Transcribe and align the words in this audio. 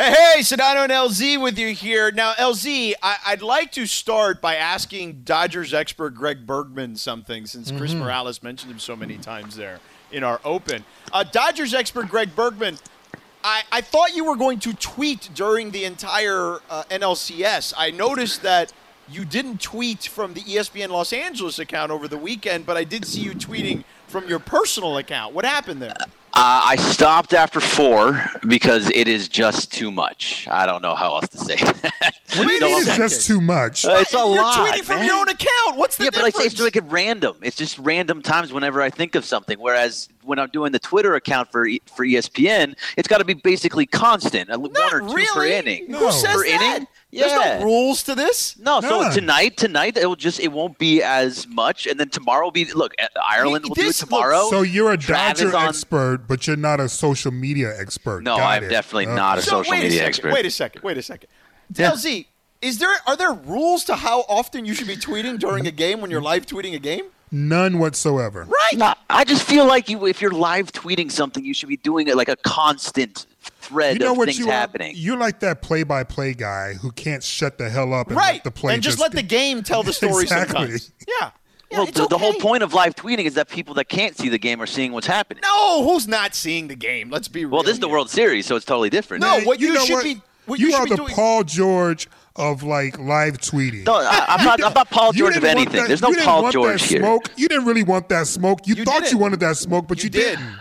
Hey, 0.00 0.12
hey, 0.12 0.40
Sedano 0.40 0.84
and 0.84 0.90
LZ 0.90 1.42
with 1.42 1.58
you 1.58 1.74
here. 1.74 2.10
Now, 2.10 2.32
LZ, 2.32 2.94
I, 3.02 3.18
would 3.32 3.42
like 3.42 3.70
to 3.72 3.84
start 3.84 4.40
by 4.40 4.56
asking 4.56 5.24
Dodgers 5.24 5.74
expert 5.74 6.14
Greg 6.14 6.46
Bergman 6.46 6.96
something 6.96 7.44
since 7.44 7.70
Chris 7.70 7.90
Mm-hmm. 7.90 8.04
Morales 8.04 8.42
mentioned 8.42 8.72
him 8.72 8.78
so 8.78 8.96
many 8.96 9.18
times 9.18 9.56
there 9.56 9.78
in 10.10 10.24
our 10.24 10.40
open. 10.42 10.86
Uh, 11.12 11.22
Dodgers 11.22 11.74
expert 11.74 12.08
Greg 12.08 12.34
Bergman, 12.34 12.78
I, 13.44 13.60
I 13.70 13.82
thought 13.82 14.16
you 14.16 14.24
were 14.24 14.36
going 14.36 14.58
to 14.60 14.72
tweet 14.72 15.28
during 15.34 15.70
the 15.70 15.84
entire 15.84 16.60
uh, 16.70 16.84
NLCS. 16.84 17.74
I 17.76 17.90
noticed 17.90 18.40
that 18.40 18.72
you 19.06 19.26
didn't 19.26 19.60
tweet 19.60 20.04
from 20.04 20.32
the 20.32 20.40
ESPN 20.40 20.88
Los 20.88 21.12
Angeles 21.12 21.58
account 21.58 21.92
over 21.92 22.08
the 22.08 22.16
weekend, 22.16 22.64
but 22.64 22.78
I 22.78 22.84
did 22.84 23.04
see 23.04 23.20
you 23.20 23.32
tweeting 23.32 23.84
from 24.06 24.26
your 24.26 24.38
personal 24.38 24.96
account. 24.96 25.34
What 25.34 25.44
happened 25.44 25.82
there? 25.82 25.94
Uh, 26.42 26.62
I 26.68 26.76
stopped 26.76 27.34
after 27.34 27.60
four 27.60 28.18
because 28.48 28.88
it 28.94 29.08
is 29.08 29.28
just 29.28 29.70
too 29.74 29.90
much. 29.90 30.48
I 30.50 30.64
don't 30.64 30.80
know 30.80 30.94
how 30.94 31.16
else 31.16 31.28
to 31.28 31.36
say 31.38 31.56
that. 31.56 32.14
What 32.36 32.48
do 32.48 32.54
you 32.54 32.60
mean 32.62 32.78
it's 32.78 32.96
just 32.96 33.26
too 33.26 33.42
much? 33.42 33.84
Uh, 33.84 33.98
it's 34.00 34.14
a 34.14 34.16
You're 34.16 34.36
lot. 34.36 34.56
tweeting 34.72 34.82
from 34.84 34.96
man. 35.00 35.06
your 35.06 35.16
own 35.16 35.28
account. 35.28 35.76
What's 35.76 35.98
the 35.98 36.04
Yeah, 36.04 36.10
but 36.14 36.22
I 36.24 36.30
say 36.30 36.44
it's 36.44 36.58
like 36.58 36.76
a 36.76 36.80
random. 36.80 37.36
It's 37.42 37.56
just 37.58 37.78
random 37.78 38.22
times 38.22 38.54
whenever 38.54 38.80
I 38.80 38.88
think 38.88 39.16
of 39.16 39.26
something. 39.26 39.58
Whereas 39.58 40.08
when 40.22 40.38
I'm 40.38 40.48
doing 40.48 40.72
the 40.72 40.78
Twitter 40.78 41.14
account 41.14 41.52
for 41.52 41.66
E- 41.66 41.82
for 41.94 42.06
ESPN, 42.06 42.74
it's 42.96 43.06
got 43.06 43.18
to 43.18 43.24
be 43.26 43.34
basically 43.34 43.84
constant, 43.84 44.48
uh, 44.50 44.58
one 44.58 44.94
or 44.94 45.00
two 45.00 45.12
really. 45.14 45.26
per 45.34 45.44
inning. 45.44 45.84
No. 45.90 45.98
Who 45.98 46.10
says 46.12 46.36
Per 46.36 46.44
that? 46.44 46.74
inning? 46.76 46.88
There's 47.12 47.32
no 47.32 47.64
rules 47.64 48.04
to 48.04 48.14
this. 48.14 48.56
No, 48.58 48.80
so 48.80 49.10
tonight, 49.12 49.56
tonight 49.56 49.96
it 49.96 50.06
will 50.06 50.14
just 50.16 50.38
it 50.38 50.52
won't 50.52 50.78
be 50.78 51.02
as 51.02 51.46
much, 51.48 51.86
and 51.86 51.98
then 51.98 52.08
tomorrow 52.08 52.44
will 52.46 52.50
be 52.52 52.66
look. 52.72 52.94
Ireland 53.28 53.64
will 53.68 53.74
do 53.74 53.80
it 53.82 53.84
This- 53.86 54.00
look, 54.02 54.10
tomorrow. 54.10 54.48
So 54.50 54.62
you're 54.62 54.92
a 54.92 54.96
Travis 54.96 55.40
Dodger 55.42 55.56
on- 55.56 55.66
expert, 55.68 56.28
but 56.28 56.46
you're 56.46 56.56
not 56.56 56.78
a 56.78 56.88
social 56.88 57.32
media 57.32 57.72
expert. 57.78 58.22
No, 58.22 58.36
Got 58.36 58.48
I'm 58.50 58.64
it. 58.64 58.68
definitely 58.68 59.06
Uh, 59.06 59.14
not 59.14 59.38
a 59.38 59.42
So 59.42 59.50
social 59.62 59.70
wait 59.72 59.78
a 59.78 59.82
media 59.82 59.98
second. 59.98 60.08
expert. 60.08 60.32
Wait 60.32 60.46
a 60.46 60.50
second. 60.50 60.82
Wait 60.82 60.98
a 60.98 61.02
second. 61.02 61.28
Yeah. 61.74 61.90
LZ, 61.90 62.26
is 62.62 62.78
there 62.78 62.94
are 63.06 63.16
there 63.16 63.32
rules 63.32 63.84
to 63.84 63.96
how 63.96 64.20
often 64.28 64.64
you 64.64 64.74
should 64.74 64.86
be 64.86 64.96
tweeting 64.96 65.38
during 65.38 65.66
a 65.66 65.70
game 65.72 66.00
when 66.00 66.10
you're 66.10 66.20
live 66.22 66.46
tweeting 66.46 66.74
a 66.74 66.78
game? 66.78 67.06
None 67.32 67.78
whatsoever. 67.78 68.44
Right. 68.44 68.76
No, 68.78 68.92
I 69.08 69.22
just 69.24 69.44
feel 69.44 69.64
like 69.64 69.88
you, 69.88 70.04
if 70.06 70.20
you're 70.20 70.32
live 70.32 70.72
tweeting 70.72 71.10
something, 71.12 71.44
you 71.44 71.54
should 71.54 71.68
be 71.68 71.76
doing 71.76 72.08
it 72.08 72.16
like 72.16 72.28
a 72.28 72.34
constant 72.36 73.26
thread 73.70 73.94
You 73.94 74.00
know 74.00 74.12
of 74.12 74.18
what 74.18 74.26
things 74.26 74.38
you 74.38 74.48
are? 74.48 74.52
happening. 74.52 74.92
You're 74.96 75.16
like 75.16 75.40
that 75.40 75.62
play-by-play 75.62 76.34
guy 76.34 76.74
who 76.74 76.90
can't 76.92 77.22
shut 77.22 77.56
the 77.58 77.70
hell 77.70 77.94
up 77.94 78.08
and 78.08 78.16
right. 78.16 78.34
let 78.34 78.44
the 78.44 78.50
play 78.50 78.74
and 78.74 78.82
just, 78.82 78.98
let 78.98 79.12
the 79.12 79.22
game 79.22 79.62
tell 79.62 79.82
the 79.82 79.92
story 80.00 80.24
Exactly. 80.24 80.54
sometimes. 80.78 80.92
Yeah. 81.06 81.30
Yeah, 81.70 81.78
well, 81.78 81.86
it's 81.88 82.00
the, 82.00 82.08
the 82.08 82.18
whole 82.18 82.32
point 82.34 82.64
of 82.64 82.74
live 82.74 82.96
tweeting 82.96 83.26
is 83.26 83.34
that 83.34 83.48
people 83.48 83.74
that 83.74 83.88
can't 83.88 84.16
see 84.16 84.28
the 84.28 84.38
game 84.40 84.60
are 84.60 84.66
seeing 84.66 84.90
what's 84.90 85.06
happening. 85.06 85.40
No, 85.44 85.84
who's 85.88 86.08
not 86.08 86.34
seeing 86.34 86.66
the 86.66 86.74
game? 86.74 87.10
Let's 87.10 87.28
be 87.28 87.44
real. 87.44 87.52
well, 87.54 87.62
this 87.62 87.74
is 87.74 87.78
the. 87.78 87.88
World 87.88 88.10
Series, 88.10 88.44
so 88.44 88.56
it's 88.56 88.64
totally 88.64 88.90
different. 88.90 89.22
No, 89.22 89.38
what 89.42 89.60
you, 89.60 89.72
know 89.74 89.84
should 89.84 89.94
what? 89.94 90.02
be 90.04 90.20
what 90.46 90.58
you, 90.58 90.70
you, 90.70 90.74
are 90.74 90.82
be 90.84 90.90
the 90.90 90.96
doing. 90.96 91.14
Paul 91.14 91.44
George 91.44 92.08
of 92.34 92.64
like 92.64 92.98
live 92.98 93.38
tweeting. 93.38 93.86
No, 93.86 93.94
I, 93.94 94.24
I'm 94.30 94.44
not. 94.44 94.60
I'm 94.64 94.72
not 94.74 94.90
Paul 94.90 95.12
George 95.12 95.36
of 95.36 95.44
anything. 95.44 95.74
that- 95.82 95.86
There's 95.86 96.02
no 96.02 96.08
you 96.08 96.14
didn't 96.14 96.26
Paul 96.26 96.42
want 96.42 96.52
George 96.54 96.82
that 96.82 96.88
here. 96.90 96.98
Smoke. 97.02 97.30
You 97.36 97.46
didn't 97.46 97.66
really 97.66 97.84
want 97.84 98.08
that 98.08 98.26
smoke. 98.26 98.66
You, 98.66 98.74
You 98.74 98.84
thought 98.84 99.02
didn't. 99.02 99.12
you 99.12 99.18
wanted 99.18 99.38
that 99.38 99.56
smoke, 99.56 99.86
but 99.86 99.98
you, 99.98 100.04
You 100.06 100.10
did. 100.10 100.38
didn't. 100.40 100.54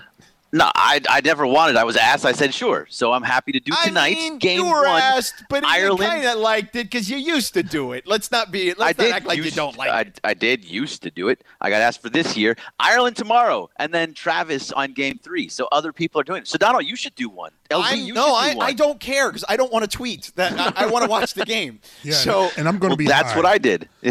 No, 0.52 0.72
I, 0.76 1.00
I 1.08 1.22
never 1.22 1.46
wanted. 1.46 1.76
I 1.76 1.84
was 1.84 1.96
asked. 1.96 2.26
I 2.26 2.32
said 2.32 2.54
sure. 2.56 2.88
So 2.90 3.14
I'm 3.14 3.22
happy 3.22 3.52
to 3.52 3.60
do 3.60 3.72
I 3.80 3.86
tonight. 3.88 4.16
mean, 4.18 4.40
game 4.40 4.58
you 4.58 4.66
were 4.66 4.84
one. 4.88 5.00
asked, 5.02 5.44
but 5.48 5.62
you 5.62 5.70
Ireland. 5.70 6.02
kind 6.02 6.26
of 6.26 6.40
liked 6.40 6.76
it 6.76 6.86
because 6.90 7.08
you 7.10 7.18
used 7.18 7.54
to 7.54 7.62
do 7.62 7.92
it. 7.92 8.08
Let's 8.08 8.32
not 8.32 8.52
be. 8.52 8.74
Let's 8.74 8.82
I 8.82 8.86
not 8.88 8.98
did 8.98 9.12
act 9.14 9.26
like 9.28 9.38
you 9.38 9.52
don't 9.52 9.78
like 9.78 9.90
I, 9.92 10.02
it. 10.02 10.20
I 10.24 10.34
did 10.34 10.66
used 10.66 11.04
to 11.04 11.12
do 11.12 11.30
it. 11.30 11.44
I 11.62 11.70
got 11.70 11.82
asked 11.82 12.02
for 12.02 12.10
this 12.10 12.36
year. 12.36 12.58
Ireland 12.80 13.16
tomorrow, 13.16 13.70
and 13.78 13.94
then 13.94 14.14
Travis 14.14 14.72
on 14.72 14.94
game 14.94 15.20
three. 15.22 15.50
So 15.50 15.68
other 15.72 15.94
people 15.94 16.20
are 16.20 16.24
doing 16.24 16.42
it. 16.42 16.48
So 16.48 16.58
Donald, 16.58 16.84
you 16.86 16.96
should 16.96 17.14
do 17.14 17.30
one. 17.30 17.52
LZ, 17.70 17.84
I'm- 17.84 18.00
you 18.00 18.14
no, 18.16 18.26
should 18.26 18.34
I, 18.34 18.52
do 18.54 18.58
one. 18.58 18.68
I 18.70 18.74
don't 18.74 19.00
care 19.00 19.30
because 19.30 19.46
I 19.48 19.56
don't 19.56 19.72
want 19.72 19.90
to 19.90 19.98
tweet. 19.98 20.32
That 20.36 20.54
I, 20.60 20.86
I 20.86 20.88
want 20.88 21.04
to 21.06 21.10
watch 21.12 21.36
the 21.36 21.46
game. 21.46 21.80
Yeah, 22.02 22.14
So 22.14 22.50
and 22.58 22.68
I'm 22.68 22.80
going 22.80 22.90
to 22.90 22.94
Well, 22.94 22.98
be. 22.98 23.06
that's 23.08 23.32
high. 23.34 23.38
what 23.38 23.46
I 23.46 23.60
did. 23.60 23.88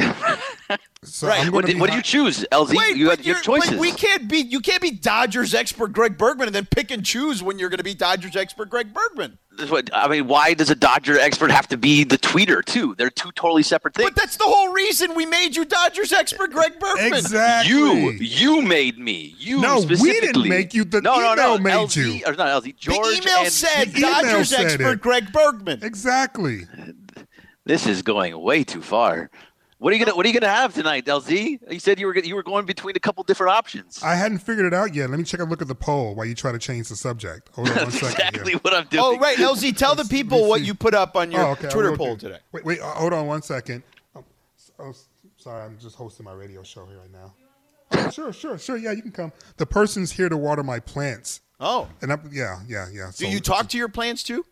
So 1.05 1.28
Right. 1.28 1.47
I'm 1.47 1.53
what 1.53 1.64
did, 1.64 1.78
what 1.78 1.91
did 1.91 1.97
you 1.97 2.03
choose, 2.03 2.44
LZ? 2.50 2.75
wait, 2.77 2.97
you 2.97 3.09
had 3.09 3.25
your 3.25 3.38
choices. 3.41 3.78
We 3.78 3.93
can't 3.93 4.28
be. 4.28 4.38
You 4.38 4.59
can't 4.59 4.82
be 4.82 4.91
Dodgers 4.91 5.55
expert 5.55 5.93
Greg 5.93 6.19
Bergman 6.28 6.49
and 6.49 6.55
then 6.55 6.66
pick 6.66 6.91
and 6.91 7.03
choose 7.05 7.43
when 7.43 7.59
you're 7.59 7.71
going 7.71 7.78
to 7.78 7.84
be 7.84 7.94
Dodgers 7.94 8.37
expert 8.37 8.69
Greg 8.69 8.93
Bergman. 8.93 9.39
This 9.53 9.65
is 9.65 9.71
what- 9.71 9.89
I 9.94 10.09
mean, 10.09 10.27
why 10.27 10.53
does 10.53 10.69
a 10.69 10.75
Dodger 10.75 11.19
expert 11.19 11.50
have 11.50 11.66
to 11.69 11.78
be 11.78 12.05
the 12.05 12.19
tweeter 12.19 12.62
too? 12.62 12.94
They're 12.99 13.09
two 13.09 13.33
totally 13.33 13.62
separate 13.62 13.94
things. 13.94 14.11
But 14.11 14.15
that's 14.16 14.37
the 14.37 14.44
whole 14.44 14.71
reason 14.71 15.15
we 15.15 15.25
made 15.25 15.56
you 15.56 15.65
Dodgers 15.65 16.12
expert 16.12 16.50
Greg 16.53 16.78
Bergman. 16.78 17.15
Exactly. 17.15 17.75
You, 17.75 18.11
you 18.21 18.61
made 18.62 18.99
me. 18.99 19.34
You 19.38 19.61
No, 19.62 19.81
we 19.81 19.97
didn't 20.21 20.47
make 20.49 20.75
you. 20.75 20.84
The 20.84 21.00
no, 21.00 21.19
no, 21.19 21.34
no. 21.34 21.55
email 21.55 21.59
made 21.59 21.88
LZ, 21.88 21.97
you. 22.19 22.22
Or 22.27 22.34
not 22.34 22.62
LZ. 22.62 22.65
The 22.65 22.72
George 22.75 23.17
email 23.22 23.38
and 23.38 23.53
said 23.53 23.88
The 23.93 23.99
email 24.00 24.11
Dodgers 24.12 24.49
said 24.50 24.65
expert 24.67 24.93
it. 24.93 25.00
Greg 25.00 25.33
Bergman. 25.33 25.83
Exactly. 25.83 26.67
This 27.65 27.87
is 27.87 28.03
going 28.03 28.38
way 28.38 28.65
too 28.65 28.83
far. 28.83 29.31
What 29.78 29.93
are 29.93 29.97
you 29.97 30.05
gonna 30.05 30.16
What 30.16 30.27
are 30.27 30.28
you 30.28 30.39
gonna 30.39 30.53
have 30.53 30.75
tonight, 30.75 31.05
LZ? 31.06 31.61
You 31.72 31.78
said 31.78 32.00
you 32.00 32.06
were 32.06 32.12
gonna- 32.12 32.27
you 32.27 32.34
were 32.34 32.43
going 32.43 32.66
between 32.66 32.97
a 32.97 33.00
couple 33.00 33.22
different 33.22 33.53
options. 33.53 34.03
I 34.03 34.16
hadn't 34.16 34.39
figured 34.39 34.66
it 34.66 34.75
out 34.75 34.93
yet. 34.93 35.09
Let 35.09 35.19
me 35.21 35.25
check 35.25 35.39
a 35.41 35.44
look 35.44 35.62
at 35.62 35.69
the 35.69 35.75
poll 35.77 36.16
while 36.16 36.27
you 36.27 36.34
try 36.34 36.50
to 36.50 36.59
change 36.59 36.89
the 36.89 36.97
subject. 36.97 37.49
Hold 37.55 37.69
on 37.69 37.75
one 37.77 37.84
That's 37.84 38.00
second. 38.00 38.11
exactly 38.28 38.53
here. 38.53 38.61
what 38.61 38.75
I'm 38.75 38.87
doing. 38.88 39.05
Oh, 39.05 39.17
right, 39.19 39.37
LZ. 39.38 39.77
Tell 39.77 39.94
the 39.94 40.05
people 40.05 40.49
what 40.49 40.62
you 40.62 40.75
put 40.75 40.94
up 40.94 41.15
on 41.17 41.31
your 41.31 41.43
Oh, 41.43 41.50
okay. 41.53 41.69
Twitter 41.69 41.97
poll 41.97 42.17
today. 42.17 42.38
Wait, 42.50 42.65
wait. 42.65 42.81
uh, 42.81 42.87
hold 42.94 43.12
on 43.12 43.27
one 43.28 43.41
second. 43.43 43.84
Oh, 44.17 44.25
oh, 44.81 44.93
sorry, 45.37 45.62
I'm 45.65 45.78
just 45.78 45.94
hosting 45.94 46.25
my 46.25 46.33
radio 46.33 46.65
show 46.65 46.84
here 46.87 46.99
right 46.99 47.12
now. 47.12 47.33
Oh, 47.93 48.11
sure, 48.12 48.33
sure, 48.33 48.59
sure. 48.59 48.77
Yeah, 48.77 48.91
you 48.93 49.03
can 49.03 49.12
come. 49.12 49.33
The 49.59 49.67
person's 49.67 50.11
here 50.11 50.28
to 50.28 50.37
water 50.37 50.65
my 50.65 50.81
plants, 50.81 51.41
Oh, 51.61 51.88
and 52.03 52.12
I'm 52.12 52.28
yeah, 52.33 52.61
yeah, 52.67 52.87
yeah. 52.93 53.12
do 53.17 53.28
you 53.28 53.38
talk 53.41 53.69
to 53.69 53.78
your 53.78 53.88
plants 53.88 54.25
too? 54.25 54.44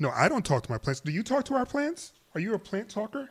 No, 0.00 0.10
I 0.10 0.28
don't 0.28 0.44
talk 0.44 0.64
to 0.64 0.70
my 0.72 0.78
plants. 0.78 1.00
Do 1.00 1.12
you 1.12 1.22
talk 1.22 1.44
to 1.44 1.54
our 1.54 1.64
plants? 1.66 2.12
Are 2.34 2.40
you 2.40 2.54
a 2.54 2.58
plant 2.58 2.88
talker? 2.88 3.28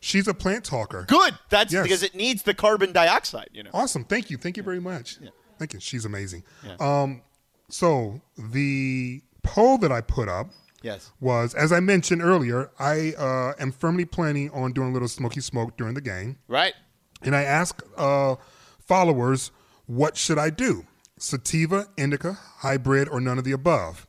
She's 0.00 0.26
a 0.26 0.34
plant 0.34 0.64
talker. 0.64 1.04
Good. 1.06 1.38
That's 1.50 1.72
Yes. 1.72 1.82
because 1.82 2.02
it 2.02 2.14
needs 2.14 2.42
the 2.42 2.54
carbon 2.54 2.92
dioxide. 2.92 3.50
You 3.52 3.64
know. 3.64 3.70
Awesome. 3.74 4.04
Thank 4.04 4.30
you. 4.30 4.36
Thank 4.38 4.56
you 4.56 4.62
very 4.62 4.80
much. 4.80 5.18
Thank 5.58 5.74
you. 5.74 5.80
She's 5.80 6.04
amazing. 6.06 6.42
Yeah. 6.66 6.76
Um, 6.80 7.22
so 7.68 8.20
the 8.38 9.22
poll 9.42 9.76
that 9.78 9.92
I 9.92 10.00
put 10.00 10.28
up 10.28 10.50
Yes. 10.82 11.10
was, 11.20 11.54
as 11.54 11.70
I 11.72 11.80
mentioned 11.80 12.22
earlier, 12.22 12.70
I 12.78 13.12
uh, 13.18 13.52
am 13.58 13.70
firmly 13.72 14.06
planning 14.06 14.50
on 14.52 14.72
doing 14.72 14.88
a 14.90 14.92
little 14.92 15.08
smoky 15.08 15.40
smoke 15.42 15.76
during 15.76 15.92
the 15.94 16.00
game, 16.00 16.38
Right. 16.48 16.72
and 17.22 17.36
I 17.36 17.42
ask 17.42 17.82
uh, 17.98 18.36
followers, 18.86 19.50
what 19.86 20.16
should 20.16 20.38
I 20.38 20.48
do? 20.50 20.86
Sativa, 21.18 21.88
indica, 21.98 22.38
hybrid, 22.58 23.08
or 23.10 23.20
none 23.20 23.36
of 23.38 23.44
the 23.44 23.52
above? 23.52 24.06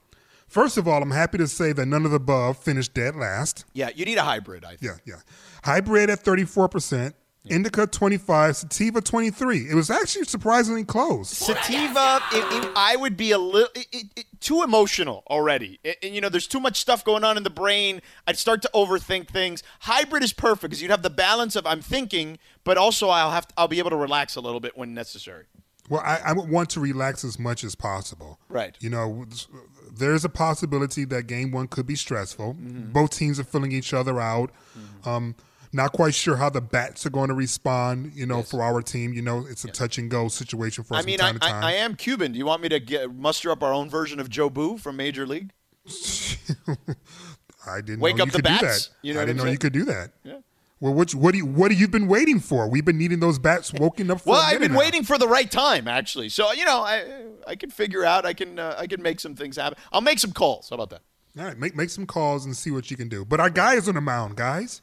First 0.51 0.75
of 0.77 0.85
all, 0.85 1.01
I'm 1.01 1.11
happy 1.11 1.37
to 1.37 1.47
say 1.47 1.71
that 1.71 1.85
none 1.85 2.03
of 2.03 2.11
the 2.11 2.17
above 2.17 2.57
finished 2.57 2.93
dead 2.93 3.15
last. 3.15 3.63
Yeah. 3.73 3.89
You 3.95 4.03
need 4.03 4.17
a 4.17 4.23
hybrid. 4.23 4.65
I 4.65 4.75
think. 4.75 4.81
Yeah, 4.81 4.97
yeah. 5.05 5.21
Hybrid 5.63 6.09
at 6.09 6.25
34%, 6.25 7.13
indica 7.47 7.87
25, 7.87 8.57
sativa 8.57 8.99
23. 8.99 9.69
It 9.69 9.75
was 9.75 9.89
actually 9.89 10.25
surprisingly 10.25 10.83
close. 10.83 11.29
Sativa, 11.29 12.19
it, 12.33 12.65
it, 12.65 12.71
I 12.75 12.97
would 12.97 13.15
be 13.15 13.31
a 13.31 13.37
little 13.37 13.69
it, 13.75 13.87
it, 13.93 14.05
it- 14.17 14.25
too 14.41 14.61
emotional 14.63 15.23
already. 15.27 15.79
It- 15.85 15.99
and, 16.03 16.13
you 16.13 16.19
know, 16.19 16.27
there's 16.27 16.47
too 16.47 16.59
much 16.59 16.81
stuff 16.81 17.05
going 17.05 17.23
on 17.23 17.37
in 17.37 17.43
the 17.43 17.49
brain. 17.49 18.01
I'd 18.27 18.37
start 18.37 18.61
to 18.63 18.69
overthink 18.73 19.29
things. 19.29 19.63
Hybrid 19.79 20.21
is 20.21 20.33
perfect 20.33 20.63
because 20.63 20.81
you'd 20.81 20.91
have 20.91 21.03
the 21.03 21.09
balance 21.09 21.55
of 21.55 21.65
I'm 21.65 21.81
thinking, 21.81 22.39
but 22.65 22.77
also 22.77 23.07
I'll 23.07 23.31
have 23.31 23.47
to, 23.47 23.53
I'll 23.57 23.69
be 23.69 23.79
able 23.79 23.91
to 23.91 23.95
relax 23.95 24.35
a 24.35 24.41
little 24.41 24.59
bit 24.59 24.75
when 24.77 24.93
necessary. 24.93 25.45
Well, 25.91 26.01
I, 26.05 26.21
I 26.27 26.31
want 26.31 26.69
to 26.69 26.79
relax 26.79 27.25
as 27.25 27.37
much 27.37 27.65
as 27.65 27.75
possible. 27.75 28.39
Right. 28.47 28.77
You 28.79 28.89
know, 28.89 29.25
there's 29.91 30.23
a 30.23 30.29
possibility 30.29 31.03
that 31.03 31.27
game 31.27 31.51
one 31.51 31.67
could 31.67 31.85
be 31.85 31.95
stressful. 31.95 32.55
Both 32.57 33.11
teams 33.11 33.41
are 33.41 33.43
filling 33.43 33.73
each 33.73 33.93
other 33.93 34.17
out. 34.17 34.51
Um, 35.05 35.35
not 35.73 35.91
quite 35.91 36.13
sure 36.13 36.37
how 36.37 36.49
the 36.49 36.61
bats 36.61 37.05
are 37.05 37.09
going 37.09 37.27
to 37.27 37.33
respond. 37.33 38.13
You 38.15 38.25
know, 38.25 38.41
for 38.41 38.61
our 38.61 38.81
team, 38.81 39.11
you 39.11 39.21
know, 39.21 39.45
it's 39.49 39.65
a 39.65 39.67
touch 39.67 39.97
and 39.97 40.09
go 40.09 40.29
situation 40.29 40.85
for 40.85 40.93
us 40.93 41.03
I 41.03 41.05
mean, 41.05 41.19
I, 41.19 41.33
to 41.33 41.39
time. 41.39 41.61
I, 41.61 41.71
I 41.71 41.73
am 41.73 41.95
Cuban. 41.95 42.31
Do 42.31 42.37
you 42.37 42.45
want 42.45 42.61
me 42.61 42.69
to 42.69 42.79
get, 42.79 43.13
muster 43.13 43.51
up 43.51 43.61
our 43.61 43.73
own 43.73 43.89
version 43.89 44.21
of 44.21 44.29
Jobu 44.29 44.79
from 44.79 44.95
Major 44.95 45.27
League? 45.27 45.51
I 47.67 47.81
didn't 47.81 47.99
Wake 47.99 48.15
know 48.15 48.23
up 48.23 48.27
you 48.27 48.31
the 48.31 48.37
could 48.37 48.45
do 48.45 48.65
bats? 48.65 48.87
that. 48.87 48.95
You 49.01 49.13
know 49.13 49.21
I 49.21 49.25
didn't 49.25 49.43
know 49.43 49.51
you 49.51 49.57
could 49.57 49.73
do 49.73 49.83
that. 49.85 50.11
Yeah. 50.23 50.37
Well, 50.81 50.93
what 50.95 51.13
what 51.13 51.31
do 51.31 51.37
you, 51.37 51.45
what 51.45 51.69
have 51.71 51.79
you 51.79 51.87
been 51.87 52.07
waiting 52.07 52.39
for? 52.39 52.67
We've 52.67 52.83
been 52.83 52.97
needing 52.97 53.19
those 53.19 53.37
bats 53.39 53.71
woken 53.71 54.09
up. 54.11 54.21
For 54.21 54.31
Well, 54.31 54.41
I've 54.43 54.59
been 54.59 54.73
now. 54.73 54.79
waiting 54.79 55.03
for 55.03 55.17
the 55.19 55.27
right 55.27 55.49
time, 55.49 55.87
actually. 55.87 56.27
So 56.29 56.51
you 56.53 56.65
know, 56.65 56.79
I 56.81 57.05
I 57.47 57.55
can 57.55 57.69
figure 57.69 58.03
out. 58.03 58.25
I 58.25 58.33
can 58.33 58.57
uh, 58.59 58.75
I 58.77 58.87
can 58.87 59.01
make 59.01 59.19
some 59.19 59.35
things 59.35 59.57
happen. 59.57 59.77
I'll 59.93 60.01
make 60.01 60.17
some 60.19 60.31
calls. 60.33 60.69
How 60.71 60.73
about 60.73 60.89
that? 60.89 61.01
All 61.39 61.45
right, 61.45 61.57
make 61.57 61.75
make 61.75 61.91
some 61.91 62.07
calls 62.07 62.45
and 62.45 62.57
see 62.57 62.71
what 62.71 62.89
you 62.89 62.97
can 62.97 63.07
do. 63.09 63.23
But 63.23 63.39
our 63.39 63.49
guy 63.51 63.75
is 63.75 63.87
on 63.87 63.93
the 63.95 64.01
mound, 64.01 64.35
guys. 64.37 64.81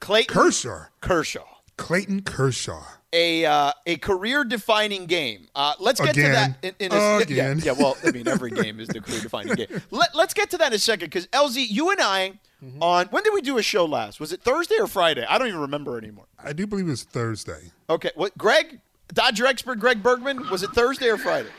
Clayton 0.00 0.32
Kershaw, 0.34 0.84
Kershaw. 1.00 1.44
Clayton 1.78 2.22
Kershaw. 2.22 2.82
a 3.14 3.46
uh, 3.46 3.72
a 3.86 3.96
career 3.96 4.44
defining 4.44 5.06
game. 5.06 5.48
Uh, 5.54 5.72
let's 5.80 5.98
get 5.98 6.10
Again. 6.10 6.24
to 6.26 6.32
that 6.62 6.74
in, 6.80 6.86
in 6.86 6.92
a, 6.92 7.16
Again. 7.22 7.58
Yeah, 7.58 7.64
yeah, 7.64 7.72
well, 7.72 7.96
I 8.04 8.10
mean, 8.10 8.28
every 8.28 8.50
game 8.50 8.80
is 8.80 8.88
the 8.88 9.00
career 9.00 9.20
defining 9.20 9.54
game. 9.56 9.80
Let, 9.90 10.14
let's 10.14 10.34
get 10.34 10.50
to 10.50 10.58
that 10.58 10.68
in 10.68 10.72
a 10.74 10.78
second 10.78 11.06
because 11.06 11.26
LZ, 11.28 11.66
you 11.70 11.90
and 11.90 12.00
I 12.02 12.38
Mm-hmm. 12.64 12.82
on 12.82 13.06
when 13.08 13.22
did 13.22 13.32
we 13.34 13.40
do 13.40 13.56
a 13.58 13.62
show 13.62 13.84
last? 13.84 14.18
Was 14.18 14.32
it 14.32 14.42
Thursday 14.42 14.74
or 14.80 14.88
Friday? 14.88 15.24
I 15.28 15.38
don't 15.38 15.46
even 15.46 15.60
remember 15.60 15.96
anymore. 15.96 16.24
I 16.42 16.52
do 16.52 16.66
believe 16.66 16.88
it's 16.88 17.04
Thursday. 17.04 17.70
Okay, 17.88 18.10
what? 18.16 18.36
Greg, 18.36 18.80
Dodger 19.14 19.46
expert 19.46 19.78
Greg 19.78 20.02
Bergman, 20.02 20.50
was 20.50 20.64
it 20.64 20.70
Thursday 20.70 21.08
or 21.08 21.18
Friday? 21.18 21.50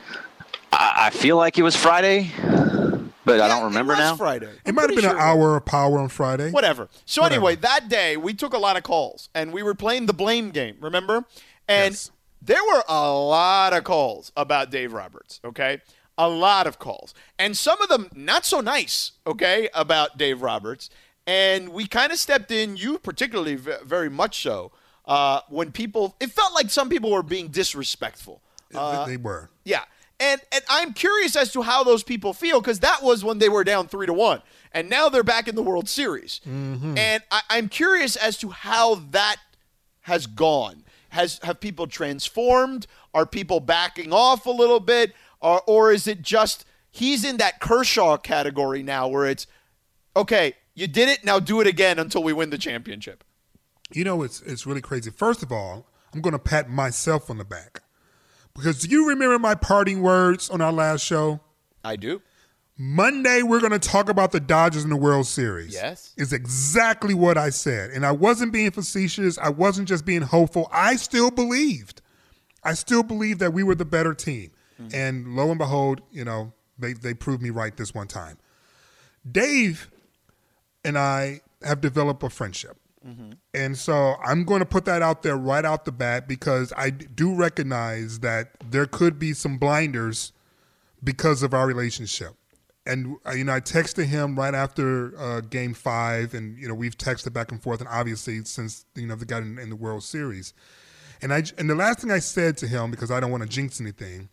I, 0.72 0.94
I 1.06 1.10
feel 1.10 1.36
like 1.38 1.56
it 1.58 1.62
was 1.62 1.74
Friday, 1.74 2.30
but 2.38 3.00
but 3.24 3.40
I 3.40 3.48
don't 3.48 3.64
remember 3.64 3.94
it 3.94 3.96
was 3.96 4.04
now. 4.10 4.16
Friday. 4.16 4.46
It 4.48 4.58
I'm 4.66 4.74
might 4.74 4.82
have 4.82 4.90
been 4.90 5.00
sure 5.00 5.10
an 5.12 5.18
hour 5.18 5.56
of 5.56 5.64
power 5.64 5.98
on 5.98 6.08
Friday. 6.10 6.50
Whatever. 6.50 6.88
So 7.06 7.22
Whatever. 7.22 7.34
anyway, 7.36 7.56
that 7.56 7.88
day 7.88 8.16
we 8.18 8.34
took 8.34 8.52
a 8.52 8.58
lot 8.58 8.76
of 8.76 8.82
calls 8.82 9.30
and 9.34 9.52
we 9.54 9.62
were 9.62 9.74
playing 9.74 10.04
the 10.06 10.12
blame 10.12 10.50
game, 10.50 10.76
remember? 10.80 11.24
And 11.66 11.92
Yes. 11.94 12.10
there 12.42 12.62
were 12.62 12.82
a 12.88 13.10
lot 13.10 13.72
of 13.72 13.84
calls 13.84 14.32
about 14.36 14.70
Dave 14.70 14.92
Roberts, 14.92 15.40
okay? 15.44 15.80
A 16.20 16.28
lot 16.28 16.66
of 16.66 16.78
calls. 16.78 17.14
And 17.38 17.56
some 17.56 17.80
of 17.80 17.88
them 17.88 18.10
not 18.14 18.44
so 18.44 18.60
nice, 18.60 19.12
okay, 19.26 19.68
about 19.74 20.18
Dave 20.18 20.42
Roberts. 20.42 20.90
And 21.26 21.70
we 21.70 21.86
kind 21.86 22.12
of 22.12 22.18
stepped 22.18 22.50
in, 22.50 22.76
you 22.76 22.98
particularly 22.98 23.54
v- 23.56 23.72
very 23.84 24.10
much 24.10 24.42
so, 24.42 24.72
uh, 25.06 25.40
when 25.48 25.70
people, 25.72 26.16
it 26.20 26.30
felt 26.30 26.52
like 26.54 26.70
some 26.70 26.88
people 26.88 27.10
were 27.10 27.22
being 27.22 27.48
disrespectful. 27.48 28.42
Uh, 28.74 29.06
they 29.06 29.16
were. 29.16 29.50
yeah. 29.64 29.84
And 30.22 30.38
and 30.52 30.62
I'm 30.68 30.92
curious 30.92 31.34
as 31.34 31.50
to 31.52 31.62
how 31.62 31.82
those 31.82 32.02
people 32.02 32.34
feel 32.34 32.60
because 32.60 32.80
that 32.80 33.02
was 33.02 33.24
when 33.24 33.38
they 33.38 33.48
were 33.48 33.64
down 33.64 33.88
three 33.88 34.06
to 34.06 34.12
one, 34.12 34.42
and 34.70 34.90
now 34.90 35.08
they're 35.08 35.22
back 35.24 35.48
in 35.48 35.54
the 35.54 35.62
World 35.62 35.88
Series. 35.88 36.42
And 36.44 37.22
I, 37.30 37.40
I'm 37.48 37.70
curious 37.70 38.16
as 38.16 38.36
to 38.38 38.50
how 38.50 38.96
that 39.12 39.36
has 40.02 40.26
gone. 40.26 40.84
Has 41.08 41.40
have 41.42 41.58
people 41.58 41.86
transformed? 41.86 42.86
Are 43.14 43.24
people 43.24 43.60
backing 43.60 44.12
off 44.12 44.44
a 44.44 44.50
little 44.50 44.78
bit, 44.80 45.14
or 45.40 45.62
or 45.66 45.92
is 45.92 46.06
it 46.06 46.22
just 46.22 46.64
he's 46.90 47.24
in 47.24 47.36
that 47.38 47.60
Kershaw 47.60 48.16
category 48.16 48.82
now, 48.82 49.08
where 49.08 49.26
it's 49.26 49.46
okay, 50.16 50.54
you 50.74 50.86
did 50.86 51.08
it, 51.08 51.24
now 51.24 51.38
do 51.38 51.60
it 51.60 51.66
again 51.66 51.98
until 51.98 52.22
we 52.22 52.32
win 52.32 52.50
the 52.50 52.58
championship. 52.58 53.24
You 53.92 54.04
know, 54.04 54.22
it's 54.22 54.40
it's 54.42 54.66
really 54.66 54.80
crazy. 54.80 55.10
First 55.10 55.42
of 55.42 55.52
all, 55.52 55.86
I'm 56.14 56.20
going 56.20 56.32
to 56.32 56.38
pat 56.38 56.68
myself 56.68 57.30
on 57.30 57.38
the 57.38 57.44
back 57.44 57.82
because 58.54 58.82
do 58.82 58.88
you 58.90 59.08
remember 59.08 59.38
my 59.38 59.54
parting 59.54 60.02
words 60.02 60.50
on 60.50 60.60
our 60.60 60.72
last 60.72 61.04
show? 61.04 61.40
I 61.84 61.96
do. 61.96 62.22
Monday, 62.82 63.42
we're 63.42 63.60
going 63.60 63.72
to 63.72 63.78
talk 63.78 64.08
about 64.08 64.32
the 64.32 64.40
Dodgers 64.40 64.84
in 64.84 64.90
the 64.90 64.96
World 64.96 65.26
Series. 65.26 65.74
Yes. 65.74 66.14
Is 66.16 66.32
exactly 66.32 67.12
what 67.12 67.36
I 67.36 67.50
said. 67.50 67.90
And 67.90 68.06
I 68.06 68.12
wasn't 68.12 68.54
being 68.54 68.70
facetious. 68.70 69.36
I 69.36 69.50
wasn't 69.50 69.86
just 69.86 70.06
being 70.06 70.22
hopeful. 70.22 70.66
I 70.72 70.96
still 70.96 71.30
believed. 71.30 72.00
I 72.64 72.72
still 72.72 73.02
believed 73.02 73.38
that 73.40 73.52
we 73.52 73.62
were 73.62 73.74
the 73.74 73.84
better 73.84 74.14
team. 74.14 74.52
And 74.94 75.36
lo 75.36 75.50
and 75.50 75.58
behold, 75.58 76.00
you 76.10 76.24
know, 76.24 76.52
they, 76.78 76.94
they 76.94 77.14
proved 77.14 77.42
me 77.42 77.50
right 77.50 77.76
this 77.76 77.94
one 77.94 78.06
time. 78.06 78.38
Dave 79.30 79.90
and 80.84 80.96
I 80.96 81.40
have 81.62 81.80
developed 81.80 82.22
a 82.22 82.30
friendship. 82.30 82.76
And 83.54 83.78
so 83.78 84.16
I'm 84.22 84.44
going 84.44 84.60
to 84.60 84.66
put 84.66 84.84
that 84.84 85.00
out 85.00 85.22
there 85.22 85.36
right 85.36 85.64
out 85.64 85.86
the 85.86 85.92
bat 85.92 86.28
because 86.28 86.70
I 86.76 86.90
do 86.90 87.34
recognize 87.34 88.20
that 88.20 88.50
there 88.70 88.84
could 88.86 89.18
be 89.18 89.32
some 89.32 89.56
blinders 89.56 90.32
because 91.02 91.42
of 91.42 91.54
our 91.54 91.66
relationship. 91.66 92.34
And 92.84 93.16
uh, 93.26 93.32
you 93.32 93.44
know, 93.44 93.54
I 93.54 93.60
texted 93.60 94.06
him 94.06 94.36
right 94.36 94.54
after 94.54 95.18
uh, 95.18 95.40
Game 95.40 95.74
Five, 95.74 96.34
and 96.34 96.58
you 96.58 96.68
know, 96.68 96.74
we've 96.74 96.96
texted 96.96 97.32
back 97.32 97.52
and 97.52 97.62
forth, 97.62 97.80
and 97.80 97.88
obviously 97.88 98.44
since 98.44 98.84
you 98.94 99.06
know 99.06 99.14
they 99.16 99.26
got 99.26 99.42
in, 99.42 99.58
in 99.58 99.70
the 99.70 99.76
World 99.76 100.02
Series. 100.02 100.52
And 101.22 101.32
I 101.32 101.42
and 101.58 101.68
the 101.70 101.74
last 101.74 102.00
thing 102.00 102.10
I 102.10 102.18
said 102.18 102.56
to 102.58 102.66
him 102.66 102.90
because 102.90 103.10
I 103.10 103.20
don't 103.20 103.30
want 103.30 103.42
to 103.42 103.48
jinx 103.48 103.80
anything 103.80 104.28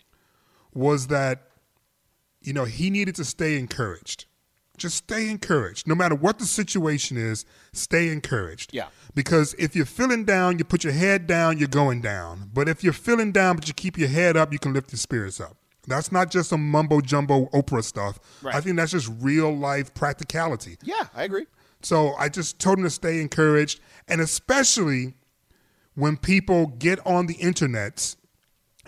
was 0.77 1.07
that 1.07 1.49
you 2.41 2.53
know 2.53 2.65
he 2.65 2.89
needed 2.89 3.15
to 3.15 3.25
stay 3.25 3.57
encouraged. 3.57 4.25
Just 4.77 4.97
stay 4.97 5.27
encouraged, 5.27 5.87
no 5.87 5.95
matter 5.95 6.13
what 6.13 6.37
the 6.37 6.45
situation 6.45 7.17
is. 7.17 7.45
Stay 7.73 8.09
encouraged. 8.09 8.75
Yeah. 8.75 8.89
Because 9.15 9.55
if 9.57 9.75
you're 9.75 9.87
feeling 9.87 10.23
down, 10.23 10.59
you 10.59 10.63
put 10.63 10.83
your 10.83 10.93
head 10.93 11.25
down, 11.25 11.57
you're 11.57 11.67
going 11.67 12.01
down. 12.01 12.51
But 12.53 12.69
if 12.69 12.83
you're 12.83 12.93
feeling 12.93 13.31
down, 13.31 13.55
but 13.55 13.67
you 13.67 13.73
keep 13.73 13.97
your 13.97 14.07
head 14.07 14.37
up, 14.37 14.53
you 14.53 14.59
can 14.59 14.73
lift 14.73 14.91
your 14.91 14.99
spirits 14.99 15.41
up. 15.41 15.57
That's 15.87 16.11
not 16.11 16.29
just 16.29 16.49
some 16.49 16.69
mumbo 16.69 17.01
jumbo 17.01 17.47
Oprah 17.47 17.83
stuff. 17.83 18.19
Right. 18.43 18.53
I 18.53 18.61
think 18.61 18.75
that's 18.75 18.91
just 18.91 19.11
real 19.19 19.51
life 19.51 19.95
practicality. 19.95 20.77
Yeah, 20.83 21.07
I 21.15 21.23
agree. 21.23 21.47
So 21.81 22.13
I 22.13 22.29
just 22.29 22.59
told 22.59 22.77
him 22.77 22.83
to 22.83 22.91
stay 22.91 23.19
encouraged, 23.19 23.79
and 24.07 24.21
especially 24.21 25.15
when 25.95 26.17
people 26.17 26.67
get 26.67 26.99
on 27.07 27.25
the 27.25 27.35
internet 27.35 28.15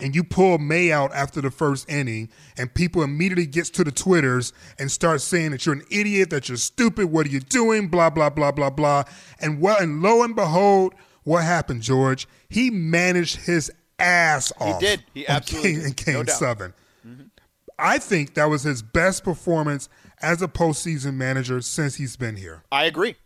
and 0.00 0.14
you 0.14 0.24
pull 0.24 0.58
May 0.58 0.92
out 0.92 1.12
after 1.12 1.40
the 1.40 1.50
first 1.50 1.88
inning, 1.90 2.30
and 2.56 2.72
people 2.72 3.02
immediately 3.02 3.46
gets 3.46 3.70
to 3.70 3.84
the 3.84 3.92
twitters 3.92 4.52
and 4.78 4.90
start 4.90 5.20
saying 5.20 5.52
that 5.52 5.66
you're 5.66 5.74
an 5.74 5.84
idiot, 5.90 6.30
that 6.30 6.48
you're 6.48 6.58
stupid, 6.58 7.06
what 7.06 7.26
are 7.26 7.30
you 7.30 7.40
doing, 7.40 7.88
blah 7.88 8.10
blah 8.10 8.30
blah 8.30 8.52
blah 8.52 8.70
blah, 8.70 9.04
and 9.40 9.60
well, 9.60 9.78
and 9.78 10.02
lo 10.02 10.22
and 10.22 10.34
behold, 10.34 10.94
what 11.24 11.44
happened, 11.44 11.82
George? 11.82 12.26
He 12.48 12.70
managed 12.70 13.46
his 13.46 13.70
ass 13.98 14.52
off. 14.58 14.80
He 14.80 14.86
did. 14.86 15.04
He 15.14 15.28
absolutely 15.28 15.74
in 15.74 15.80
did. 15.92 15.96
Game 15.96 16.14
No 16.14 16.22
doubt. 16.22 16.36
7 16.36 16.72
mm-hmm. 17.06 17.22
I 17.78 17.98
think 17.98 18.34
that 18.34 18.46
was 18.46 18.62
his 18.62 18.82
best 18.82 19.24
performance 19.24 19.88
as 20.20 20.42
a 20.42 20.48
postseason 20.48 21.14
manager 21.14 21.60
since 21.62 21.94
he's 21.96 22.16
been 22.16 22.36
here. 22.36 22.62
I 22.70 22.84
agree. 22.84 23.16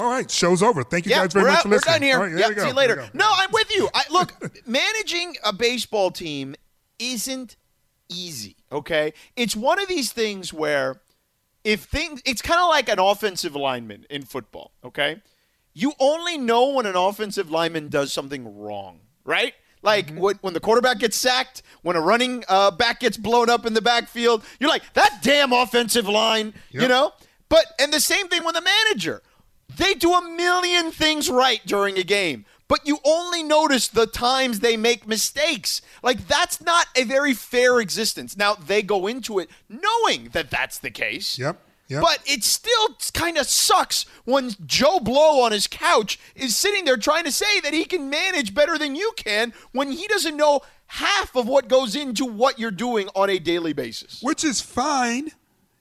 All 0.00 0.08
right, 0.10 0.30
show's 0.30 0.62
over. 0.62 0.82
Thank 0.82 1.06
you 1.06 1.12
guys 1.12 1.32
very 1.32 1.44
we're, 1.44 1.50
much 1.50 1.58
out, 1.58 1.62
for 1.64 1.68
we're 1.68 1.74
listening. 1.76 1.92
done 1.94 2.02
here. 2.02 2.16
All 2.16 2.26
right, 2.26 2.56
go. 2.56 2.62
see 2.62 2.68
you 2.68 2.74
later. 2.74 3.08
No, 3.12 3.30
I'm 3.32 3.50
with 3.52 3.74
you. 3.74 3.88
I, 3.94 4.02
look, 4.10 4.32
managing 4.66 5.36
a 5.44 5.52
baseball 5.52 6.10
team 6.10 6.54
isn't 6.98 7.56
easy. 8.08 8.56
Okay, 8.72 9.12
it's 9.36 9.54
one 9.54 9.80
of 9.80 9.88
these 9.88 10.12
things 10.12 10.52
where 10.52 11.00
if 11.64 11.84
things, 11.84 12.22
it's 12.24 12.40
kind 12.42 12.60
of 12.60 12.68
like 12.68 12.88
an 12.88 12.98
offensive 12.98 13.54
lineman 13.54 14.06
in 14.08 14.22
football. 14.22 14.72
Okay, 14.84 15.20
you 15.74 15.92
only 16.00 16.38
know 16.38 16.70
when 16.70 16.86
an 16.86 16.96
offensive 16.96 17.50
lineman 17.50 17.88
does 17.88 18.12
something 18.12 18.58
wrong, 18.58 19.00
right? 19.24 19.54
Like 19.82 20.08
Mm-hmm. 20.08 20.36
when, 20.42 20.54
the 20.54 20.60
quarterback 20.60 20.98
gets 20.98 21.16
sacked, 21.16 21.62
when 21.82 21.96
a 21.96 22.00
running 22.02 22.44
uh, 22.48 22.70
back 22.70 23.00
gets 23.00 23.16
blown 23.16 23.48
up 23.48 23.64
in 23.64 23.72
the 23.72 23.80
backfield, 23.80 24.44
you're 24.58 24.68
like, 24.68 24.92
that 24.92 25.20
damn 25.22 25.52
offensive 25.54 26.06
line, 26.06 26.52
you 26.70 26.86
know? 26.86 27.12
But, 27.48 27.64
and 27.78 27.90
the 27.90 27.98
same 28.00 28.28
thing 28.28 28.44
with 28.44 28.54
the 28.54 28.60
manager. 28.60 29.22
They 29.76 29.94
do 29.94 30.12
a 30.12 30.30
million 30.30 30.90
things 30.90 31.30
right 31.30 31.60
during 31.66 31.98
a 31.98 32.02
game, 32.02 32.44
but 32.68 32.86
you 32.86 32.98
only 33.04 33.42
notice 33.42 33.88
the 33.88 34.06
times 34.06 34.60
they 34.60 34.76
make 34.76 35.06
mistakes. 35.06 35.82
Like, 36.02 36.28
that's 36.28 36.60
not 36.60 36.86
a 36.96 37.04
very 37.04 37.34
fair 37.34 37.80
existence. 37.80 38.36
Now, 38.36 38.54
they 38.54 38.82
go 38.82 39.06
into 39.06 39.38
it 39.38 39.50
knowing 39.68 40.30
that 40.32 40.50
that's 40.50 40.78
the 40.78 40.90
case. 40.90 41.38
Yep, 41.38 41.60
yep. 41.88 42.02
But 42.02 42.20
it 42.26 42.44
still 42.44 42.96
kind 43.12 43.36
of 43.36 43.46
sucks 43.46 44.06
when 44.24 44.52
Joe 44.66 45.00
Blow 45.00 45.42
on 45.42 45.52
his 45.52 45.66
couch 45.66 46.18
is 46.34 46.56
sitting 46.56 46.84
there 46.84 46.96
trying 46.96 47.24
to 47.24 47.32
say 47.32 47.60
that 47.60 47.74
he 47.74 47.84
can 47.84 48.08
manage 48.08 48.54
better 48.54 48.78
than 48.78 48.94
you 48.94 49.12
can 49.16 49.52
when 49.72 49.90
he 49.90 50.06
doesn't 50.06 50.36
know 50.36 50.60
half 50.86 51.36
of 51.36 51.46
what 51.46 51.68
goes 51.68 51.94
into 51.94 52.24
what 52.24 52.58
you're 52.58 52.70
doing 52.70 53.08
on 53.14 53.30
a 53.30 53.38
daily 53.38 53.72
basis. 53.72 54.20
Which 54.22 54.44
is 54.44 54.60
fine. 54.60 55.30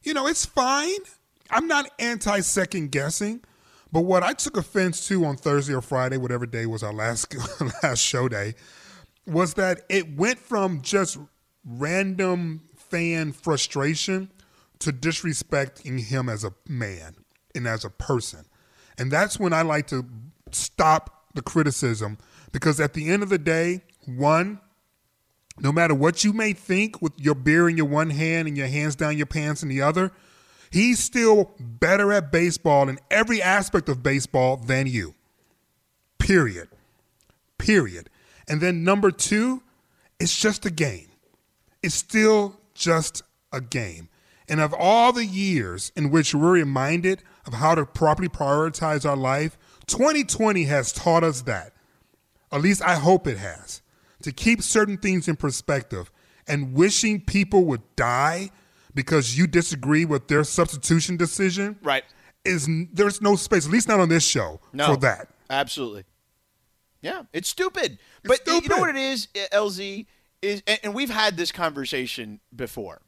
You 0.04 0.14
know, 0.14 0.28
it's 0.28 0.46
fine. 0.46 1.00
I'm 1.52 1.68
not 1.68 1.90
anti 2.00 2.42
second 2.42 2.92
guessing. 2.92 3.42
But 3.92 4.02
what 4.02 4.24
I 4.24 4.34
took 4.34 4.58
offense 4.58 5.08
to 5.08 5.26
on 5.26 5.36
Thursday 5.36 5.74
or 5.74 5.82
Friday, 5.82 6.18
whatever 6.18 6.46
day 6.46 6.66
was 6.66 6.84
our 6.84 6.94
last 6.94 7.36
last 7.84 8.00
show 8.00 8.30
day, 8.30 8.56
was 9.26 9.56
that 9.56 9.82
it 9.90 10.16
went 10.16 10.40
from 10.40 10.82
just 10.82 11.18
random 11.66 12.62
fan 12.76 13.32
frustration 13.32 14.32
to 14.80 14.92
disrespecting 14.92 16.00
him 16.00 16.30
as 16.30 16.44
a 16.44 16.54
man 16.68 17.16
and 17.56 17.68
as 17.68 17.84
a 17.84 17.90
person. 17.90 18.46
And 18.98 19.12
that's 19.12 19.40
when 19.40 19.54
I 19.54 19.62
like 19.62 19.88
to 19.88 20.06
stop 20.52 21.26
the 21.34 21.42
criticism 21.42 22.18
because 22.52 22.80
at 22.80 22.94
the 22.94 23.10
end 23.10 23.24
of 23.24 23.30
the 23.30 23.38
day, 23.38 23.84
one, 24.06 24.60
no 25.60 25.72
matter 25.72 25.94
what 25.94 26.24
you 26.24 26.34
may 26.34 26.54
think 26.54 27.02
with 27.02 27.14
your 27.18 27.36
beer 27.36 27.70
in 27.70 27.78
your 27.78 27.86
one 27.86 28.10
hand 28.10 28.48
and 28.48 28.58
your 28.58 28.68
hands 28.68 28.96
down 28.96 29.18
your 29.18 29.26
pants 29.26 29.62
in 29.62 29.70
the 29.70 29.82
other, 29.82 30.12
he's 30.72 31.00
still 31.00 31.52
better 31.60 32.12
at 32.14 32.32
baseball 32.32 32.90
in 32.90 33.00
every 33.10 33.42
aspect 33.42 33.90
of 33.90 34.04
baseball 34.04 34.58
than 34.58 34.88
you. 34.88 35.16
Period. 36.18 36.70
Period. 37.58 38.10
And 38.48 38.62
then 38.62 38.84
number 38.84 39.12
two, 39.12 39.64
it's 40.20 40.40
just 40.40 40.66
a 40.66 40.72
game. 40.72 41.08
It's 41.82 41.96
still 41.96 42.60
just 42.74 43.24
a 43.52 43.62
game. 43.62 44.10
And 44.48 44.60
of 44.60 44.74
all 44.74 45.14
the 45.14 45.26
years 45.26 45.92
in 45.96 46.10
which 46.10 46.34
we're 46.34 46.52
reminded 46.52 47.24
of 47.46 47.54
how 47.54 47.76
to 47.76 47.86
properly 47.86 48.30
prioritize 48.30 49.08
our 49.08 49.16
life, 49.16 49.58
2020 49.88 50.64
has 50.64 50.92
taught 50.92 51.24
us 51.24 51.42
that. 51.44 51.74
At 52.52 52.62
least 52.62 52.82
I 52.82 52.96
hope 52.96 53.28
it 53.28 53.38
has. 53.38 53.82
To 54.24 54.32
keep 54.32 54.62
certain 54.62 54.98
things 54.98 55.28
in 55.28 55.36
perspective 55.36 56.12
and 56.48 56.74
wishing 56.74 57.22
people 57.22 57.66
would 57.66 57.82
die 57.96 58.50
because 58.94 59.38
you 59.38 59.48
disagree 59.48 60.06
with 60.06 60.28
their 60.28 60.44
substitution 60.44 61.18
decision 61.18 61.78
Right. 61.84 62.04
is 62.46 62.68
there's 62.94 63.22
no 63.22 63.36
space, 63.36 63.66
at 63.66 63.72
least 63.72 63.88
not 63.88 64.00
on 64.00 64.10
this 64.10 64.26
show, 64.26 64.60
No. 64.74 64.88
for 64.94 64.98
that. 64.98 65.28
Absolutely. 65.50 66.04
Yeah, 67.02 67.24
it's 67.34 67.50
stupid. 67.50 67.98
but 68.24 68.40
you 68.46 68.62
know 68.68 68.80
what 68.80 68.90
it 68.90 68.96
is, 68.98 69.28
LZ 69.54 70.06
is, 70.42 70.62
and, 70.68 70.80
and 70.84 70.94
we've 70.94 71.10
had 71.10 71.38
this 71.38 71.52
conversation 71.52 72.40
before. 72.56 73.02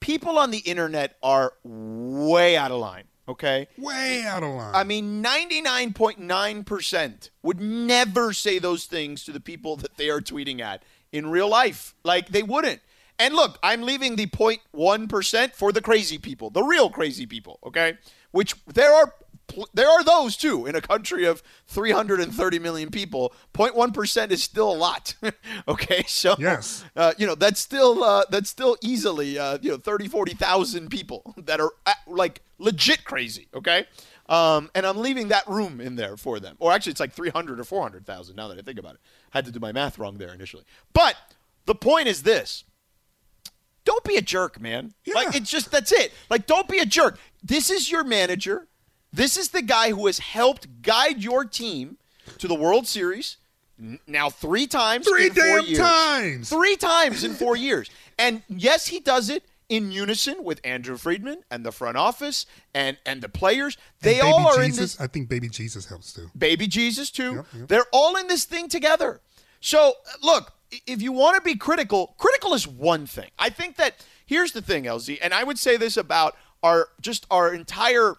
People 0.00 0.38
on 0.38 0.50
the 0.50 0.58
internet 0.58 1.16
are 1.22 1.54
way 1.64 2.56
out 2.56 2.70
of 2.70 2.78
line. 2.78 3.04
Okay. 3.26 3.68
Way 3.78 4.22
out 4.26 4.42
of 4.42 4.50
line. 4.50 4.74
I 4.74 4.84
mean, 4.84 5.24
99.9% 5.24 7.30
would 7.42 7.60
never 7.60 8.32
say 8.32 8.58
those 8.58 8.84
things 8.84 9.24
to 9.24 9.32
the 9.32 9.40
people 9.40 9.76
that 9.76 9.96
they 9.96 10.10
are 10.10 10.20
tweeting 10.20 10.60
at 10.60 10.82
in 11.12 11.28
real 11.30 11.48
life. 11.48 11.94
Like, 12.04 12.28
they 12.28 12.42
wouldn't. 12.42 12.80
And 13.18 13.34
look, 13.34 13.58
I'm 13.62 13.82
leaving 13.82 14.16
the 14.16 14.26
0.1% 14.26 15.52
for 15.52 15.72
the 15.72 15.80
crazy 15.80 16.18
people, 16.18 16.50
the 16.50 16.62
real 16.62 16.90
crazy 16.90 17.26
people, 17.26 17.58
okay? 17.64 17.98
Which 18.32 18.54
there 18.66 18.92
are 18.92 19.14
there 19.74 19.88
are 19.88 20.02
those 20.02 20.36
too 20.36 20.66
in 20.66 20.74
a 20.74 20.80
country 20.80 21.26
of 21.26 21.42
330 21.66 22.58
million 22.58 22.90
people. 22.90 23.32
0.1% 23.52 24.30
is 24.30 24.42
still 24.42 24.72
a 24.72 24.74
lot 24.74 25.14
okay? 25.68 26.02
So 26.08 26.34
yes. 26.38 26.84
uh, 26.96 27.12
you 27.18 27.26
know 27.26 27.34
that's 27.34 27.60
still 27.60 28.02
uh, 28.02 28.24
that's 28.30 28.50
still 28.50 28.76
easily 28.82 29.38
uh, 29.38 29.58
you 29.60 29.70
know 29.70 29.76
30 29.76 30.08
40,000 30.08 30.88
people 30.88 31.34
that 31.36 31.60
are 31.60 31.72
uh, 31.86 31.92
like 32.06 32.40
legit 32.58 33.04
crazy 33.04 33.48
okay? 33.54 33.86
Um, 34.28 34.70
and 34.74 34.86
I'm 34.86 34.96
leaving 34.96 35.28
that 35.28 35.46
room 35.46 35.80
in 35.80 35.96
there 35.96 36.16
for 36.16 36.40
them. 36.40 36.56
Or 36.58 36.72
actually 36.72 36.92
it's 36.92 37.00
like 37.00 37.12
300 37.12 37.60
or 37.60 37.64
400,000 37.64 38.34
now 38.34 38.48
that 38.48 38.58
I 38.58 38.62
think 38.62 38.78
about 38.78 38.94
it. 38.94 39.00
I 39.32 39.38
had 39.38 39.44
to 39.44 39.52
do 39.52 39.60
my 39.60 39.72
math 39.72 39.98
wrong 39.98 40.16
there 40.16 40.32
initially. 40.32 40.64
But 40.94 41.16
the 41.66 41.74
point 41.74 42.08
is 42.08 42.22
this 42.22 42.64
don't 43.84 44.04
be 44.04 44.16
a 44.16 44.22
jerk, 44.22 44.60
man. 44.60 44.94
Yeah. 45.04 45.14
Like 45.14 45.34
it's 45.36 45.50
just 45.50 45.70
that's 45.70 45.92
it. 45.92 46.12
Like 46.30 46.46
don't 46.46 46.68
be 46.68 46.78
a 46.78 46.86
jerk. 46.86 47.18
This 47.42 47.70
is 47.70 47.90
your 47.90 48.04
manager. 48.04 48.66
This 49.12 49.36
is 49.36 49.50
the 49.50 49.62
guy 49.62 49.90
who 49.90 50.06
has 50.06 50.18
helped 50.18 50.82
guide 50.82 51.22
your 51.22 51.44
team 51.44 51.98
to 52.38 52.48
the 52.48 52.54
World 52.54 52.86
Series 52.86 53.36
now 54.06 54.30
three 54.30 54.66
times 54.66 55.06
three 55.06 55.28
damn 55.30 55.66
years. 55.66 55.78
times 55.78 56.48
Three 56.50 56.76
times 56.76 57.24
in 57.24 57.34
four 57.34 57.56
years. 57.68 57.90
And 58.18 58.42
yes, 58.48 58.86
he 58.86 59.00
does 59.00 59.28
it 59.30 59.42
in 59.68 59.90
unison 59.90 60.44
with 60.44 60.60
Andrew 60.64 60.96
Friedman 60.96 61.42
and 61.50 61.64
the 61.64 61.72
front 61.72 61.96
office 61.96 62.46
and 62.74 62.96
and 63.06 63.20
the 63.22 63.28
players. 63.28 63.76
They 64.00 64.20
all 64.20 64.46
are 64.46 64.62
Jesus, 64.62 64.76
in 64.78 64.82
this 64.82 65.00
I 65.00 65.06
think 65.06 65.28
baby 65.28 65.48
Jesus 65.48 65.86
helps 65.86 66.12
too. 66.12 66.30
baby 66.36 66.66
Jesus 66.66 67.10
too. 67.10 67.34
Yep, 67.34 67.46
yep. 67.58 67.68
They're 67.68 67.86
all 67.92 68.16
in 68.16 68.26
this 68.28 68.44
thing 68.44 68.68
together. 68.68 69.20
So 69.60 69.94
uh, 70.06 70.10
look, 70.22 70.52
i- 70.63 70.63
if 70.86 71.02
you 71.02 71.12
want 71.12 71.36
to 71.36 71.42
be 71.42 71.56
critical, 71.56 72.14
critical 72.18 72.54
is 72.54 72.66
one 72.66 73.06
thing. 73.06 73.30
I 73.38 73.50
think 73.50 73.76
that 73.76 74.04
here's 74.26 74.52
the 74.52 74.62
thing, 74.62 74.84
LZ, 74.84 75.18
and 75.22 75.32
I 75.34 75.44
would 75.44 75.58
say 75.58 75.76
this 75.76 75.96
about 75.96 76.36
our 76.62 76.88
just 77.00 77.26
our 77.30 77.52
entire 77.52 78.14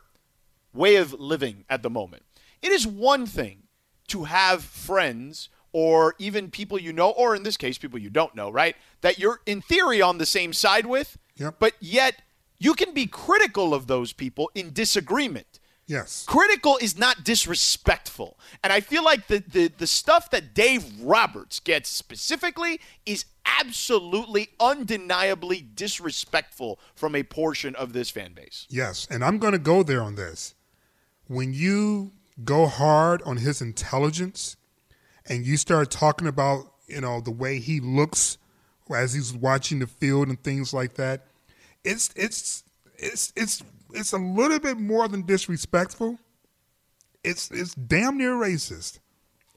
way 0.74 0.96
of 0.98 1.14
living 1.14 1.66
at 1.70 1.82
the 1.84 1.90
moment. 1.90 2.24
It 2.62 2.72
is 2.72 2.86
one 2.86 3.26
thing 3.26 3.64
to 4.10 4.26
have 4.26 4.64
friends 4.64 5.50
or 5.72 6.16
even 6.20 6.50
people 6.52 6.80
you 6.80 6.94
know, 6.94 7.10
or 7.10 7.36
in 7.36 7.44
this 7.44 7.58
case, 7.58 7.78
people 7.78 8.00
you 8.00 8.10
don't 8.10 8.36
know, 8.36 8.50
right? 8.50 8.76
That 9.02 9.20
you're 9.20 9.42
in 9.46 9.62
theory 9.62 10.02
on 10.02 10.18
the 10.20 10.26
same 10.26 10.54
side 10.54 10.86
with, 10.86 11.18
Yep. 11.38 11.56
but 11.60 11.74
yet 11.82 12.22
you 12.58 12.74
can 12.76 12.94
be 12.94 13.08
critical 13.08 13.74
of 13.74 13.88
those 13.88 14.14
people 14.14 14.50
in 14.56 14.72
disagreement. 14.72 15.60
Yes. 15.88 16.26
Critical 16.28 16.78
is 16.82 16.98
not 16.98 17.24
disrespectful. 17.24 18.40
And 18.64 18.74
I 18.74 18.80
feel 18.80 19.04
like 19.04 19.28
the, 19.28 19.44
the, 19.48 19.68
the 19.68 19.88
stuff 19.88 20.32
that 20.32 20.54
Dave 20.54 20.84
Roberts 21.02 21.60
gets 21.60 21.90
specifically 21.90 22.80
is 23.06 23.26
absolutely, 23.46 24.50
undeniably 24.60 25.62
disrespectful 25.62 26.80
from 26.96 27.16
a 27.16 27.24
portion 27.24 27.76
of 27.76 27.94
this 27.94 28.10
fan 28.10 28.34
base. 28.34 28.66
Yes, 28.70 29.08
and 29.12 29.24
I'm 29.24 29.38
going 29.38 29.54
to 29.54 29.60
go 29.60 29.84
there 29.84 30.02
on 30.02 30.16
this. 30.16 30.56
When 31.28 31.54
you 31.54 32.14
go 32.44 32.66
hard 32.66 33.22
on 33.24 33.38
his 33.38 33.62
intelligence 33.62 34.58
and 35.28 35.46
you 35.46 35.58
start 35.58 35.92
talking 35.92 36.28
about, 36.28 36.74
you 36.88 37.02
know, 37.02 37.22
the 37.22 37.32
way 37.32 37.60
he 37.60 37.80
looks 37.80 38.38
as 38.94 39.14
he's 39.14 39.34
watching 39.34 39.80
the 39.80 39.88
field 39.88 40.28
and 40.28 40.42
things 40.42 40.74
like 40.74 40.96
that, 40.96 41.28
it's 41.84 42.12
it's 42.16 42.64
it's 42.96 43.32
it's 43.36 43.64
it's 43.96 44.14
a 44.14 44.18
little 44.18 44.60
bit 44.60 44.78
more 44.78 45.08
than 45.08 45.26
disrespectful. 45.26 46.20
It's 47.24 47.50
it's 47.52 47.74
damn 47.74 48.18
near 48.18 48.34
racist. 48.34 49.00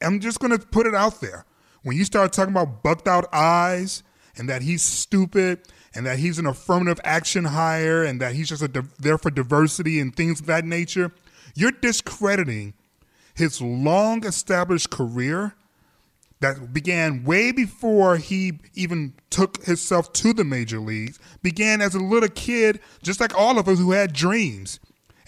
I'm 0.01 0.21
just 0.21 0.41
to 0.41 0.59
put 0.59 0.87
it 0.87 0.95
out 0.95 1.21
there. 1.21 1.45
When 1.83 1.97
you 1.97 2.05
start 2.05 2.33
talking 2.33 2.53
about 2.55 2.83
bucked 2.83 3.09
out 3.09 3.27
eyes 3.33 4.03
and 4.37 4.49
that 4.49 4.63
he's 4.63 4.83
stupid 4.83 5.61
and 5.95 6.07
that 6.07 6.19
he's 6.19 6.39
an 6.39 6.47
affirmative 6.47 7.01
action 7.05 7.45
hire 7.45 8.05
and 8.05 8.21
that 8.21 8.35
he's 8.35 8.49
just 8.49 8.63
a, 8.63 8.85
there 8.99 9.19
for 9.19 9.31
diversity 9.31 10.01
and 10.01 10.15
things 10.15 10.41
of 10.41 10.47
that 10.47 10.65
nature, 10.65 11.13
you're 11.55 11.73
discrediting 11.73 12.75
his 13.35 13.61
long 13.61 14.25
established 14.25 14.91
career 14.91 15.55
that 16.41 16.73
began 16.73 17.25
way 17.25 17.53
before 17.53 18.17
he 18.17 18.59
even 18.75 19.15
took 19.31 19.65
himself 19.65 20.13
to 20.15 20.33
the 20.33 20.45
major 20.45 20.79
leagues, 20.79 21.19
began 21.43 21.81
as 21.81 21.95
a 21.95 22.01
little 22.01 22.29
kid, 22.29 22.81
just 23.03 23.21
like 23.21 23.37
all 23.37 23.59
of 23.59 23.69
us 23.69 23.79
who 23.79 23.93
had 23.93 24.13
dreams. 24.13 24.79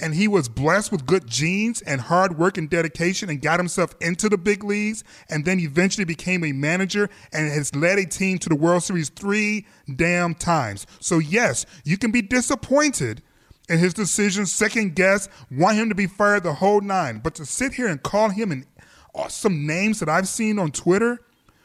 And 0.02 0.14
he 0.14 0.28
was 0.28 0.48
blessed 0.48 0.92
with 0.92 1.04
good 1.04 1.26
genes 1.26 1.82
and 1.82 2.00
hard 2.00 2.38
work 2.38 2.56
and 2.56 2.70
dedication 2.70 3.28
and 3.28 3.42
got 3.42 3.60
himself 3.60 3.94
into 4.00 4.30
the 4.30 4.38
big 4.38 4.64
leagues 4.64 5.04
and 5.28 5.44
then 5.44 5.60
eventually 5.60 6.06
became 6.06 6.42
a 6.42 6.52
manager 6.52 7.10
and 7.32 7.52
has 7.52 7.74
led 7.74 7.98
a 7.98 8.06
team 8.06 8.38
to 8.38 8.48
the 8.48 8.54
World 8.54 8.82
Series 8.82 9.10
three 9.10 9.66
damn 9.94 10.34
times. 10.34 10.86
So, 11.00 11.18
yes, 11.18 11.66
you 11.84 11.98
can 11.98 12.12
be 12.12 12.22
disappointed 12.22 13.22
in 13.70 13.78
his 13.78 13.94
decisions, 13.94 14.52
second 14.52 14.96
guess, 14.96 15.28
want 15.50 15.76
him 15.76 15.88
to 15.90 15.94
be 15.94 16.08
fired 16.08 16.42
the 16.42 16.54
whole 16.54 16.80
nine. 16.80 17.20
But 17.22 17.36
to 17.36 17.46
sit 17.46 17.74
here 17.74 17.86
and 17.86 18.02
call 18.02 18.30
him 18.30 18.50
an 18.50 18.66
some 19.28 19.66
names 19.66 20.00
that 20.00 20.08
I've 20.08 20.28
seen 20.28 20.58
on 20.58 20.70
Twitter 20.70 21.18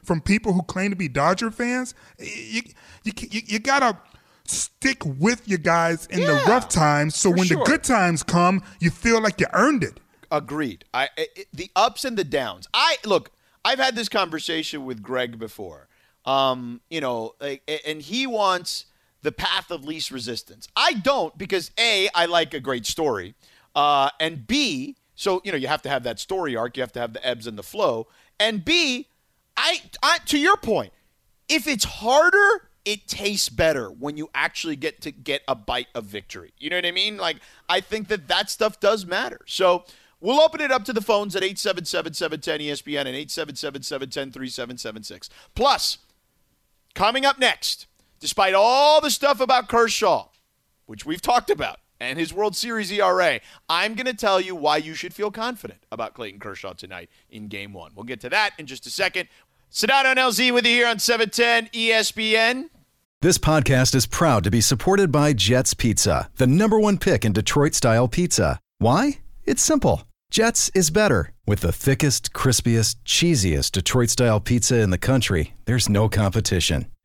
from 0.04 0.22
people 0.22 0.54
who 0.54 0.62
claim 0.64 0.92
to 0.92 0.96
be 0.96 1.08
Dodger 1.08 1.52
fans, 1.52 1.94
you 2.20 2.62
you 3.04 3.12
you, 3.30 3.42
you 3.46 3.60
gotta 3.60 3.98
stick 4.46 5.04
with 5.06 5.48
your 5.48 5.58
guys 5.58 6.06
in 6.08 6.22
the 6.22 6.34
rough 6.48 6.70
times, 6.70 7.16
so 7.16 7.30
when 7.30 7.48
sure. 7.48 7.58
the 7.58 7.64
good 7.64 7.84
times 7.84 8.24
come, 8.24 8.64
you 8.80 8.92
feel 8.92 9.22
like 9.22 9.40
you 9.40 9.48
earned 9.54 9.84
it. 9.84 10.00
Agreed. 10.32 10.86
I, 10.94 11.10
I 11.18 11.28
the 11.54 11.72
ups 11.76 12.06
and 12.06 12.18
the 12.18 12.24
downs. 12.24 12.68
I 12.74 12.98
look. 13.06 13.32
I've 13.64 13.80
had 13.80 13.96
this 13.96 14.10
conversation 14.10 14.86
with 14.86 15.02
Greg 15.02 15.40
before. 15.40 15.88
Um, 16.26 16.82
you 16.90 17.02
know, 17.02 17.34
like, 17.40 17.64
and 17.86 18.02
he 18.02 18.28
wants 18.28 18.86
the 19.22 19.32
path 19.32 19.72
of 19.72 19.86
least 19.86 20.12
resistance. 20.12 20.68
I 20.76 20.94
don't 20.94 21.36
because 21.38 21.72
a 21.80 22.10
I 22.14 22.26
like 22.26 22.54
a 22.54 22.60
great 22.60 22.86
story, 22.86 23.36
uh, 23.76 24.10
and 24.20 24.46
b 24.46 24.96
so 25.16 25.42
you 25.44 25.52
know 25.52 25.58
you 25.58 25.68
have 25.68 25.82
to 25.84 25.90
have 25.90 26.04
that 26.04 26.20
story 26.20 26.56
arc. 26.56 26.78
You 26.78 26.84
have 26.84 26.94
to 26.94 27.00
have 27.00 27.14
the 27.14 27.26
ebbs 27.26 27.48
and 27.48 27.58
the 27.58 27.64
flow, 27.64 28.08
and 28.40 28.64
b 28.64 29.08
I, 29.58 29.82
I 30.04 30.20
to 30.26 30.38
your 30.38 30.58
point, 30.58 30.92
if 31.48 31.68
it's 31.68 31.86
harder, 31.86 32.70
it 32.84 33.08
tastes 33.08 33.50
better 33.50 33.90
when 33.90 34.18
you 34.18 34.30
actually 34.34 34.76
get 34.76 35.02
to 35.02 35.12
get 35.12 35.44
a 35.48 35.56
bite 35.56 35.88
of 35.96 36.06
victory. 36.06 36.54
You 36.58 36.70
know 36.70 36.78
what 36.78 36.86
I 36.86 36.92
mean? 36.92 37.18
Like, 37.18 37.38
I 37.70 37.82
think 37.82 38.08
that 38.10 38.28
that 38.28 38.50
stuff 38.50 38.80
does 38.80 39.06
matter. 39.06 39.42
So 39.46 39.86
we'll 40.20 40.42
open 40.42 40.62
it 40.62 40.72
up 40.72 40.86
to 40.86 40.94
the 40.94 41.02
phones 41.02 41.36
at 41.36 41.44
877-710-ESPN 41.44 43.06
and 43.06 43.16
877-710-3776. 43.16 45.30
Plus, 45.56 46.00
coming 46.94 47.26
up 47.26 47.40
next, 47.40 47.88
despite 48.20 48.54
all 48.54 49.02
the 49.02 49.12
stuff 49.12 49.40
about 49.40 49.68
Kershaw, 49.68 50.28
which 50.86 51.06
we've 51.06 51.22
talked 51.22 51.50
about, 51.50 51.80
and 52.00 52.20
his 52.20 52.34
World 52.34 52.56
Series 52.56 52.92
ERA, 52.92 53.40
I'm 53.70 53.96
going 53.96 54.06
to 54.06 54.14
tell 54.14 54.42
you 54.42 54.56
why 54.56 54.78
you 54.78 54.94
should 54.94 55.14
feel 55.14 55.32
confident 55.32 55.86
about 55.92 56.14
Clayton 56.14 56.40
Kershaw 56.40 56.74
tonight 56.74 57.10
in 57.30 57.48
Game 57.48 57.74
1. 57.74 57.92
We'll 57.96 58.04
get 58.04 58.22
to 58.22 58.30
that 58.30 58.52
in 58.58 58.66
just 58.66 58.86
a 58.86 58.90
second. 58.90 59.30
Sedano 59.72 60.06
and 60.06 60.20
LZ 60.20 60.54
with 60.54 60.66
you 60.66 60.72
here 60.72 60.88
on 60.88 60.98
E 60.98 61.00
710 61.00 61.70
ESPN. 61.74 62.70
This 63.22 63.38
podcast 63.38 63.96
is 63.96 64.06
proud 64.06 64.44
to 64.44 64.52
be 64.52 64.62
supported 64.62 65.12
by 65.12 65.34
Jets 65.34 65.74
Pizza, 65.74 66.30
the 66.36 66.48
number 66.48 66.80
one 66.80 66.98
pick 66.98 67.26
in 67.26 67.34
Detroit 67.34 67.74
style 67.74 68.08
pizza. 68.08 68.60
Why? 68.78 69.20
It's 69.46 69.64
simple. 69.64 70.04
Jets 70.30 70.70
is 70.76 70.92
better. 70.92 71.32
With 71.48 71.62
the 71.62 71.72
thickest, 71.72 72.34
crispiest, 72.34 72.98
cheesiest 73.06 73.72
Detroit 73.72 74.10
style 74.10 74.40
pizza 74.40 74.80
in 74.80 74.90
the 74.90 74.98
country, 74.98 75.54
there's 75.66 75.90
no 75.90 76.10
competition. 76.10 76.88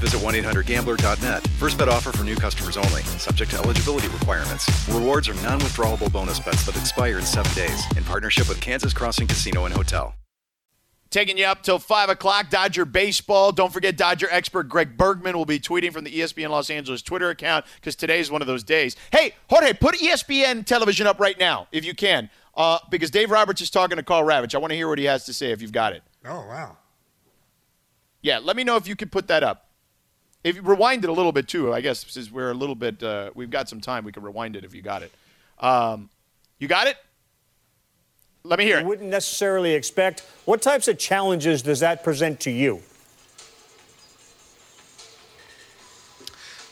visit 0.00 0.20
1-800-GAMBLER.net. 0.20 1.46
First 1.58 1.78
bet 1.78 1.88
offer 1.88 2.10
for 2.12 2.24
new 2.24 2.36
customers 2.36 2.76
only. 2.76 3.02
Subject 3.18 3.50
to 3.52 3.58
eligibility 3.58 4.08
requirements. 4.08 4.66
Rewards 4.88 5.28
are 5.28 5.34
non-withdrawable 5.34 6.10
bonus 6.12 6.40
bets 6.40 6.66
that 6.66 6.76
expire 6.76 7.18
in 7.18 7.24
seven 7.24 7.52
days. 7.54 7.84
In 7.96 8.04
partnership 8.04 8.48
with 8.48 8.60
Kansas 8.60 8.92
Crossing 8.92 9.28
Casino 9.28 9.64
and 9.66 9.74
Hotel. 9.74 10.14
Taking 11.10 11.38
you 11.38 11.44
up 11.44 11.64
till 11.64 11.80
5 11.80 12.08
o'clock, 12.08 12.50
Dodger 12.50 12.84
baseball. 12.84 13.50
Don't 13.50 13.72
forget, 13.72 13.96
Dodger 13.96 14.28
expert 14.30 14.68
Greg 14.68 14.96
Bergman 14.96 15.36
will 15.36 15.44
be 15.44 15.58
tweeting 15.58 15.92
from 15.92 16.04
the 16.04 16.10
ESPN 16.10 16.50
Los 16.50 16.70
Angeles 16.70 17.02
Twitter 17.02 17.30
account 17.30 17.64
because 17.74 17.96
today 17.96 18.20
is 18.20 18.30
one 18.30 18.42
of 18.42 18.46
those 18.46 18.62
days. 18.62 18.94
Hey, 19.10 19.34
Jorge, 19.48 19.72
put 19.72 19.96
ESPN 19.96 20.64
television 20.64 21.08
up 21.08 21.18
right 21.18 21.36
now 21.36 21.66
if 21.72 21.84
you 21.84 21.94
can 21.94 22.30
uh, 22.54 22.78
because 22.90 23.10
Dave 23.10 23.32
Roberts 23.32 23.60
is 23.60 23.70
talking 23.70 23.96
to 23.96 24.04
Karl 24.04 24.22
Ravech. 24.22 24.54
I 24.54 24.58
want 24.58 24.70
to 24.70 24.76
hear 24.76 24.86
what 24.88 25.00
he 25.00 25.06
has 25.06 25.24
to 25.24 25.32
say 25.32 25.50
if 25.50 25.60
you've 25.60 25.72
got 25.72 25.94
it. 25.94 26.04
Oh, 26.24 26.46
wow. 26.46 26.76
Yeah, 28.22 28.38
let 28.38 28.54
me 28.54 28.62
know 28.62 28.76
if 28.76 28.86
you 28.86 28.94
could 28.94 29.10
put 29.10 29.26
that 29.28 29.42
up. 29.42 29.69
If 30.42 30.56
you 30.56 30.62
rewind 30.62 31.04
it 31.04 31.10
a 31.10 31.12
little 31.12 31.32
bit 31.32 31.48
too, 31.48 31.72
I 31.72 31.80
guess 31.80 32.06
since 32.08 32.30
we're 32.30 32.50
a 32.50 32.54
little 32.54 32.74
bit, 32.74 33.02
uh, 33.02 33.30
we've 33.34 33.50
got 33.50 33.68
some 33.68 33.80
time, 33.80 34.04
we 34.04 34.12
can 34.12 34.22
rewind 34.22 34.56
it 34.56 34.64
if 34.64 34.74
you 34.74 34.80
got 34.80 35.02
it. 35.02 35.12
Um, 35.58 36.08
you 36.58 36.66
got 36.66 36.86
it? 36.86 36.96
Let 38.42 38.58
me 38.58 38.64
hear 38.64 38.80
you 38.80 38.86
wouldn't 38.86 39.10
necessarily 39.10 39.74
expect. 39.74 40.22
What 40.46 40.62
types 40.62 40.88
of 40.88 40.98
challenges 40.98 41.60
does 41.60 41.80
that 41.80 42.02
present 42.02 42.40
to 42.40 42.50
you? 42.50 42.80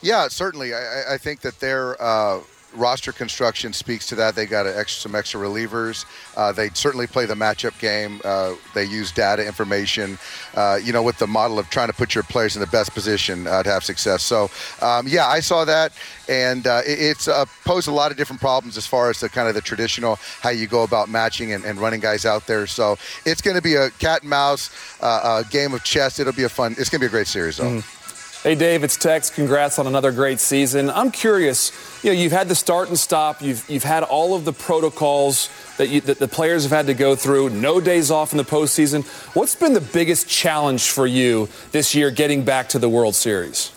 Yeah, 0.01 0.29
certainly. 0.29 0.73
I, 0.73 1.13
I 1.13 1.17
think 1.17 1.41
that 1.41 1.59
their 1.59 2.01
uh, 2.01 2.39
roster 2.75 3.11
construction 3.11 3.73
speaks 3.73 4.05
to 4.07 4.15
that. 4.15 4.35
They 4.35 4.45
got 4.45 4.67
extra, 4.67 5.09
some 5.09 5.15
extra 5.15 5.39
relievers. 5.39 6.05
Uh, 6.35 6.51
they 6.51 6.69
certainly 6.69 7.07
play 7.07 7.25
the 7.25 7.35
matchup 7.35 7.77
game. 7.79 8.21
Uh, 8.23 8.53
they 8.73 8.83
use 8.83 9.11
data 9.11 9.45
information, 9.45 10.17
uh, 10.55 10.79
you 10.81 10.93
know, 10.93 11.03
with 11.03 11.17
the 11.17 11.27
model 11.27 11.59
of 11.59 11.69
trying 11.69 11.87
to 11.87 11.93
put 11.93 12.13
your 12.15 12.23
players 12.23 12.55
in 12.55 12.59
the 12.59 12.67
best 12.67 12.93
position 12.93 13.47
uh, 13.47 13.63
to 13.63 13.69
have 13.69 13.83
success. 13.83 14.23
So, 14.23 14.49
um, 14.81 15.07
yeah, 15.07 15.27
I 15.27 15.39
saw 15.39 15.65
that, 15.65 15.93
and 16.27 16.67
uh, 16.67 16.81
it, 16.85 16.99
it's 16.99 17.27
uh, 17.27 17.45
posed 17.65 17.87
a 17.87 17.91
lot 17.91 18.11
of 18.11 18.17
different 18.17 18.41
problems 18.41 18.77
as 18.77 18.85
far 18.85 19.09
as 19.09 19.19
the 19.19 19.29
kind 19.29 19.47
of 19.47 19.55
the 19.55 19.61
traditional 19.61 20.17
how 20.41 20.49
you 20.49 20.67
go 20.67 20.83
about 20.83 21.09
matching 21.09 21.53
and, 21.53 21.65
and 21.65 21.79
running 21.79 21.99
guys 21.99 22.25
out 22.25 22.47
there. 22.47 22.67
So 22.67 22.97
it's 23.25 23.41
going 23.41 23.55
to 23.55 23.63
be 23.63 23.75
a 23.75 23.89
cat 23.91 24.21
and 24.21 24.29
mouse, 24.29 24.69
game 25.49 25.73
of 25.73 25.83
chess. 25.83 26.19
It'll 26.19 26.33
be 26.33 26.43
a 26.43 26.49
fun. 26.49 26.75
It's 26.77 26.89
going 26.89 26.99
to 26.99 27.05
be 27.05 27.07
a 27.07 27.09
great 27.09 27.27
series, 27.27 27.57
though. 27.57 27.81
Mm. 27.81 27.98
Hey, 28.41 28.55
Dave, 28.55 28.85
it's 28.85 28.95
Tex. 28.95 29.29
Congrats 29.29 29.79
on 29.79 29.87
another 29.87 30.13
great 30.13 30.39
season. 30.39 30.89
I'm 30.89 31.11
curious, 31.11 31.73
you 32.05 32.09
know, 32.13 32.17
you've 32.17 32.31
had 32.31 32.47
the 32.47 32.55
start 32.55 32.87
and 32.87 32.97
stop, 32.97 33.41
you've, 33.41 33.69
you've 33.69 33.83
had 33.83 34.01
all 34.01 34.33
of 34.33 34.45
the 34.45 34.53
protocols 34.53 35.49
that, 35.75 35.89
you, 35.89 35.99
that 35.99 36.19
the 36.19 36.27
players 36.29 36.63
have 36.63 36.71
had 36.71 36.87
to 36.87 36.93
go 36.93 37.17
through, 37.17 37.49
no 37.49 37.81
days 37.81 38.09
off 38.09 38.31
in 38.31 38.37
the 38.37 38.45
postseason. 38.45 39.05
What's 39.35 39.55
been 39.55 39.73
the 39.73 39.81
biggest 39.81 40.29
challenge 40.29 40.89
for 40.89 41.05
you 41.05 41.49
this 41.73 41.93
year 41.93 42.11
getting 42.11 42.45
back 42.45 42.69
to 42.69 42.79
the 42.79 42.87
World 42.87 43.13
Series? 43.13 43.73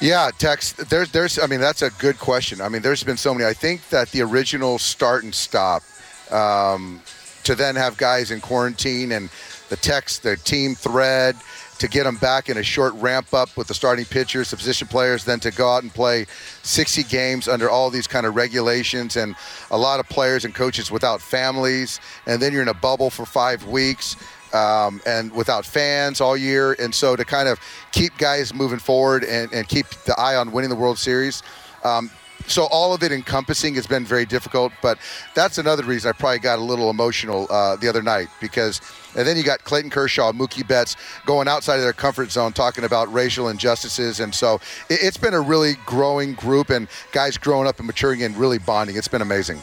Yeah, 0.00 0.32
Tex. 0.38 0.72
There's, 0.72 1.12
there's. 1.12 1.38
I 1.38 1.46
mean, 1.46 1.60
that's 1.60 1.82
a 1.82 1.90
good 2.00 2.18
question. 2.18 2.60
I 2.60 2.68
mean, 2.68 2.82
there's 2.82 3.04
been 3.04 3.16
so 3.16 3.32
many. 3.32 3.46
I 3.46 3.52
think 3.52 3.88
that 3.90 4.10
the 4.10 4.22
original 4.22 4.80
start 4.80 5.22
and 5.22 5.32
stop, 5.32 5.84
um, 6.32 7.00
to 7.44 7.54
then 7.54 7.76
have 7.76 7.96
guys 7.96 8.30
in 8.30 8.40
quarantine 8.40 9.12
and 9.12 9.30
the 9.68 9.76
text, 9.76 10.22
the 10.22 10.36
team 10.36 10.74
thread, 10.74 11.36
to 11.80 11.88
get 11.88 12.04
them 12.04 12.16
back 12.16 12.50
in 12.50 12.58
a 12.58 12.62
short 12.62 12.92
ramp 12.94 13.32
up 13.32 13.56
with 13.56 13.66
the 13.66 13.72
starting 13.72 14.04
pitchers, 14.04 14.50
the 14.50 14.56
position 14.56 14.86
players, 14.86 15.24
then 15.24 15.40
to 15.40 15.50
go 15.50 15.70
out 15.70 15.82
and 15.82 15.92
play 15.92 16.26
60 16.62 17.04
games 17.04 17.48
under 17.48 17.70
all 17.70 17.88
these 17.88 18.06
kind 18.06 18.26
of 18.26 18.36
regulations 18.36 19.16
and 19.16 19.34
a 19.70 19.78
lot 19.78 19.98
of 19.98 20.06
players 20.08 20.44
and 20.44 20.54
coaches 20.54 20.90
without 20.90 21.22
families, 21.22 21.98
and 22.26 22.40
then 22.40 22.52
you're 22.52 22.60
in 22.60 22.68
a 22.68 22.74
bubble 22.74 23.08
for 23.08 23.24
five 23.24 23.66
weeks. 23.66 24.16
Um, 24.52 25.00
and 25.06 25.30
without 25.32 25.64
fans 25.64 26.20
all 26.20 26.36
year, 26.36 26.72
and 26.80 26.92
so 26.92 27.14
to 27.14 27.24
kind 27.24 27.48
of 27.48 27.60
keep 27.92 28.18
guys 28.18 28.52
moving 28.52 28.80
forward 28.80 29.22
and, 29.22 29.52
and 29.52 29.68
keep 29.68 29.86
the 30.06 30.14
eye 30.18 30.34
on 30.34 30.50
winning 30.50 30.70
the 30.70 30.74
World 30.74 30.98
Series, 30.98 31.44
um, 31.84 32.10
so 32.50 32.64
all 32.70 32.92
of 32.92 33.02
it 33.02 33.12
encompassing 33.12 33.74
has 33.74 33.86
been 33.86 34.04
very 34.04 34.26
difficult. 34.26 34.72
But 34.82 34.98
that's 35.34 35.58
another 35.58 35.84
reason 35.84 36.08
I 36.08 36.12
probably 36.12 36.38
got 36.38 36.58
a 36.58 36.62
little 36.62 36.90
emotional 36.90 37.46
uh, 37.50 37.76
the 37.76 37.88
other 37.88 38.02
night 38.02 38.28
because. 38.40 38.80
And 39.16 39.26
then 39.26 39.36
you 39.36 39.42
got 39.42 39.64
Clayton 39.64 39.90
Kershaw, 39.90 40.30
Mookie 40.30 40.66
Betts 40.66 40.96
going 41.26 41.48
outside 41.48 41.74
of 41.74 41.82
their 41.82 41.92
comfort 41.92 42.30
zone, 42.30 42.52
talking 42.52 42.84
about 42.84 43.12
racial 43.12 43.48
injustices, 43.48 44.20
and 44.20 44.32
so 44.32 44.60
it, 44.88 45.00
has 45.00 45.16
been 45.16 45.34
a 45.34 45.40
really 45.40 45.74
growing 45.84 46.34
group 46.34 46.70
and 46.70 46.86
guys 47.10 47.36
growing 47.36 47.66
up 47.66 47.78
and 47.78 47.88
maturing 47.88 48.22
and 48.22 48.36
really 48.36 48.58
bonding. 48.58 48.94
It's 48.94 49.08
been 49.08 49.20
amazing. 49.20 49.58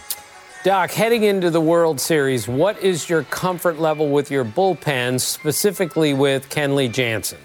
Doc, 0.65 0.91
heading 0.91 1.23
into 1.23 1.49
the 1.49 1.61
World 1.61 2.01
Series, 2.01 2.45
what 2.45 2.77
is 2.83 3.07
your 3.07 3.23
comfort 3.23 3.79
level 3.79 4.09
with 4.09 4.29
your 4.29 4.43
bullpen, 4.43 5.21
specifically 5.21 6.13
with 6.13 6.49
Kenley 6.49 6.91
Jansen? 6.91 7.39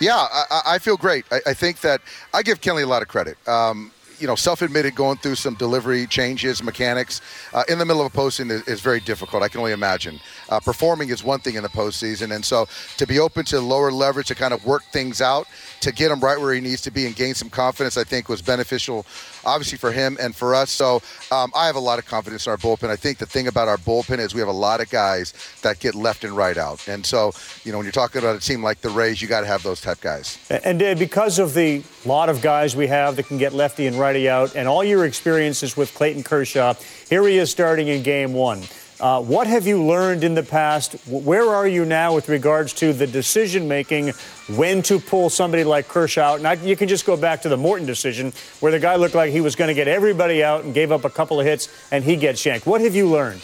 Yeah, 0.00 0.26
I, 0.30 0.62
I 0.66 0.78
feel 0.78 0.96
great. 0.96 1.24
I, 1.30 1.40
I, 1.46 1.54
think 1.54 1.80
that 1.80 2.00
I 2.32 2.42
give 2.42 2.60
Kenley 2.60 2.84
a 2.84 2.86
lot 2.86 3.02
of 3.02 3.08
credit. 3.08 3.36
Um, 3.48 3.90
you 4.18 4.26
know, 4.26 4.34
self-admitted 4.34 4.94
going 4.94 5.16
through 5.18 5.36
some 5.36 5.54
delivery 5.54 6.06
changes, 6.06 6.62
mechanics 6.62 7.20
uh, 7.52 7.62
in 7.68 7.78
the 7.78 7.84
middle 7.84 8.04
of 8.04 8.12
a 8.12 8.16
postseason 8.16 8.50
is, 8.50 8.62
is, 8.66 8.80
very 8.80 9.00
difficult. 9.00 9.42
I 9.42 9.48
can 9.48 9.60
only 9.60 9.72
imagine. 9.72 10.18
Uh, 10.48 10.60
performing 10.60 11.10
is 11.10 11.22
one 11.22 11.40
thing 11.40 11.54
in 11.54 11.62
the 11.62 11.68
postseason, 11.68 12.34
and 12.34 12.44
so 12.44 12.66
to 12.96 13.06
be 13.06 13.18
open 13.20 13.44
to 13.46 13.60
lower 13.60 13.92
leverage 13.92 14.26
to 14.28 14.34
kind 14.34 14.52
of 14.52 14.64
work 14.66 14.82
things 14.92 15.20
out, 15.20 15.46
to 15.80 15.92
get 15.92 16.10
him 16.10 16.20
right 16.20 16.40
where 16.40 16.52
he 16.52 16.60
needs 16.60 16.82
to 16.82 16.90
be 16.90 17.06
and 17.06 17.14
gain 17.14 17.34
some 17.34 17.50
confidence, 17.50 17.96
I 17.96 18.04
think 18.04 18.28
was 18.28 18.42
beneficial, 18.42 19.06
obviously 19.44 19.78
for 19.78 19.92
him 19.92 20.16
and 20.20 20.34
for 20.34 20.54
us. 20.54 20.70
So 20.70 21.02
um, 21.30 21.52
I 21.54 21.66
have 21.66 21.76
a 21.76 21.80
lot 21.80 21.98
of 21.98 22.06
confidence 22.06 22.46
in 22.46 22.50
our 22.50 22.56
bullpen. 22.56 22.90
I 22.90 22.96
think 22.96 23.18
the 23.18 23.26
thing 23.26 23.48
about 23.48 23.68
our 23.68 23.76
bullpen 23.76 24.18
is 24.18 24.34
we 24.34 24.40
have 24.40 24.48
a 24.48 24.52
lot 24.52 24.80
of 24.80 24.90
guys 24.90 25.34
that 25.62 25.78
get 25.80 25.94
left 25.94 26.24
and 26.24 26.36
right 26.36 26.56
out, 26.56 26.86
and 26.88 27.04
so 27.04 27.32
you 27.64 27.72
know 27.72 27.78
when 27.78 27.84
you're 27.84 27.92
talking 27.92 28.20
about 28.20 28.36
a 28.36 28.40
team 28.40 28.62
like 28.62 28.80
the 28.80 28.90
Rays, 28.90 29.22
you 29.22 29.28
got 29.28 29.40
to 29.40 29.46
have 29.46 29.62
those 29.62 29.80
type 29.80 30.00
guys. 30.00 30.38
And 30.50 30.82
uh, 30.82 30.94
because 30.94 31.38
of 31.38 31.54
the 31.54 31.82
lot 32.04 32.28
of 32.28 32.42
guys 32.42 32.74
we 32.74 32.86
have 32.86 33.16
that 33.16 33.26
can 33.26 33.38
get 33.38 33.52
lefty 33.52 33.86
and 33.86 33.98
righty 33.98 34.28
out, 34.28 34.56
and 34.56 34.68
all 34.68 34.82
your 34.84 35.04
experiences 35.04 35.76
with 35.76 35.94
Clayton 35.94 36.22
Kershaw, 36.22 36.74
here 37.08 37.26
he 37.26 37.38
is 37.38 37.50
starting 37.50 37.88
in 37.88 38.02
Game 38.02 38.32
One. 38.32 38.62
Uh, 39.00 39.22
what 39.22 39.46
have 39.46 39.64
you 39.64 39.84
learned 39.84 40.24
in 40.24 40.34
the 40.34 40.42
past? 40.42 40.94
Where 41.06 41.44
are 41.44 41.68
you 41.68 41.84
now 41.84 42.16
with 42.16 42.28
regards 42.28 42.72
to 42.74 42.92
the 42.92 43.06
decision 43.06 43.68
making 43.68 44.08
when 44.56 44.82
to 44.82 44.98
pull 44.98 45.30
somebody 45.30 45.62
like 45.62 45.86
Kershaw 45.86 46.34
out? 46.34 46.40
Now, 46.40 46.52
you 46.52 46.74
can 46.74 46.88
just 46.88 47.06
go 47.06 47.16
back 47.16 47.42
to 47.42 47.48
the 47.48 47.56
Morton 47.56 47.86
decision 47.86 48.32
where 48.58 48.72
the 48.72 48.80
guy 48.80 48.96
looked 48.96 49.14
like 49.14 49.30
he 49.30 49.40
was 49.40 49.54
going 49.54 49.68
to 49.68 49.74
get 49.74 49.86
everybody 49.86 50.42
out 50.42 50.64
and 50.64 50.74
gave 50.74 50.90
up 50.90 51.04
a 51.04 51.10
couple 51.10 51.38
of 51.38 51.46
hits 51.46 51.68
and 51.92 52.02
he 52.02 52.16
gets 52.16 52.40
shanked. 52.40 52.66
What 52.66 52.80
have 52.80 52.96
you 52.96 53.08
learned? 53.08 53.40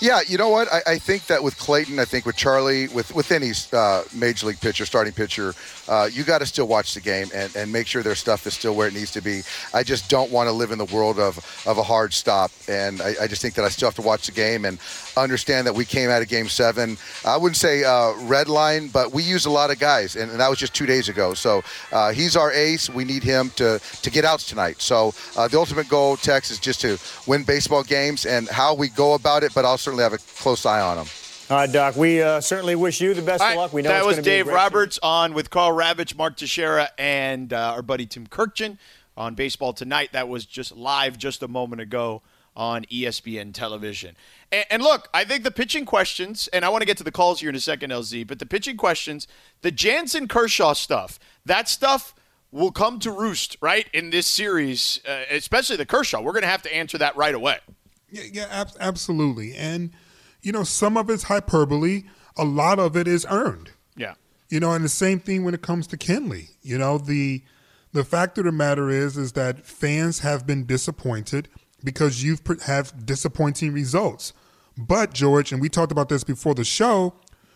Yeah, 0.00 0.20
you 0.26 0.36
know 0.36 0.48
what? 0.48 0.66
I, 0.72 0.80
I, 0.94 0.98
think 0.98 1.26
that 1.26 1.44
with 1.44 1.56
Clayton, 1.58 2.00
I 2.00 2.04
think 2.04 2.26
with 2.26 2.34
Charlie, 2.34 2.88
with 2.88 3.14
with 3.14 3.30
any 3.30 3.52
uh, 3.72 4.02
major 4.12 4.48
league 4.48 4.60
pitcher, 4.60 4.84
starting 4.84 5.12
pitcher, 5.12 5.54
uh, 5.92 6.06
you 6.06 6.24
got 6.24 6.38
to 6.38 6.46
still 6.46 6.66
watch 6.66 6.94
the 6.94 7.00
game 7.02 7.28
and, 7.34 7.54
and 7.54 7.70
make 7.70 7.86
sure 7.86 8.02
their 8.02 8.14
stuff 8.14 8.46
is 8.46 8.54
still 8.54 8.74
where 8.74 8.88
it 8.88 8.94
needs 8.94 9.10
to 9.10 9.20
be. 9.20 9.42
I 9.74 9.82
just 9.82 10.08
don't 10.08 10.30
want 10.30 10.48
to 10.48 10.52
live 10.52 10.70
in 10.70 10.78
the 10.78 10.86
world 10.86 11.18
of, 11.18 11.36
of 11.66 11.76
a 11.76 11.82
hard 11.82 12.14
stop, 12.14 12.50
and 12.66 13.02
I, 13.02 13.12
I, 13.20 13.26
just 13.26 13.42
think 13.42 13.52
that 13.56 13.64
I 13.66 13.68
still 13.68 13.88
have 13.88 13.94
to 13.96 14.02
watch 14.02 14.24
the 14.24 14.32
game 14.32 14.64
and 14.64 14.78
understand 15.18 15.66
that 15.66 15.74
we 15.74 15.84
came 15.84 16.08
out 16.08 16.22
of 16.22 16.28
Game 16.28 16.48
Seven. 16.48 16.96
I 17.26 17.36
wouldn't 17.36 17.58
say 17.58 17.84
uh, 17.84 18.14
red 18.22 18.48
line, 18.48 18.88
but 18.88 19.12
we 19.12 19.22
use 19.22 19.44
a 19.44 19.50
lot 19.50 19.70
of 19.70 19.78
guys, 19.78 20.16
and, 20.16 20.30
and 20.30 20.40
that 20.40 20.48
was 20.48 20.58
just 20.58 20.72
two 20.72 20.86
days 20.86 21.10
ago. 21.10 21.34
So 21.34 21.62
uh, 21.92 22.12
he's 22.12 22.36
our 22.36 22.50
ace. 22.50 22.88
We 22.88 23.04
need 23.04 23.22
him 23.22 23.50
to 23.56 23.78
to 23.78 24.10
get 24.10 24.24
outs 24.24 24.46
tonight. 24.46 24.80
So 24.80 25.12
uh, 25.36 25.46
the 25.46 25.58
ultimate 25.58 25.90
goal, 25.90 26.16
Tex, 26.16 26.50
is 26.50 26.58
just 26.58 26.80
to 26.80 26.98
win 27.26 27.44
baseball 27.44 27.82
games, 27.82 28.24
and 28.24 28.48
how 28.48 28.74
we 28.74 28.88
go 28.88 29.12
about 29.12 29.42
it, 29.42 29.52
but 29.54 29.66
I'll 29.66 29.76
certainly 29.76 30.04
have 30.04 30.14
a 30.14 30.18
close 30.40 30.64
eye 30.64 30.80
on 30.80 30.96
him. 30.96 31.06
All 31.52 31.58
right, 31.58 31.70
Doc. 31.70 31.96
We 31.96 32.22
uh, 32.22 32.40
certainly 32.40 32.74
wish 32.76 32.98
you 33.02 33.12
the 33.12 33.20
best 33.20 33.44
of 33.44 33.54
luck. 33.54 33.74
We 33.74 33.82
know 33.82 33.90
that 33.90 34.06
was 34.06 34.16
Dave 34.20 34.46
Roberts 34.46 34.94
season. 34.94 35.06
on 35.06 35.34
with 35.34 35.50
Karl 35.50 35.76
Ravech, 35.76 36.16
Mark 36.16 36.38
Teixeira, 36.38 36.88
and 36.96 37.52
uh, 37.52 37.74
our 37.74 37.82
buddy 37.82 38.06
Tim 38.06 38.26
Kurkjian 38.26 38.78
on 39.18 39.34
Baseball 39.34 39.74
Tonight. 39.74 40.14
That 40.14 40.30
was 40.30 40.46
just 40.46 40.74
live 40.74 41.18
just 41.18 41.42
a 41.42 41.48
moment 41.48 41.82
ago 41.82 42.22
on 42.56 42.86
ESPN 42.86 43.52
television. 43.52 44.16
And, 44.50 44.64
and, 44.70 44.82
look, 44.82 45.10
I 45.12 45.24
think 45.24 45.44
the 45.44 45.50
pitching 45.50 45.84
questions, 45.84 46.48
and 46.54 46.64
I 46.64 46.70
want 46.70 46.80
to 46.80 46.86
get 46.86 46.96
to 46.96 47.04
the 47.04 47.12
calls 47.12 47.40
here 47.40 47.50
in 47.50 47.54
a 47.54 47.60
second, 47.60 47.90
LZ, 47.90 48.26
but 48.26 48.38
the 48.38 48.46
pitching 48.46 48.78
questions, 48.78 49.28
the 49.60 49.70
Jansen 49.70 50.28
Kershaw 50.28 50.72
stuff, 50.72 51.18
that 51.44 51.68
stuff 51.68 52.14
will 52.50 52.72
come 52.72 52.98
to 53.00 53.10
roost, 53.10 53.58
right, 53.60 53.88
in 53.92 54.08
this 54.08 54.26
series, 54.26 55.02
uh, 55.06 55.24
especially 55.28 55.76
the 55.76 55.84
Kershaw. 55.84 56.22
We're 56.22 56.32
going 56.32 56.44
to 56.44 56.48
have 56.48 56.62
to 56.62 56.74
answer 56.74 56.96
that 56.96 57.14
right 57.14 57.34
away. 57.34 57.58
Yeah, 58.10 58.22
yeah 58.32 58.46
ab- 58.50 58.76
absolutely. 58.80 59.54
And, 59.54 59.90
you 60.42 60.52
know, 60.52 60.64
some 60.64 60.96
of 60.96 61.08
it's 61.08 61.24
hyperbole, 61.24 62.02
a 62.36 62.44
lot 62.44 62.78
of 62.78 62.96
it 62.96 63.08
is 63.08 63.26
earned. 63.30 63.70
Yeah. 63.96 64.14
You 64.48 64.60
know, 64.60 64.72
and 64.72 64.84
the 64.84 64.88
same 64.88 65.18
thing 65.20 65.44
when 65.44 65.54
it 65.54 65.62
comes 65.62 65.86
to 65.88 65.96
Kenley. 65.96 66.50
You 66.62 66.78
know, 66.78 66.98
the 66.98 67.42
the 67.92 68.04
fact 68.04 68.38
of 68.38 68.44
the 68.44 68.52
matter 68.52 68.90
is 68.90 69.16
is 69.16 69.32
that 69.32 69.66
fans 69.66 70.20
have 70.20 70.46
been 70.46 70.66
disappointed 70.66 71.48
because 71.82 72.22
you've 72.22 72.42
have 72.66 73.06
disappointing 73.06 73.72
results. 73.72 74.32
But 74.76 75.12
George, 75.12 75.52
and 75.52 75.60
we 75.60 75.68
talked 75.68 75.92
about 75.92 76.08
this 76.08 76.24
before 76.24 76.54
the 76.54 76.64
show, 76.64 77.14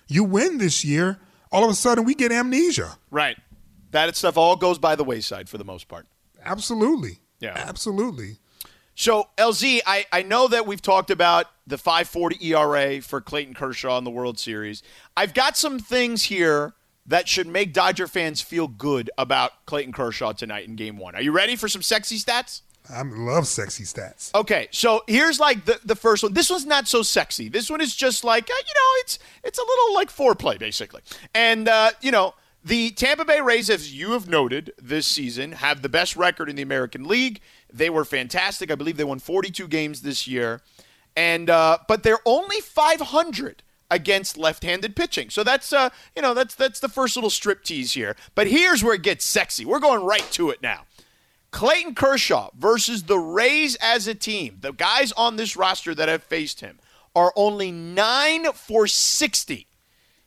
you 0.08 0.24
win 0.24 0.58
this 0.58 0.84
year, 0.84 1.18
all 1.50 1.64
of 1.64 1.70
a 1.70 1.74
sudden 1.74 2.04
we 2.04 2.14
get 2.14 2.32
amnesia. 2.32 2.98
Right. 3.10 3.36
That 3.92 4.14
stuff 4.16 4.36
all 4.36 4.56
goes 4.56 4.78
by 4.78 4.96
the 4.96 5.04
wayside 5.04 5.48
for 5.48 5.58
the 5.58 5.64
most 5.64 5.88
part. 5.88 6.06
Absolutely. 6.44 7.20
Yeah. 7.40 7.54
Absolutely. 7.56 8.38
So, 8.98 9.28
LZ, 9.36 9.80
I, 9.86 10.06
I 10.10 10.22
know 10.22 10.48
that 10.48 10.66
we've 10.66 10.80
talked 10.80 11.10
about 11.10 11.46
the 11.66 11.76
540 11.76 12.38
ERA 12.54 13.02
for 13.02 13.20
Clayton 13.20 13.52
Kershaw 13.52 13.98
in 13.98 14.04
the 14.04 14.10
World 14.10 14.38
Series. 14.38 14.82
I've 15.14 15.34
got 15.34 15.58
some 15.58 15.78
things 15.78 16.24
here 16.24 16.72
that 17.04 17.28
should 17.28 17.46
make 17.46 17.74
Dodger 17.74 18.06
fans 18.06 18.40
feel 18.40 18.66
good 18.66 19.10
about 19.18 19.66
Clayton 19.66 19.92
Kershaw 19.92 20.32
tonight 20.32 20.66
in 20.66 20.76
game 20.76 20.96
one. 20.96 21.14
Are 21.14 21.20
you 21.20 21.30
ready 21.30 21.56
for 21.56 21.68
some 21.68 21.82
sexy 21.82 22.18
stats? 22.18 22.62
I 22.88 23.02
love 23.02 23.46
sexy 23.46 23.84
stats. 23.84 24.34
Okay, 24.34 24.68
so 24.70 25.02
here's 25.06 25.38
like 25.38 25.66
the, 25.66 25.78
the 25.84 25.96
first 25.96 26.22
one. 26.22 26.32
This 26.32 26.48
one's 26.48 26.64
not 26.64 26.88
so 26.88 27.02
sexy. 27.02 27.50
This 27.50 27.68
one 27.68 27.82
is 27.82 27.94
just 27.94 28.24
like 28.24 28.44
uh, 28.44 28.54
you 28.54 28.74
know, 28.74 29.00
it's 29.00 29.18
it's 29.44 29.58
a 29.58 29.62
little 29.62 29.94
like 29.94 30.08
foreplay 30.08 30.58
basically. 30.58 31.02
And 31.34 31.68
uh, 31.68 31.90
you 32.00 32.12
know, 32.12 32.34
the 32.66 32.90
Tampa 32.90 33.24
Bay 33.24 33.40
Rays, 33.40 33.70
as 33.70 33.94
you 33.94 34.10
have 34.10 34.28
noted 34.28 34.72
this 34.76 35.06
season, 35.06 35.52
have 35.52 35.82
the 35.82 35.88
best 35.88 36.16
record 36.16 36.50
in 36.50 36.56
the 36.56 36.62
American 36.62 37.04
League. 37.04 37.40
They 37.72 37.88
were 37.88 38.04
fantastic. 38.04 38.72
I 38.72 38.74
believe 38.74 38.96
they 38.96 39.04
won 39.04 39.20
42 39.20 39.68
games 39.68 40.02
this 40.02 40.26
year, 40.26 40.62
and 41.14 41.48
uh, 41.48 41.78
but 41.86 42.02
they're 42.02 42.18
only 42.26 42.60
500 42.60 43.62
against 43.88 44.36
left-handed 44.36 44.96
pitching. 44.96 45.30
So 45.30 45.44
that's 45.44 45.72
uh, 45.72 45.90
you 46.16 46.22
know 46.22 46.34
that's 46.34 46.56
that's 46.56 46.80
the 46.80 46.88
first 46.88 47.14
little 47.14 47.30
strip 47.30 47.62
tease 47.62 47.92
here. 47.92 48.16
But 48.34 48.48
here's 48.48 48.82
where 48.82 48.94
it 48.94 49.02
gets 49.02 49.24
sexy. 49.24 49.64
We're 49.64 49.78
going 49.78 50.04
right 50.04 50.28
to 50.32 50.50
it 50.50 50.60
now. 50.60 50.86
Clayton 51.52 51.94
Kershaw 51.94 52.50
versus 52.58 53.04
the 53.04 53.18
Rays 53.18 53.76
as 53.76 54.08
a 54.08 54.14
team, 54.16 54.58
the 54.60 54.72
guys 54.72 55.12
on 55.12 55.36
this 55.36 55.56
roster 55.56 55.94
that 55.94 56.08
have 56.08 56.24
faced 56.24 56.62
him 56.62 56.80
are 57.14 57.32
only 57.36 57.70
9 57.70 58.52
for 58.54 58.88
60. 58.88 59.68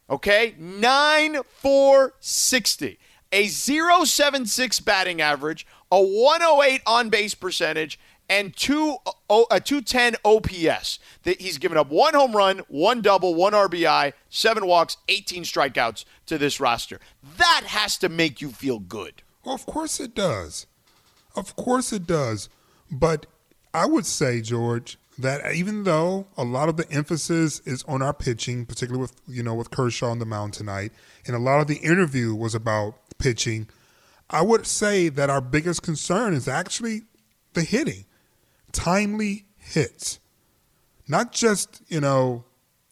Okay? 0.09 0.55
9 0.57 1.39
for 1.47 2.13
60. 2.19 2.99
A 3.31 3.47
076 3.47 4.79
batting 4.79 5.21
average, 5.21 5.67
a 5.91 6.01
108 6.01 6.81
on 6.87 7.09
base 7.09 7.35
percentage, 7.35 7.99
and 8.29 8.55
two, 8.55 8.97
uh, 9.05 9.11
oh, 9.29 9.47
a 9.49 9.59
210 9.59 10.15
OPS. 10.23 10.99
That 11.23 11.41
he's 11.41 11.57
given 11.57 11.77
up 11.77 11.89
one 11.89 12.13
home 12.13 12.35
run, 12.35 12.61
one 12.67 13.01
double, 13.01 13.35
one 13.35 13.53
RBI, 13.53 14.13
seven 14.29 14.65
walks, 14.67 14.97
18 15.07 15.43
strikeouts 15.43 16.05
to 16.27 16.37
this 16.37 16.59
roster. 16.59 16.99
That 17.37 17.63
has 17.65 17.97
to 17.97 18.09
make 18.09 18.41
you 18.41 18.49
feel 18.49 18.79
good. 18.79 19.23
Well, 19.43 19.55
of 19.55 19.65
course 19.65 19.99
it 19.99 20.13
does. 20.13 20.67
Of 21.35 21.55
course 21.55 21.91
it 21.91 22.05
does. 22.05 22.49
But 22.91 23.25
I 23.73 23.85
would 23.85 24.05
say, 24.05 24.41
George, 24.41 24.98
that 25.19 25.53
even 25.53 25.83
though 25.83 26.27
a 26.37 26.43
lot 26.43 26.69
of 26.69 26.77
the 26.77 26.89
emphasis 26.91 27.59
is 27.65 27.83
on 27.83 28.01
our 28.01 28.13
pitching, 28.13 28.65
particularly 28.65 29.01
with 29.01 29.13
you 29.27 29.43
know 29.43 29.53
with 29.53 29.71
Kershaw 29.71 30.09
on 30.09 30.19
the 30.19 30.25
mound 30.25 30.53
tonight, 30.53 30.91
and 31.25 31.35
a 31.35 31.39
lot 31.39 31.59
of 31.59 31.67
the 31.67 31.77
interview 31.77 32.33
was 32.33 32.55
about 32.55 32.95
pitching, 33.17 33.67
I 34.29 34.41
would 34.41 34.65
say 34.65 35.09
that 35.09 35.29
our 35.29 35.41
biggest 35.41 35.83
concern 35.83 36.33
is 36.33 36.47
actually 36.47 37.03
the 37.53 37.61
hitting, 37.61 38.05
timely 38.71 39.45
hits, 39.57 40.19
not 41.07 41.31
just 41.31 41.81
you 41.87 42.01
know, 42.01 42.45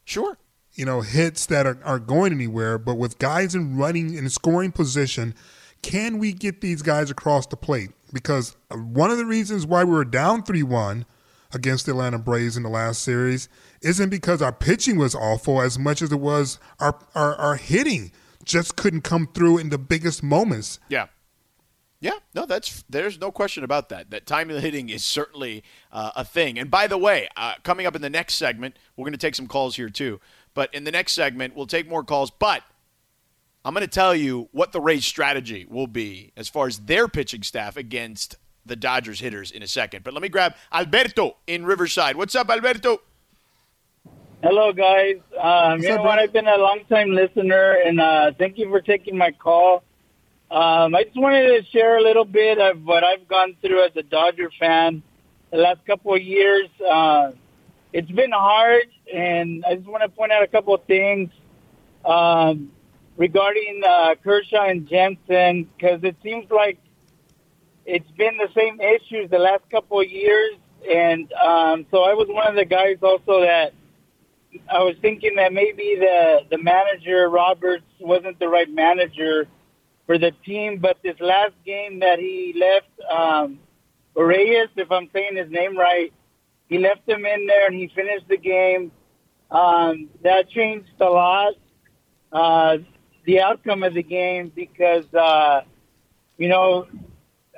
sure, 0.05 0.37
you 0.73 0.85
know 0.85 1.01
hits 1.01 1.45
that 1.47 1.65
are, 1.65 1.79
are 1.83 1.99
going 1.99 2.33
anywhere, 2.33 2.77
but 2.77 2.95
with 2.95 3.19
guys 3.19 3.55
in 3.55 3.77
running 3.77 4.17
and 4.17 4.31
scoring 4.31 4.71
position, 4.71 5.33
can 5.81 6.17
we 6.19 6.33
get 6.33 6.61
these 6.61 6.81
guys 6.81 7.09
across 7.09 7.47
the 7.47 7.57
plate? 7.57 7.91
because 8.13 8.55
one 8.71 9.11
of 9.11 9.17
the 9.17 9.25
reasons 9.25 9.65
why 9.65 9.83
we 9.83 9.91
were 9.91 10.05
down 10.05 10.43
3 10.43 10.63
1 10.63 11.05
against 11.57 11.85
the 11.85 11.91
Atlanta 11.91 12.17
Braves 12.17 12.55
in 12.55 12.63
the 12.63 12.69
last 12.69 13.01
series 13.01 13.49
isn't 13.81 14.09
because 14.09 14.41
our 14.41 14.53
pitching 14.53 14.97
was 14.97 15.13
awful 15.13 15.61
as 15.61 15.77
much 15.77 16.01
as 16.01 16.11
it 16.11 16.19
was 16.19 16.59
our, 16.79 16.97
our, 17.15 17.35
our 17.35 17.55
hitting 17.55 18.11
just 18.45 18.77
couldn't 18.77 19.01
come 19.01 19.27
through 19.33 19.57
in 19.57 19.69
the 19.69 19.77
biggest 19.77 20.23
moments. 20.23 20.79
Yeah. 20.87 21.07
Yeah, 21.99 22.19
no, 22.35 22.45
that's 22.45 22.83
there's 22.87 23.19
no 23.19 23.31
question 23.31 23.63
about 23.63 23.89
that. 23.89 24.11
That 24.11 24.27
timely 24.27 24.61
hitting 24.61 24.89
is 24.89 25.03
certainly 25.03 25.63
uh, 25.91 26.11
a 26.15 26.23
thing. 26.23 26.59
And 26.59 26.69
by 26.69 26.85
the 26.85 26.97
way, 26.97 27.27
uh, 27.35 27.55
coming 27.63 27.87
up 27.87 27.95
in 27.95 28.03
the 28.03 28.09
next 28.09 28.35
segment, 28.35 28.77
we're 28.95 29.05
going 29.05 29.13
to 29.13 29.17
take 29.17 29.33
some 29.33 29.47
calls 29.47 29.75
here 29.75 29.89
too. 29.89 30.19
But 30.53 30.71
in 30.75 30.83
the 30.83 30.91
next 30.91 31.13
segment, 31.13 31.55
we'll 31.55 31.65
take 31.65 31.89
more 31.89 32.03
calls. 32.03 32.29
But 32.29 32.61
I'm 33.65 33.73
going 33.73 33.81
to 33.81 33.87
tell 33.87 34.15
you 34.15 34.47
what 34.51 34.73
the 34.73 34.79
Rays' 34.79 35.05
strategy 35.05 35.65
will 35.67 35.87
be 35.87 36.31
as 36.37 36.47
far 36.47 36.67
as 36.67 36.81
their 36.81 37.07
pitching 37.07 37.41
staff 37.41 37.75
against 37.75 38.37
the 38.67 38.75
Dodgers 38.75 39.19
hitters 39.19 39.51
in 39.51 39.63
a 39.63 39.67
second. 39.67 40.03
But 40.03 40.13
let 40.13 40.21
me 40.21 40.29
grab 40.29 40.55
Alberto 40.71 41.37
in 41.47 41.65
Riverside. 41.65 42.15
What's 42.15 42.35
up, 42.35 42.49
Alberto? 42.49 43.01
Hello, 44.43 44.71
guys. 44.71 45.17
Um, 45.39 45.81
you 45.81 45.89
know 45.89 46.03
what? 46.03 46.19
I've 46.19 46.31
been 46.31 46.47
a 46.47 46.57
long-time 46.57 47.11
listener, 47.11 47.77
and 47.83 47.99
uh, 47.99 48.31
thank 48.37 48.57
you 48.57 48.69
for 48.69 48.81
taking 48.81 49.17
my 49.17 49.31
call. 49.31 49.83
Um, 50.51 50.95
I 50.95 51.03
just 51.03 51.17
wanted 51.17 51.57
to 51.57 51.69
share 51.71 51.97
a 51.97 52.01
little 52.01 52.23
bit 52.23 52.59
of 52.59 52.83
what 52.83 53.03
I've 53.03 53.27
gone 53.27 53.57
through 53.61 53.83
as 53.85 53.91
a 53.95 54.03
Dodger 54.03 54.51
fan 54.59 55.01
the 55.51 55.57
last 55.57 55.85
couple 55.85 56.13
of 56.13 56.21
years. 56.21 56.69
Uh, 56.79 57.31
it's 57.91 58.11
been 58.11 58.31
hard, 58.31 58.87
and 59.13 59.65
I 59.65 59.75
just 59.75 59.87
want 59.87 60.03
to 60.03 60.09
point 60.09 60.31
out 60.31 60.43
a 60.43 60.47
couple 60.47 60.73
of 60.75 60.83
things. 60.83 61.31
Um, 62.05 62.71
regarding 63.17 63.81
uh, 63.85 64.15
Kershaw 64.23 64.69
and 64.69 64.87
Jansen 64.87 65.67
because 65.75 65.99
it 66.03 66.15
seems 66.23 66.49
like 66.49 66.77
it's 67.87 68.11
been 68.11 68.37
the 68.37 68.49
same 68.53 68.79
issues 68.81 69.29
the 69.31 69.39
last 69.39 69.63
couple 69.71 70.01
of 70.01 70.11
years, 70.11 70.57
and 70.93 71.31
um, 71.33 71.85
so 71.89 72.03
I 72.03 72.13
was 72.13 72.27
one 72.29 72.45
of 72.45 72.55
the 72.55 72.65
guys 72.65 72.97
also 73.01 73.41
that 73.41 73.73
I 74.69 74.83
was 74.83 74.95
thinking 75.01 75.35
that 75.37 75.53
maybe 75.53 75.95
the 75.97 76.41
the 76.51 76.57
manager 76.57 77.29
Roberts 77.29 77.85
wasn't 77.99 78.39
the 78.39 78.49
right 78.49 78.69
manager 78.69 79.47
for 80.05 80.17
the 80.17 80.31
team, 80.45 80.79
but 80.79 80.97
this 81.01 81.15
last 81.21 81.53
game 81.65 81.99
that 81.99 82.19
he 82.19 82.53
left 82.59 82.91
um, 83.09 83.59
Reyes, 84.15 84.69
if 84.75 84.91
I'm 84.91 85.09
saying 85.13 85.37
his 85.37 85.49
name 85.49 85.77
right, 85.77 86.11
he 86.67 86.79
left 86.79 87.07
him 87.07 87.25
in 87.25 87.47
there 87.47 87.67
and 87.67 87.75
he 87.75 87.87
finished 87.95 88.27
the 88.27 88.37
game. 88.37 88.91
Um, 89.49 90.09
that 90.23 90.49
changed 90.49 90.89
a 90.99 91.05
lot. 91.05 91.53
Uh, 92.33 92.77
the 93.23 93.41
outcome 93.41 93.83
of 93.83 93.93
the 93.93 94.03
game 94.03 94.51
because, 94.53 95.05
uh, 95.13 95.61
you 96.37 96.49
know, 96.49 96.87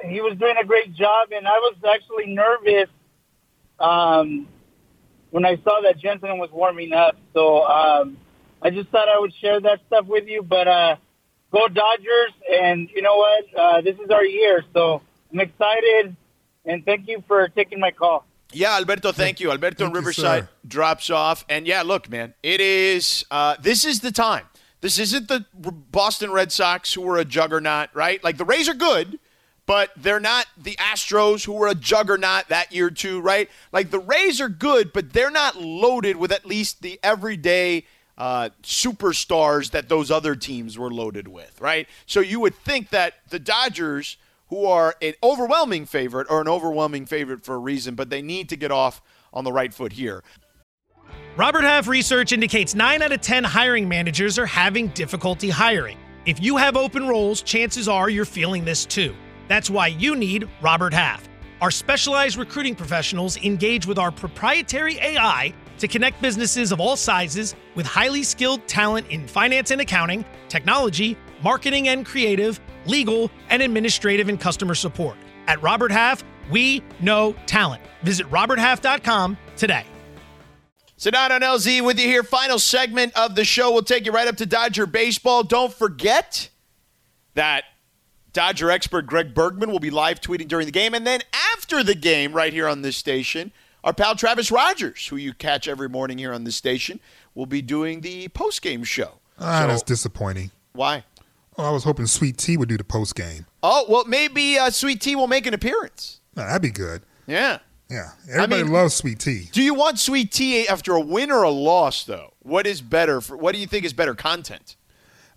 he 0.05 0.21
was 0.21 0.37
doing 0.37 0.55
a 0.61 0.65
great 0.65 0.93
job, 0.95 1.29
and 1.31 1.47
I 1.47 1.57
was 1.59 1.75
actually 1.87 2.33
nervous 2.33 2.89
um, 3.79 4.47
when 5.31 5.45
I 5.45 5.57
saw 5.63 5.81
that 5.81 5.99
Jansen 5.99 6.37
was 6.37 6.51
warming 6.51 6.93
up. 6.93 7.17
So 7.33 7.65
um, 7.65 8.17
I 8.61 8.69
just 8.69 8.89
thought 8.89 9.07
I 9.09 9.19
would 9.19 9.33
share 9.35 9.59
that 9.61 9.81
stuff 9.87 10.05
with 10.05 10.27
you. 10.27 10.41
But 10.43 10.67
uh, 10.67 10.95
go 11.51 11.67
Dodgers, 11.67 12.33
and 12.51 12.89
you 12.93 13.01
know 13.01 13.17
what? 13.17 13.45
Uh, 13.55 13.81
this 13.81 13.97
is 13.99 14.09
our 14.09 14.25
year, 14.25 14.63
so 14.73 15.01
I'm 15.31 15.39
excited, 15.39 16.15
and 16.65 16.85
thank 16.85 17.07
you 17.07 17.23
for 17.27 17.47
taking 17.49 17.79
my 17.79 17.91
call. 17.91 18.25
Yeah, 18.51 18.75
Alberto, 18.75 19.11
thank 19.11 19.39
you. 19.39 19.51
Alberto 19.51 19.85
thank 19.85 19.89
in 19.89 19.93
Riverside 19.93 20.43
you, 20.43 20.69
drops 20.69 21.09
off. 21.09 21.45
And 21.49 21.67
yeah, 21.67 21.83
look, 21.83 22.09
man, 22.09 22.33
it 22.41 22.59
is, 22.59 23.23
uh, 23.29 23.55
this 23.61 23.85
is 23.85 23.99
the 23.99 24.11
time. 24.11 24.45
This 24.81 24.97
isn't 24.97 25.27
the 25.27 25.45
Boston 25.53 26.31
Red 26.31 26.51
Sox 26.51 26.93
who 26.93 27.01
were 27.01 27.17
a 27.17 27.25
juggernaut, 27.25 27.89
right? 27.93 28.23
Like 28.23 28.37
the 28.37 28.45
Rays 28.45 28.67
are 28.67 28.73
good, 28.73 29.19
but 29.69 29.91
they're 29.95 30.19
not 30.19 30.47
the 30.57 30.75
Astros 30.77 31.45
who 31.45 31.53
were 31.53 31.67
a 31.67 31.75
juggernaut 31.75 32.47
that 32.47 32.73
year 32.73 32.89
too, 32.89 33.21
right? 33.21 33.47
Like 33.71 33.91
the 33.91 33.99
Rays 33.99 34.41
are 34.41 34.49
good, 34.49 34.91
but 34.91 35.13
they're 35.13 35.29
not 35.29 35.61
loaded 35.61 36.15
with 36.15 36.31
at 36.31 36.43
least 36.43 36.81
the 36.81 36.99
everyday 37.03 37.85
uh, 38.17 38.49
superstars 38.63 39.69
that 39.69 39.87
those 39.87 40.09
other 40.09 40.33
teams 40.35 40.75
were 40.75 40.89
loaded 40.89 41.27
with, 41.27 41.61
right? 41.61 41.87
So 42.07 42.19
you 42.19 42.39
would 42.39 42.55
think 42.55 42.89
that 42.89 43.17
the 43.29 43.37
Dodgers, 43.37 44.17
who 44.47 44.65
are 44.65 44.95
an 45.03 45.13
overwhelming 45.21 45.85
favorite, 45.85 46.27
are 46.31 46.41
an 46.41 46.47
overwhelming 46.47 47.05
favorite 47.05 47.45
for 47.45 47.53
a 47.53 47.59
reason, 47.59 47.93
but 47.93 48.09
they 48.09 48.23
need 48.23 48.49
to 48.49 48.55
get 48.55 48.71
off 48.71 49.03
on 49.31 49.43
the 49.43 49.51
right 49.51 49.71
foot 49.71 49.93
here. 49.93 50.23
Robert 51.37 51.61
Half 51.61 51.87
research 51.87 52.31
indicates 52.31 52.73
9 52.73 53.03
out 53.03 53.11
of 53.11 53.21
10 53.21 53.43
hiring 53.43 53.87
managers 53.87 54.39
are 54.39 54.47
having 54.47 54.87
difficulty 54.87 55.51
hiring. 55.51 55.99
If 56.25 56.41
you 56.41 56.57
have 56.57 56.75
open 56.75 57.07
roles, 57.07 57.43
chances 57.43 57.87
are 57.87 58.09
you're 58.09 58.25
feeling 58.25 58.65
this 58.65 58.83
too. 58.83 59.13
That's 59.49 59.69
why 59.69 59.87
you 59.87 60.15
need 60.15 60.47
Robert 60.61 60.93
Half. 60.93 61.27
Our 61.59 61.71
specialized 61.71 62.37
recruiting 62.37 62.75
professionals 62.75 63.35
engage 63.43 63.85
with 63.85 63.97
our 63.97 64.11
proprietary 64.11 64.97
AI 64.99 65.53
to 65.79 65.87
connect 65.87 66.21
businesses 66.21 66.71
of 66.71 66.79
all 66.79 66.95
sizes 66.95 67.55
with 67.75 67.85
highly 67.85 68.23
skilled 68.23 68.65
talent 68.67 69.07
in 69.09 69.27
finance 69.27 69.71
and 69.71 69.81
accounting, 69.81 70.23
technology, 70.47 71.17
marketing 71.41 71.89
and 71.89 72.05
creative, 72.05 72.59
legal, 72.85 73.29
and 73.49 73.61
administrative 73.61 74.29
and 74.29 74.39
customer 74.39 74.75
support. 74.75 75.17
At 75.47 75.61
Robert 75.61 75.91
Half, 75.91 76.23
we 76.49 76.83
know 77.01 77.35
talent. 77.45 77.81
Visit 78.03 78.29
RobertHalf.com 78.29 79.37
today. 79.57 79.83
So 80.95 81.09
not 81.09 81.31
on 81.31 81.41
LZ 81.41 81.83
with 81.85 81.99
you 81.99 82.07
here. 82.07 82.23
Final 82.23 82.59
segment 82.59 83.17
of 83.17 83.35
the 83.35 83.45
show. 83.45 83.71
We'll 83.71 83.83
take 83.83 84.05
you 84.05 84.11
right 84.11 84.27
up 84.27 84.35
to 84.37 84.45
Dodger 84.45 84.85
baseball. 84.85 85.43
Don't 85.43 85.73
forget 85.73 86.49
that 87.35 87.63
Dodger 88.39 88.71
expert 88.71 89.05
Greg 89.05 89.33
Bergman 89.33 89.69
will 89.69 89.79
be 89.81 89.89
live 89.89 90.21
tweeting 90.21 90.47
during 90.47 90.65
the 90.65 90.71
game. 90.71 90.93
And 90.93 91.05
then 91.05 91.19
after 91.51 91.83
the 91.83 91.93
game, 91.93 92.31
right 92.31 92.53
here 92.53 92.69
on 92.69 92.83
this 92.83 92.95
station, 92.95 93.51
our 93.83 93.91
pal 93.91 94.15
Travis 94.15 94.49
Rogers, 94.49 95.07
who 95.07 95.17
you 95.17 95.33
catch 95.33 95.67
every 95.67 95.89
morning 95.89 96.17
here 96.17 96.31
on 96.31 96.45
this 96.45 96.55
station, 96.55 97.01
will 97.35 97.47
be 97.47 97.61
doing 97.61 97.99
the 97.99 98.29
post 98.29 98.61
game 98.61 98.85
show. 98.85 99.15
Ah, 99.37 99.63
So- 99.63 99.67
that's 99.67 99.83
disappointing. 99.83 100.51
Why? 100.71 101.03
Oh, 101.57 101.65
I 101.65 101.71
was 101.71 101.83
hoping 101.83 102.05
Sweet 102.07 102.37
Tea 102.37 102.55
would 102.55 102.69
do 102.69 102.77
the 102.77 102.85
post 102.85 103.13
game. 103.13 103.45
Oh, 103.61 103.85
well, 103.89 104.05
maybe 104.07 104.57
uh, 104.57 104.69
Sweet 104.69 105.01
Tea 105.01 105.17
will 105.17 105.27
make 105.27 105.45
an 105.45 105.53
appearance. 105.53 106.21
that'd 106.33 106.61
be 106.61 106.71
good. 106.71 107.01
Yeah. 107.27 107.57
Yeah, 107.89 108.11
everybody 108.31 108.63
mean- 108.63 108.71
loves 108.71 108.93
Sweet 108.93 109.19
Tea. 109.19 109.49
Do 109.51 109.61
you 109.61 109.73
want 109.73 109.99
Sweet 109.99 110.31
Tea 110.31 110.65
after 110.65 110.93
a 110.93 111.01
win 111.01 111.29
or 111.29 111.43
a 111.43 111.49
loss, 111.49 112.05
though? 112.05 112.35
What 112.39 112.65
is 112.65 112.79
better? 112.79 113.19
For, 113.19 113.35
what 113.35 113.53
do 113.53 113.59
you 113.59 113.67
think 113.67 113.83
is 113.83 113.91
better 113.91 114.15
content? 114.15 114.77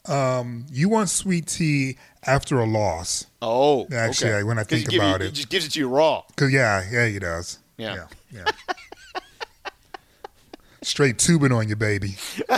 Um, 0.06 0.66
you 0.72 0.88
want 0.88 1.08
Sweet 1.10 1.46
Tea 1.46 1.96
after 2.26 2.58
a 2.60 2.66
loss? 2.66 3.26
Oh, 3.40 3.86
Actually, 3.92 4.32
okay. 4.32 4.42
when 4.42 4.58
I 4.58 4.64
think 4.64 4.84
give 4.88 4.94
you- 4.94 5.00
about 5.00 5.20
he 5.20 5.28
it, 5.28 5.32
just 5.34 5.48
gives 5.48 5.66
it 5.66 5.70
to 5.72 5.78
you 5.80 5.88
raw. 5.88 6.22
Cause 6.36 6.52
yeah, 6.52 6.84
yeah, 6.90 7.06
he 7.06 7.18
does. 7.18 7.58
Yeah. 7.76 8.06
yeah. 8.32 8.44
Straight 10.82 11.18
tubing 11.18 11.52
on 11.52 11.68
you, 11.68 11.76
baby. 11.76 12.16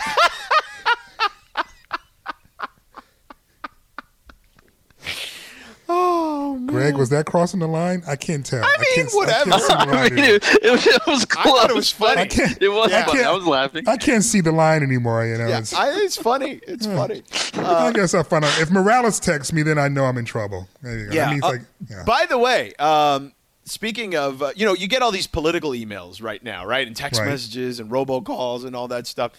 Oh, 6.54 6.66
Greg, 6.66 6.96
was 6.96 7.08
that 7.10 7.26
crossing 7.26 7.60
the 7.60 7.66
line? 7.66 8.02
I 8.06 8.16
can't 8.16 8.44
tell. 8.44 8.62
I 8.64 8.68
mean, 8.78 8.94
can't, 8.94 9.10
whatever. 9.12 9.52
I 9.52 9.58
can't 9.58 9.62
see 9.62 9.74
the 9.74 9.86
line 9.92 10.12
I 10.12 10.14
mean, 10.14 10.24
it, 10.24 10.44
it 10.62 10.70
was, 10.72 10.86
it 10.86 11.02
was 11.06 11.24
close. 11.24 11.44
thought 11.60 11.70
it 11.70 11.76
was 11.76 11.90
funny. 11.90 12.20
I 12.22 12.26
can't- 12.26 12.62
It 12.62 12.68
was 12.68 12.92
I 12.92 13.02
funny. 13.02 13.12
can't- 13.18 13.26
I 13.26 13.32
was 13.32 13.46
laughing. 13.46 13.88
I 13.88 13.96
can't 13.96 14.22
see 14.24 14.40
the 14.40 14.52
line 14.52 14.82
anymore. 14.82 15.26
You 15.26 15.38
know, 15.38 15.48
Yeah, 15.48 15.58
It's- 15.58 15.74
I, 15.74 15.90
it's 16.00 16.16
funny. 16.16 16.60
It's 16.66 16.86
funny. 16.86 17.22
I 17.56 17.92
guess 17.92 18.14
I'll 18.14 18.24
find 18.24 18.44
out. 18.44 18.58
If 18.60 18.70
Morales 18.70 19.18
texts 19.20 19.52
me, 19.52 19.62
then 19.62 19.78
I 19.78 19.88
know 19.88 20.04
I'm 20.04 20.16
in 20.18 20.24
trouble. 20.24 20.68
There 20.82 20.98
you 20.98 21.06
go. 21.08 21.12
Yeah. 21.14 21.24
That 21.26 21.30
means 21.32 21.44
uh, 21.44 21.48
like, 21.48 21.60
yeah. 21.90 22.02
By 22.06 22.26
the 22.28 22.38
way, 22.38 22.72
um, 22.78 23.32
speaking 23.64 24.14
of, 24.16 24.42
uh, 24.42 24.52
you 24.54 24.64
know, 24.66 24.74
you 24.74 24.86
get 24.86 25.02
all 25.02 25.10
these 25.10 25.26
political 25.26 25.70
emails 25.70 26.22
right 26.22 26.42
now, 26.42 26.66
right? 26.66 26.86
And 26.86 26.94
text 26.96 27.20
Right. 27.20 27.28
messages 27.30 27.80
and 27.80 27.90
robocalls 27.90 28.64
and 28.64 28.76
all 28.76 28.88
that 28.88 29.06
stuff. 29.06 29.32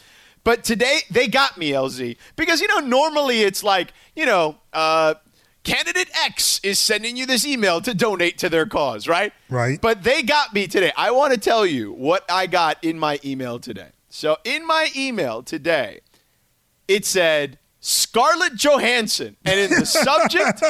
But 0.44 0.64
today 0.64 1.00
they 1.10 1.28
got 1.28 1.58
me, 1.58 1.72
LZ, 1.72 2.18
because, 2.36 2.62
you 2.62 2.68
know, 2.68 2.80
normally 2.80 3.42
it's 3.42 3.64
like, 3.64 3.94
you 4.16 4.26
know, 4.28 4.58
uh, 4.74 5.16
candidate 5.66 6.10
X 6.24 6.62
is 6.64 6.80
sending 6.80 7.18
you 7.18 7.26
this 7.26 7.46
email 7.46 7.82
to 7.82 7.94
donate 7.94 8.38
to 8.38 8.50
their 8.50 8.66
cause, 8.66 9.08
right? 9.08 9.34
Right. 9.50 9.82
But 9.82 10.04
they 10.04 10.24
got 10.24 10.54
me 10.54 10.68
today. 10.68 10.94
I 10.96 11.12
want 11.12 11.34
to 11.34 11.40
tell 11.40 11.66
you 11.66 11.92
what 11.92 12.24
I 12.30 12.48
got 12.48 12.82
in 12.84 12.98
my 12.98 13.20
email 13.26 13.60
today. 13.60 13.90
So 14.10 14.38
in 14.46 14.66
my 14.66 14.90
email 14.96 15.44
today, 15.44 16.00
it 16.88 17.04
said 17.04 17.58
Scarlett 17.82 18.56
Johansson, 18.56 19.36
and 19.44 19.60
in 19.60 19.70
the 19.78 19.86
subject, 19.86 20.64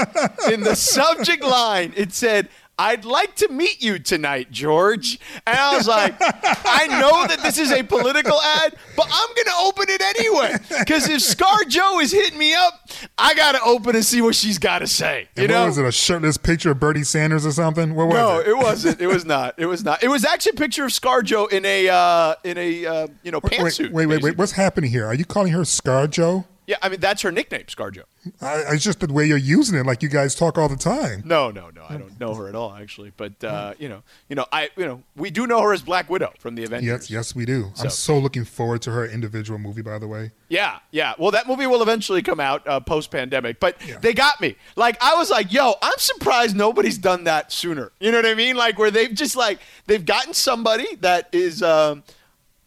in 0.51 0.62
the 0.62 0.75
subject 0.75 1.43
line, 1.43 1.93
it 1.95 2.12
said, 2.12 2.49
"I'd 2.78 3.06
like 3.06 3.36
to 3.38 3.48
meet 3.50 3.82
you 3.82 4.00
tonight, 4.00 4.52
George." 4.52 5.20
And 5.48 5.58
I 5.58 5.76
was 5.76 5.88
like, 5.88 6.16
I 6.20 6.88
know 6.88 7.28
that 7.28 7.40
this 7.42 7.58
is 7.58 7.72
a 7.72 7.84
political 7.84 8.40
ad, 8.42 8.76
but 8.96 9.08
I'm 9.12 9.30
gonna 9.36 9.58
open 9.68 9.86
it 9.90 10.02
anyway 10.02 10.56
because 10.80 11.08
if 11.10 11.22
Scar 11.22 11.64
Joe 11.68 12.00
is 12.00 12.12
hitting 12.12 12.38
me 12.40 12.54
up, 12.54 12.90
I 13.18 13.34
gotta 13.34 13.60
open 13.64 13.96
and 13.96 14.06
see 14.06 14.22
what 14.22 14.36
she's 14.36 14.58
got 14.58 14.80
to 14.80 14.88
say. 14.88 15.28
You 15.36 15.44
And 15.44 15.52
know, 15.52 15.66
was 15.68 15.78
it? 15.78 15.86
A 15.86 15.92
shirtless 15.92 16.38
picture 16.38 16.72
of 16.72 16.80
Bernie 16.80 17.04
Sanders 17.04 17.46
or 17.46 17.52
something? 17.52 17.96
What 17.96 18.08
was 18.08 18.16
no, 18.16 18.40
it? 18.40 18.48
it 18.48 18.58
wasn't. 18.58 19.02
It 19.02 19.08
was 19.08 19.26
not. 19.26 19.56
It 19.58 19.66
was 19.68 19.84
not. 19.84 20.04
It 20.04 20.08
was 20.08 20.26
actually 20.26 20.52
a 20.52 20.60
picture 20.60 20.86
of 20.86 20.92
ScarJo 20.92 21.52
in 21.52 21.66
a 21.66 21.90
uh, 21.90 22.36
in 22.44 22.58
a 22.58 22.86
uh, 22.86 23.08
you 23.24 23.32
know 23.32 23.40
Wait, 23.44 23.54
pantsuit. 23.54 23.92
wait, 23.92 23.92
wait, 23.92 24.06
wait. 24.08 24.16
basically. 24.22 24.32
What's 24.38 24.52
happening 24.54 24.90
here? 24.92 25.06
Are 25.06 25.14
you 25.16 25.26
calling 25.26 25.52
her 25.54 25.66
Scar 25.66 26.08
Joe? 26.08 26.46
Yeah, 26.67 26.78
I 26.82 26.89
mean 26.89 26.99
that's 26.99 27.21
her 27.21 27.32
nickname, 27.32 27.63
ScarJo. 27.65 28.04
I, 28.41 28.63
it's 28.73 28.84
just 28.84 28.99
the 28.99 29.13
way 29.13 29.25
you're 29.28 29.38
using 29.38 29.78
it, 29.78 29.86
like 29.86 30.01
you 30.01 30.10
guys 30.10 30.34
talk 30.34 30.58
all 30.58 30.67
the 30.67 30.75
time. 30.75 31.21
No, 31.25 31.51
no, 31.51 31.69
no. 31.69 31.84
I 31.88 31.97
don't 31.97 32.19
know 32.19 32.34
her 32.34 32.47
at 32.47 32.56
all, 32.56 32.73
actually. 32.73 33.12
But 33.15 33.43
uh, 33.43 33.75
you 33.78 33.88
know, 33.88 34.01
you 34.30 34.36
know, 34.36 34.45
I 34.51 34.69
you 34.75 34.86
know, 34.86 35.04
we 35.15 35.30
do 35.30 35.45
know 35.45 35.62
her 35.62 35.73
as 35.73 35.84
Black 35.84 36.10
Widow 36.10 36.34
from 36.39 36.56
the 36.56 36.63
Avengers. 36.63 37.10
Yes, 37.10 37.12
yes, 37.12 37.36
we 37.36 37.45
do. 37.45 37.65
I'm 37.80 37.89
So- 37.89 37.89
so 37.89 38.17
looking 38.19 38.45
forward 38.45 38.82
to 38.84 38.91
her 38.91 39.06
individual 39.06 39.60
movie. 39.60 39.84
By 39.84 39.99
the 39.99 40.08
way, 40.08 40.32
Yeah, 40.49 40.80
yeah. 40.91 41.13
Well, 41.19 41.32
that 41.32 41.47
movie 41.47 41.67
will 41.67 41.82
eventually 41.84 42.21
come 42.23 42.39
out 42.39 42.67
uh, 42.67 42.80
post 42.80 43.12
pandemic, 43.12 43.60
but 43.60 43.78
they 44.01 44.13
got 44.13 44.41
me. 44.41 44.56
Like, 44.75 44.97
I 45.04 45.15
was 45.15 45.30
like, 45.30 45.54
yo, 45.54 45.75
I'm 45.84 45.97
surprised 45.97 46.56
nobody's 46.56 46.97
done 46.97 47.25
that 47.25 47.51
sooner. 47.51 47.91
You 47.99 48.12
know 48.12 48.17
what 48.17 48.25
I 48.25 48.34
mean? 48.34 48.56
Like, 48.56 48.80
where 48.80 48.89
they've 48.91 49.13
just 49.13 49.36
like, 49.36 49.60
they've 49.86 50.04
gotten 50.06 50.34
somebody 50.34 50.95
that 51.01 51.30
is, 51.32 51.62
um, 51.62 52.04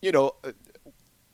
you 0.00 0.12
know, 0.12 0.34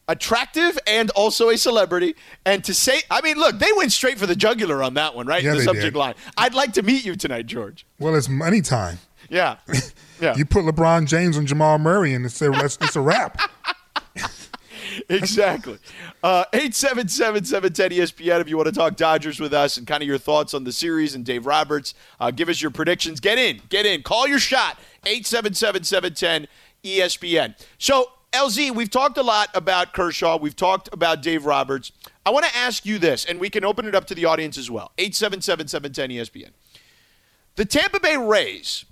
attractive 0.09 0.79
and 0.87 1.11
also 1.11 1.49
a 1.49 1.57
celebrity. 1.57 2.15
And 2.45 2.63
to 2.65 2.75
say, 2.75 3.01
I 3.11 3.21
mean, 3.21 3.37
look, 3.37 3.59
they 3.59 3.71
went 3.77 3.93
straight 3.93 4.19
for 4.19 4.27
the 4.27 4.37
jugular 4.37 4.83
on 4.83 4.95
that 4.95 5.15
one, 5.15 5.27
right? 5.27 5.43
Yeah, 5.43 5.55
the 5.55 5.63
subject 5.63 5.95
did. 5.95 5.97
line. 5.97 6.15
I'd 6.37 6.55
like 6.55 6.73
to 6.75 6.83
meet 6.83 7.05
you 7.05 7.17
tonight, 7.17 7.47
George. 7.47 7.87
well, 7.99 8.15
it's 8.15 8.29
money 8.29 8.61
time. 8.61 8.99
Yeah. 9.29 9.57
Yeah. 10.21 10.37
You 10.37 10.47
put 10.47 10.65
LeBron 10.65 11.07
James 11.07 11.37
and 11.37 11.45
Jamal 11.47 11.77
Murray, 11.79 12.15
and 12.15 12.25
it's 12.25 12.41
a, 12.41 12.51
it's, 12.65 12.79
it's 12.81 12.95
a 12.95 13.01
wrap. 13.01 13.37
exactly. 15.09 15.77
Uh, 16.23 16.45
877-710-ESPN 16.53 18.41
if 18.41 18.49
you 18.49 18.57
want 18.57 18.69
to 18.69 18.73
talk 18.73 18.95
Dodgers 18.97 19.41
with 19.41 19.53
us 19.53 19.77
and 19.77 19.89
kind 19.89 20.03
of 20.05 20.07
your 20.07 20.19
thoughts 20.19 20.55
on 20.55 20.63
the 20.63 20.71
series 20.73 21.17
and 21.17 21.25
Dave 21.25 21.47
Roberts. 21.47 21.95
Uh, 22.21 22.31
give 22.31 22.49
us 22.49 22.63
your 22.63 22.71
predictions. 22.71 23.19
Get 23.19 23.39
in. 23.39 23.61
Get 23.69 23.87
in. 23.87 24.03
Call 24.03 24.29
your 24.29 24.39
shot. 24.39 24.79
877-710-ESPN. 25.05 27.57
So, 27.79 28.13
LZ, 28.35 28.75
we've 28.75 28.91
talked 28.91 29.17
a 29.17 29.23
lot 29.23 29.49
about 29.55 29.93
Kershaw. 29.93 30.37
We've 30.37 30.57
talked 30.57 30.89
about 30.93 31.23
Dave 31.23 31.47
Roberts. 31.47 31.93
I 32.27 32.31
want 32.31 32.45
to 32.47 32.57
ask 32.57 32.85
you 32.85 32.99
this, 32.99 33.25
and 33.25 33.39
we 33.39 33.49
can 33.49 33.65
open 33.65 33.87
it 33.87 33.95
up 33.95 34.07
to 34.07 34.15
the 34.15 34.25
audience 34.25 34.59
as 34.59 34.71
well. 34.71 34.93
877-710-ESPN. 34.99 36.51
The 37.57 37.65
Tampa 37.65 38.01
Bay 38.01 38.17
Rays, 38.17 38.85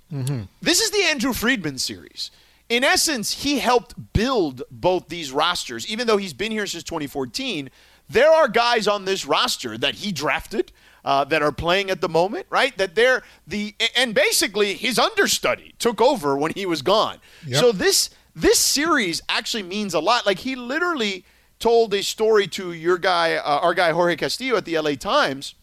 this 0.61 0.79
is 0.79 0.91
the 0.91 1.03
Andrew 1.03 1.33
Friedman 1.33 1.77
series. 1.77 2.31
In 2.69 2.85
essence, 2.85 3.43
he 3.43 3.59
helped 3.59 4.13
build 4.13 4.63
both 4.71 5.09
these 5.09 5.33
rosters. 5.33 5.85
Even 5.87 6.07
though 6.07 6.15
he's 6.15 6.33
been 6.33 6.51
here 6.51 6.65
since 6.65 6.83
2014, 6.83 7.69
there 8.09 8.31
are 8.31 8.47
guys 8.47 8.87
on 8.87 9.03
this 9.03 9.25
roster 9.25 9.77
that 9.77 9.95
he 9.95 10.13
drafted 10.13 10.71
uh, 11.03 11.25
that 11.25 11.41
are 11.41 11.51
playing 11.51 11.89
at 11.89 11.99
the 11.99 12.07
moment, 12.07 12.45
right? 12.49 12.77
That 12.77 12.95
they're 12.95 13.23
the 13.45 13.75
and 13.97 14.15
basically 14.15 14.75
his 14.75 14.97
understudy 14.97 15.75
took 15.77 15.99
over 15.99 16.37
when 16.37 16.53
he 16.55 16.65
was 16.65 16.81
gone. 16.81 17.17
Yep. 17.45 17.59
So 17.59 17.71
this 17.73 18.09
this 18.35 18.59
series 18.59 19.21
actually 19.29 19.63
means 19.63 19.93
a 19.93 19.99
lot. 19.99 20.25
Like 20.25 20.39
he 20.39 20.55
literally 20.55 21.25
told 21.59 21.93
a 21.93 22.03
story 22.03 22.47
to 22.47 22.73
your 22.73 22.97
guy, 22.97 23.35
uh, 23.35 23.59
our 23.59 23.73
guy 23.73 23.91
Jorge 23.91 24.15
Castillo 24.15 24.57
at 24.57 24.65
the 24.65 24.77
LA 24.77 24.95
Times 24.95 25.55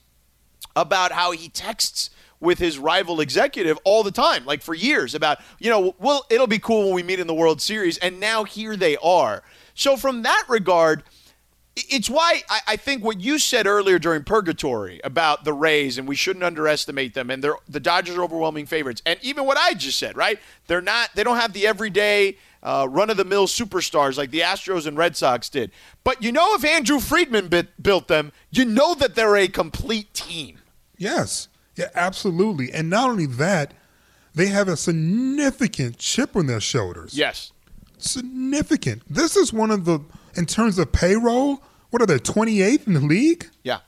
about 0.77 1.13
how 1.13 1.33
he 1.33 1.49
texts 1.49 2.11
with 2.41 2.59
his 2.59 2.79
rival 2.79 3.21
executive 3.21 3.79
all 3.85 4.03
the 4.03 4.11
time, 4.11 4.47
like 4.47 4.63
for 4.63 4.75
years, 4.75 5.15
about, 5.15 5.39
you 5.59 5.69
know, 5.69 5.95
well, 5.99 6.25
it'll 6.31 6.47
be 6.47 6.59
cool 6.59 6.87
when 6.87 6.95
we 6.95 7.03
meet 7.03 7.21
in 7.21 7.27
the 7.27 7.35
World 7.35 7.61
Series. 7.61 7.99
And 7.99 8.19
now 8.19 8.45
here 8.45 8.77
they 8.77 8.97
are. 8.99 9.43
So, 9.75 9.97
from 9.97 10.23
that 10.23 10.45
regard, 10.49 11.03
it's 11.89 12.11
why 12.11 12.43
I, 12.49 12.61
I 12.69 12.77
think 12.77 13.05
what 13.05 13.21
you 13.21 13.39
said 13.39 13.67
earlier 13.67 13.99
during 13.99 14.25
Purgatory 14.25 15.01
about 15.05 15.45
the 15.45 15.53
Rays 15.53 15.99
and 15.99 16.07
we 16.07 16.17
shouldn't 16.17 16.45
underestimate 16.45 17.15
them 17.15 17.31
and 17.31 17.43
they're 17.43 17.57
the 17.69 17.81
Dodgers 17.81 18.17
are 18.17 18.23
overwhelming 18.23 18.67
favorites. 18.67 19.03
And 19.07 19.19
even 19.23 19.45
what 19.47 19.57
I 19.57 19.75
just 19.75 19.99
said, 19.99 20.17
right? 20.17 20.39
They're 20.67 20.81
not, 20.81 21.11
they 21.15 21.25
don't 21.25 21.37
have 21.37 21.53
the 21.53 21.67
everyday 21.67 22.37
uh, 22.63 22.87
run 22.91 23.11
of 23.11 23.17
the 23.17 23.25
mill 23.25 23.47
superstars 23.47 24.17
like 24.19 24.31
the 24.31 24.41
Astros 24.41 24.87
and 24.87 24.97
Red 24.97 25.17
Sox 25.17 25.49
did. 25.49 25.71
But 26.05 26.23
you 26.23 26.33
know, 26.33 26.55
if 26.55 26.65
Andrew 26.65 27.01
Friedman 27.01 27.49
bit, 27.49 27.83
built 27.83 28.09
them, 28.09 28.33
you 28.51 28.65
know 28.65 28.95
that 28.95 29.15
they're 29.15 29.37
a 29.37 29.49
complete 29.49 30.13
team. 30.13 30.59
Yes, 30.97 31.49
yeah, 31.77 31.89
absolutely. 31.95 32.73
And 32.73 32.91
not 32.91 33.11
only 33.11 33.27
that, 33.27 33.73
they 34.35 34.47
have 34.47 34.69
a 34.69 34.77
significant 34.77 35.99
chip 35.99 36.37
on 36.37 36.47
their 36.47 36.61
shoulders. 36.61 37.17
Yes. 37.17 37.53
Significant. 37.99 39.03
This 39.09 39.37
is 39.37 39.53
one 39.53 39.71
of 39.71 39.85
the, 39.85 40.01
in 40.35 40.47
terms 40.47 40.79
of 40.79 40.93
payroll, 40.93 41.63
what 41.91 42.01
are 42.03 42.07
they, 42.07 42.19
28th 42.19 42.87
in 42.87 42.95
the 42.95 43.01
league? 43.01 43.47
Yeah. 43.63 43.79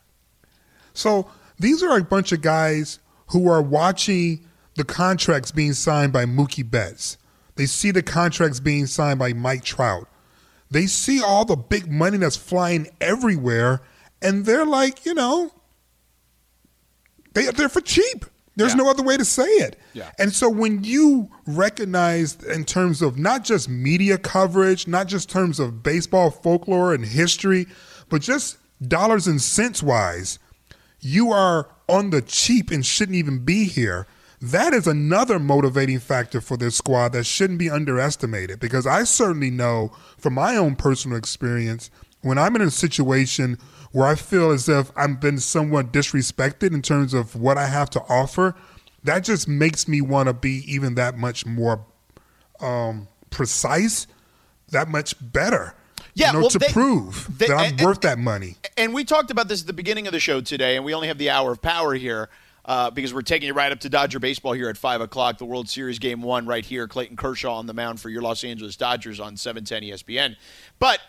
So 0.95 1.31
these 1.59 1.83
are 1.83 1.97
a 1.97 2.03
bunch 2.05 2.33
of 2.33 2.41
guys 2.43 2.99
who 3.29 3.49
are 3.49 3.63
watching 3.63 4.45
the 4.77 4.85
contracts 4.85 5.51
being 5.51 5.73
signed 5.73 6.13
by 6.13 6.25
Mookie 6.27 6.69
Betts. 6.69 7.17
They 7.57 7.67
see 7.67 7.91
the 7.91 8.03
contracts 8.03 8.61
being 8.61 8.87
signed 8.87 9.19
by 9.19 9.33
Mike 9.33 9.65
Trout. 9.65 10.09
They 10.71 10.87
see 10.87 11.23
all 11.23 11.45
the 11.45 11.57
big 11.57 11.91
money 11.91 12.17
that's 12.17 12.37
flying 12.37 12.89
everywhere, 13.01 13.83
and 14.23 14.47
they're 14.47 14.65
like, 14.65 15.05
you 15.05 15.13
know, 15.15 15.53
they, 17.35 17.47
they're 17.47 17.69
for 17.69 17.81
cheap. 17.81 18.25
There's 18.57 18.73
Yeah. 18.73 18.77
no 18.79 18.91
other 18.91 19.03
way 19.03 19.17
to 19.17 19.25
say 19.25 19.45
it. 19.47 19.79
Yeah. 19.95 20.11
And 20.19 20.33
so 20.33 20.49
when 20.49 20.85
you 20.85 21.31
recognize 21.47 22.37
in 22.45 22.65
terms 22.65 23.01
of 23.01 23.19
not 23.19 23.45
just 23.45 23.69
media 23.69 24.19
coverage, 24.19 24.87
not 24.87 25.07
just 25.09 25.31
terms 25.31 25.59
of 25.59 25.83
baseball 25.83 26.31
folklore 26.31 26.93
and 26.93 27.05
history, 27.05 27.67
but 28.13 28.21
just 28.21 28.59
dollars 28.87 29.27
and 29.27 29.41
cents 29.41 29.83
wise, 29.83 30.39
you 31.01 31.33
are 31.33 31.71
on 31.89 32.11
the 32.11 32.21
cheap 32.21 32.71
and 32.71 32.85
shouldn't 32.85 33.17
even 33.17 33.43
be 33.43 33.65
here. 33.65 34.07
that 34.43 34.75
is 34.75 34.87
another 34.87 35.39
motivating 35.39 35.99
factor 35.99 36.41
for 36.41 36.59
this 36.59 36.77
squad 36.77 37.13
that 37.13 37.25
shouldn't 37.25 37.59
be 37.59 37.71
underestimated 37.71 38.61
because 38.61 38.87
I 38.87 39.05
certainly 39.05 39.51
know 39.51 39.93
from 40.19 40.35
my 40.35 40.57
own 40.57 40.77
personal 40.77 41.17
experience 41.17 41.91
when 42.21 42.37
I'm 42.37 42.55
in 42.55 42.61
a 42.61 42.71
situation 42.71 43.57
where 43.93 44.07
I 44.07 44.15
feel 44.15 44.51
as 44.51 44.69
if 44.69 44.93
I've 44.95 45.19
been 45.19 45.39
somewhat 45.39 45.91
disrespected 45.91 46.75
in 46.75 46.83
terms 46.83 47.15
of 47.15 47.35
what 47.35 47.57
I 47.57 47.67
have 47.67 47.89
to 47.91 48.01
offer, 48.11 48.55
that 49.05 49.25
just 49.25 49.49
makes 49.49 49.89
me 49.89 50.03
want 50.03 50.27
to 50.27 50.35
be 50.35 50.65
even 50.67 50.97
that 50.97 51.17
much 51.17 51.47
more 51.47 51.87
um, 52.61 53.09
precise, 53.31 54.07
that 54.69 54.89
much 54.89 55.15
better. 55.19 55.75
Yeah, 56.15 56.29
you 56.29 56.33
know, 56.35 56.41
well, 56.41 56.51
to 56.51 56.59
they- 56.59 56.69
prove 56.69 57.39
they- 57.39 57.47
that 57.49 57.55
I'm 57.57 57.73
and- 57.73 57.81
worth 57.81 58.01
that 58.03 58.19
money. 58.19 58.57
And 58.77 58.93
we 58.95 59.05
talked 59.05 59.31
about 59.31 59.49
this 59.49 59.61
at 59.63 59.67
the 59.67 59.73
beginning 59.73 60.07
of 60.07 60.13
the 60.13 60.21
show 60.21 60.41
today, 60.41 60.77
and 60.77 60.85
we 60.85 60.95
only 60.95 61.09
have 61.09 61.19
the 61.19 61.31
hour 61.31 61.53
of 61.53 61.63
power 61.63 61.95
here 61.95 62.29
uh, 62.65 62.91
because 62.91 63.13
we're 63.13 63.23
taking 63.23 63.49
you 63.49 63.55
right 63.55 63.73
up 63.73 63.81
to 63.81 63.89
Dodger 63.89 64.19
baseball 64.21 64.53
here 64.53 64.69
at 64.69 64.77
5 64.77 65.01
o'clock. 65.01 65.39
The 65.39 65.45
World 65.45 65.69
Series 65.69 65.99
game 65.99 66.23
one 66.23 66.47
right 66.47 66.65
here. 66.65 66.87
Clayton 66.87 67.17
Kershaw 67.17 67.55
on 67.57 67.67
the 67.67 67.75
mound 67.75 68.01
for 68.01 68.09
your 68.09 68.23
Los 68.23 68.45
Angeles 68.45 68.77
Dodgers 68.77 69.19
on 69.19 69.35
E 69.35 69.37
710 69.37 69.83
ESPN. 69.83 70.37
But 70.79 71.01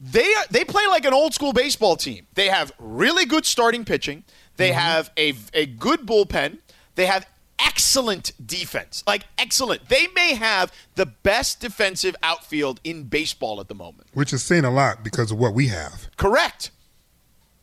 they, 0.00 0.30
they 0.50 0.64
play 0.64 0.86
like 0.88 1.04
an 1.06 1.14
old 1.14 1.32
school 1.32 1.52
baseball 1.52 1.96
team. 1.96 2.26
They 2.34 2.48
have 2.48 2.72
really 2.78 3.24
good 3.26 3.46
starting 3.46 3.84
pitching, 3.84 4.24
they 4.56 4.72
have 4.72 5.10
a, 5.16 5.34
a 5.54 5.64
good 5.66 6.00
bullpen, 6.00 6.58
they 6.96 7.06
have 7.06 7.26
excellent 7.64 8.32
defense. 8.44 9.04
Like, 9.06 9.24
excellent. 9.38 9.88
They 9.88 10.06
may 10.08 10.34
have 10.34 10.72
the 10.94 11.06
best 11.06 11.60
defensive 11.60 12.16
outfield 12.22 12.80
in 12.84 13.04
baseball 13.04 13.60
at 13.60 13.68
the 13.68 13.74
moment. 13.74 14.08
which 14.14 14.32
is 14.32 14.42
saying 14.42 14.64
a 14.64 14.70
lot 14.70 15.02
because 15.04 15.30
of 15.30 15.38
what 15.38 15.54
we 15.54 15.68
have. 15.68 16.08
Correct. 16.16 16.70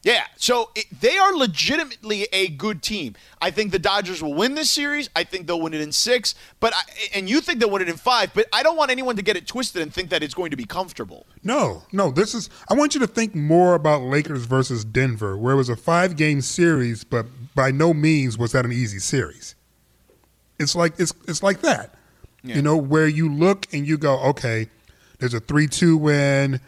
Yeah, 0.03 0.23
so 0.38 0.69
it, 0.73 0.86
they 1.01 1.17
are 1.17 1.36
legitimately 1.36 2.27
a 2.31 2.47
good 2.49 2.81
team. 2.81 3.15
I 3.41 3.51
think 3.51 3.73
the 3.73 3.79
Dodgers 3.79 4.23
will 4.23 4.36
win 4.36 4.55
this 4.55 4.69
series. 4.69 5.10
I 5.17 5.25
think 5.25 5.47
they'll 5.47 5.60
win 5.60 5.73
it 5.73 5.81
in 5.81 5.91
six, 5.91 6.33
but 6.62 6.73
I, 6.73 6.81
and 7.13 7.29
you 7.29 7.41
think 7.41 7.60
they'll 7.60 7.69
win 7.71 7.81
it 7.81 7.89
in 7.89 7.97
five. 7.97 8.33
But 8.33 8.45
I 8.53 8.63
don't 8.63 8.77
want 8.77 8.89
anyone 8.89 9.17
to 9.17 9.21
get 9.21 9.36
it 9.36 9.47
twisted 9.47 9.81
and 9.81 9.93
think 9.93 10.10
that 10.12 10.23
it's 10.23 10.36
going 10.36 10.51
to 10.51 10.55
be 10.55 10.63
comfortable. 10.63 11.25
No, 11.43 11.83
no, 11.91 12.10
this 12.10 12.33
is 12.33 12.49
I 12.69 12.75
want 12.75 12.93
you 12.93 13.01
to 13.01 13.07
think 13.07 13.36
more 13.36 13.73
about 13.73 14.01
Lakers 14.01 14.45
versus 14.45 14.86
Denver, 14.86 15.36
where 15.38 15.55
it 15.55 15.57
was 15.57 15.67
a 15.67 15.75
five 15.75 16.15
game 16.15 16.39
series, 16.39 17.03
but 17.03 17.25
by 17.53 17.71
no 17.71 17.93
means 17.93 18.38
was 18.38 18.53
that 18.53 18.63
an 18.63 18.71
easy 18.71 18.99
series. 18.99 19.55
It's 20.60 20.76
like 20.76 21.00
it's 21.00 21.13
it's 21.28 21.43
like 21.43 21.62
that. 21.62 21.93
You 22.43 22.62
know, 22.62 22.78
where 22.78 23.08
you 23.08 23.30
look 23.30 23.67
and 23.74 23.86
you 23.86 23.98
go, 23.98 24.20
okay, 24.20 24.70
there's 25.20 25.34
a 25.34 25.41
three 25.41 25.67
two 25.67 25.98
win, 25.98 26.62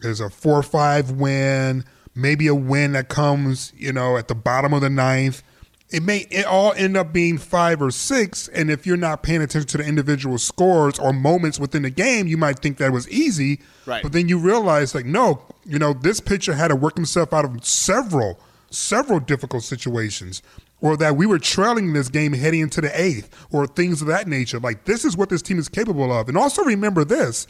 there's 0.00 0.20
a 0.20 0.30
four 0.30 0.62
five 0.62 1.10
win, 1.10 1.84
maybe 2.14 2.46
a 2.46 2.54
win 2.54 2.92
that 2.92 3.08
comes, 3.08 3.72
you 3.76 3.92
know, 3.92 4.16
at 4.16 4.28
the 4.28 4.34
bottom 4.34 4.72
of 4.72 4.80
the 4.80 4.90
ninth. 4.90 5.42
It 5.90 6.02
may 6.02 6.26
it 6.30 6.44
all 6.46 6.72
end 6.74 6.96
up 6.96 7.12
being 7.12 7.38
five 7.38 7.82
or 7.82 7.90
six, 7.90 8.48
and 8.48 8.70
if 8.70 8.86
you're 8.86 8.96
not 8.96 9.22
paying 9.22 9.42
attention 9.42 9.68
to 9.68 9.78
the 9.78 9.84
individual 9.84 10.38
scores 10.38 10.98
or 10.98 11.12
moments 11.12 11.58
within 11.58 11.82
the 11.82 11.90
game, 11.90 12.26
you 12.26 12.36
might 12.36 12.60
think 12.60 12.78
that 12.78 12.92
was 12.92 13.08
easy. 13.08 13.60
Right. 13.86 14.02
But 14.02 14.12
then 14.12 14.28
you 14.28 14.38
realize, 14.38 14.94
like, 14.94 15.06
no, 15.06 15.42
you 15.64 15.78
know, 15.78 15.92
this 15.92 16.20
pitcher 16.20 16.54
had 16.54 16.68
to 16.68 16.76
work 16.76 16.96
himself 16.96 17.32
out 17.32 17.44
of 17.44 17.64
several, 17.64 18.40
several 18.70 19.20
difficult 19.20 19.62
situations, 19.62 20.42
or 20.84 20.98
that 20.98 21.16
we 21.16 21.24
were 21.24 21.38
trailing 21.38 21.94
this 21.94 22.10
game 22.10 22.34
heading 22.34 22.60
into 22.60 22.78
the 22.82 23.00
eighth, 23.00 23.34
or 23.50 23.66
things 23.66 24.02
of 24.02 24.06
that 24.08 24.28
nature. 24.28 24.60
Like, 24.60 24.84
this 24.84 25.02
is 25.06 25.16
what 25.16 25.30
this 25.30 25.40
team 25.40 25.58
is 25.58 25.66
capable 25.66 26.12
of. 26.12 26.28
And 26.28 26.36
also 26.36 26.62
remember 26.62 27.06
this 27.06 27.46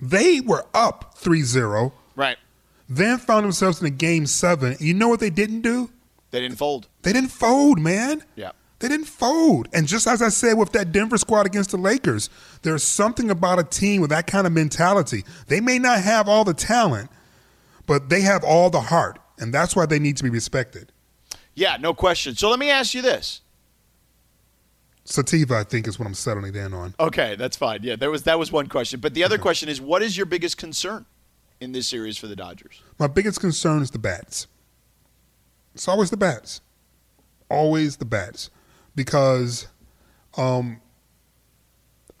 they 0.00 0.40
were 0.40 0.64
up 0.72 1.14
3 1.18 1.42
0, 1.42 1.92
Right. 2.16 2.38
then 2.88 3.18
found 3.18 3.44
themselves 3.44 3.78
in 3.80 3.86
a 3.86 3.90
game 3.90 4.24
seven. 4.24 4.74
You 4.80 4.94
know 4.94 5.08
what 5.08 5.20
they 5.20 5.28
didn't 5.28 5.60
do? 5.60 5.90
They 6.30 6.40
didn't 6.40 6.56
fold. 6.56 6.88
They 7.02 7.12
didn't 7.12 7.30
fold, 7.30 7.78
man. 7.78 8.24
Yeah. 8.36 8.52
They 8.78 8.88
didn't 8.88 9.06
fold. 9.06 9.68
And 9.74 9.86
just 9.86 10.06
as 10.06 10.22
I 10.22 10.30
said 10.30 10.54
with 10.54 10.72
that 10.72 10.92
Denver 10.92 11.18
squad 11.18 11.44
against 11.44 11.72
the 11.72 11.76
Lakers, 11.76 12.30
there's 12.62 12.82
something 12.82 13.30
about 13.30 13.58
a 13.58 13.64
team 13.64 14.00
with 14.00 14.10
that 14.10 14.26
kind 14.26 14.46
of 14.46 14.52
mentality. 14.54 15.24
They 15.48 15.60
may 15.60 15.78
not 15.78 16.00
have 16.00 16.26
all 16.26 16.44
the 16.44 16.54
talent, 16.54 17.10
but 17.86 18.08
they 18.08 18.22
have 18.22 18.42
all 18.44 18.70
the 18.70 18.80
heart. 18.80 19.18
And 19.38 19.52
that's 19.52 19.76
why 19.76 19.84
they 19.84 19.98
need 19.98 20.16
to 20.16 20.24
be 20.24 20.30
respected. 20.30 20.90
Yeah, 21.54 21.76
no 21.80 21.94
question. 21.94 22.34
So 22.34 22.50
let 22.50 22.58
me 22.58 22.70
ask 22.70 22.94
you 22.94 23.02
this. 23.02 23.40
Sativa, 25.04 25.56
I 25.56 25.64
think, 25.64 25.86
is 25.86 25.98
what 25.98 26.06
I'm 26.06 26.14
settling 26.14 26.54
in 26.54 26.72
on. 26.72 26.94
Okay, 26.98 27.36
that's 27.36 27.56
fine. 27.56 27.80
Yeah, 27.82 27.96
there 27.96 28.10
was 28.10 28.22
that 28.22 28.38
was 28.38 28.50
one 28.50 28.68
question, 28.68 29.00
but 29.00 29.12
the 29.12 29.22
other 29.22 29.36
question 29.36 29.68
is, 29.68 29.80
what 29.80 30.02
is 30.02 30.16
your 30.16 30.26
biggest 30.26 30.56
concern 30.56 31.04
in 31.60 31.72
this 31.72 31.86
series 31.86 32.16
for 32.16 32.26
the 32.26 32.36
Dodgers? 32.36 32.80
My 32.98 33.06
biggest 33.06 33.40
concern 33.40 33.82
is 33.82 33.90
the 33.90 33.98
bats. 33.98 34.46
It's 35.74 35.88
always 35.88 36.10
the 36.10 36.16
bats. 36.16 36.60
Always 37.50 37.98
the 37.98 38.04
bats. 38.04 38.50
Because 38.94 39.66
um, 40.38 40.80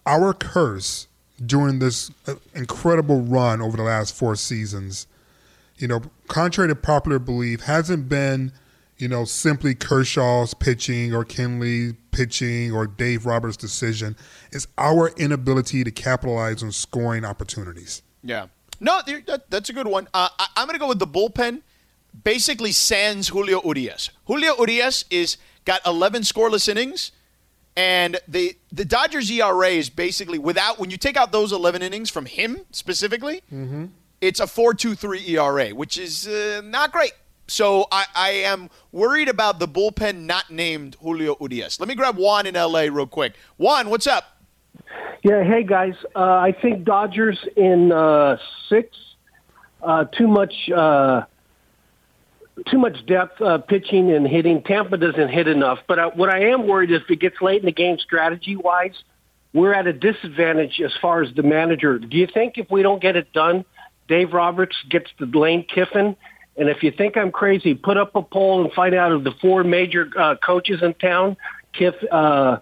our 0.04 0.34
curse 0.34 1.06
during 1.44 1.78
this 1.78 2.10
uh, 2.26 2.34
incredible 2.54 3.20
run 3.22 3.62
over 3.62 3.76
the 3.76 3.82
last 3.82 4.14
four 4.14 4.36
seasons, 4.36 5.06
you 5.76 5.88
know, 5.88 6.02
contrary 6.28 6.68
to 6.68 6.74
popular 6.74 7.18
belief, 7.18 7.62
hasn't 7.62 8.08
been, 8.08 8.52
you 8.98 9.08
know, 9.08 9.24
simply 9.24 9.74
Kershaw's 9.74 10.54
pitching 10.54 11.14
or 11.14 11.24
Kenley 11.24 11.96
pitching 12.12 12.72
or 12.72 12.86
Dave 12.86 13.26
Roberts' 13.26 13.56
decision. 13.56 14.16
It's 14.52 14.66
our 14.78 15.08
inability 15.16 15.84
to 15.84 15.90
capitalize 15.90 16.62
on 16.62 16.72
scoring 16.72 17.24
opportunities. 17.24 18.02
Yeah. 18.22 18.46
No, 18.80 19.00
that, 19.06 19.50
that's 19.50 19.68
a 19.68 19.72
good 19.72 19.86
one. 19.86 20.08
Uh, 20.14 20.28
I, 20.38 20.46
I'm 20.56 20.66
going 20.66 20.74
to 20.74 20.80
go 20.80 20.88
with 20.88 20.98
the 20.98 21.06
bullpen. 21.06 21.62
Basically, 22.22 22.70
sans 22.70 23.28
Julio 23.28 23.60
Urias. 23.64 24.10
Julio 24.26 24.54
Urias 24.58 25.04
is 25.10 25.36
got 25.64 25.84
11 25.84 26.22
scoreless 26.22 26.68
innings, 26.68 27.10
and 27.76 28.20
the 28.28 28.56
the 28.70 28.84
Dodgers 28.84 29.28
ERA 29.32 29.70
is 29.70 29.90
basically 29.90 30.38
without 30.38 30.78
when 30.78 30.92
you 30.92 30.96
take 30.96 31.16
out 31.16 31.32
those 31.32 31.50
11 31.52 31.82
innings 31.82 32.10
from 32.10 32.26
him 32.26 32.58
specifically, 32.70 33.42
it's 34.20 34.38
a 34.38 34.44
4.23 34.44 35.28
ERA, 35.30 35.70
which 35.74 35.98
is 35.98 36.28
uh, 36.28 36.62
not 36.64 36.92
great. 36.92 37.12
So 37.46 37.86
I, 37.92 38.06
I 38.14 38.30
am 38.30 38.70
worried 38.92 39.28
about 39.28 39.58
the 39.58 39.68
bullpen 39.68 40.24
not 40.24 40.50
named 40.50 40.96
Julio 41.00 41.36
Urias. 41.40 41.78
Let 41.78 41.88
me 41.88 41.94
grab 41.94 42.16
Juan 42.16 42.46
in 42.46 42.54
LA 42.54 42.82
real 42.82 43.06
quick. 43.06 43.34
Juan, 43.58 43.90
what's 43.90 44.06
up? 44.06 44.38
Yeah, 45.22 45.42
hey 45.42 45.62
guys. 45.62 45.94
Uh, 46.14 46.20
I 46.20 46.52
think 46.60 46.84
Dodgers 46.84 47.38
in 47.56 47.92
uh, 47.92 48.36
six. 48.68 48.96
Uh, 49.82 50.04
too 50.04 50.26
much, 50.26 50.54
uh, 50.74 51.22
too 52.70 52.78
much 52.78 53.04
depth 53.06 53.40
uh, 53.42 53.58
pitching 53.58 54.10
and 54.12 54.26
hitting. 54.26 54.62
Tampa 54.62 54.96
doesn't 54.96 55.28
hit 55.28 55.46
enough. 55.46 55.80
But 55.86 55.98
uh, 55.98 56.10
what 56.14 56.30
I 56.30 56.50
am 56.50 56.66
worried 56.66 56.90
is 56.90 57.02
if 57.02 57.10
it 57.10 57.20
gets 57.20 57.40
late 57.42 57.60
in 57.60 57.66
the 57.66 57.72
game, 57.72 57.98
strategy 57.98 58.56
wise, 58.56 58.94
we're 59.52 59.74
at 59.74 59.86
a 59.86 59.92
disadvantage 59.92 60.80
as 60.80 60.92
far 61.00 61.22
as 61.22 61.34
the 61.34 61.42
manager. 61.42 61.98
Do 61.98 62.16
you 62.16 62.26
think 62.26 62.56
if 62.56 62.70
we 62.70 62.82
don't 62.82 63.00
get 63.00 63.14
it 63.16 63.32
done, 63.32 63.64
Dave 64.08 64.32
Roberts 64.32 64.76
gets 64.88 65.10
the 65.18 65.26
Lane 65.26 65.64
Kiffin? 65.64 66.16
And 66.56 66.68
if 66.68 66.82
you 66.82 66.90
think 66.90 67.16
I'm 67.16 67.32
crazy, 67.32 67.74
put 67.74 67.96
up 67.96 68.14
a 68.14 68.22
poll 68.22 68.62
and 68.62 68.72
find 68.72 68.94
out 68.94 69.12
of 69.12 69.24
the 69.24 69.32
four 69.32 69.64
major 69.64 70.08
uh, 70.16 70.36
coaches 70.36 70.82
in 70.82 70.94
town, 70.94 71.36
Kiff, 71.74 71.94
uh, 72.10 72.60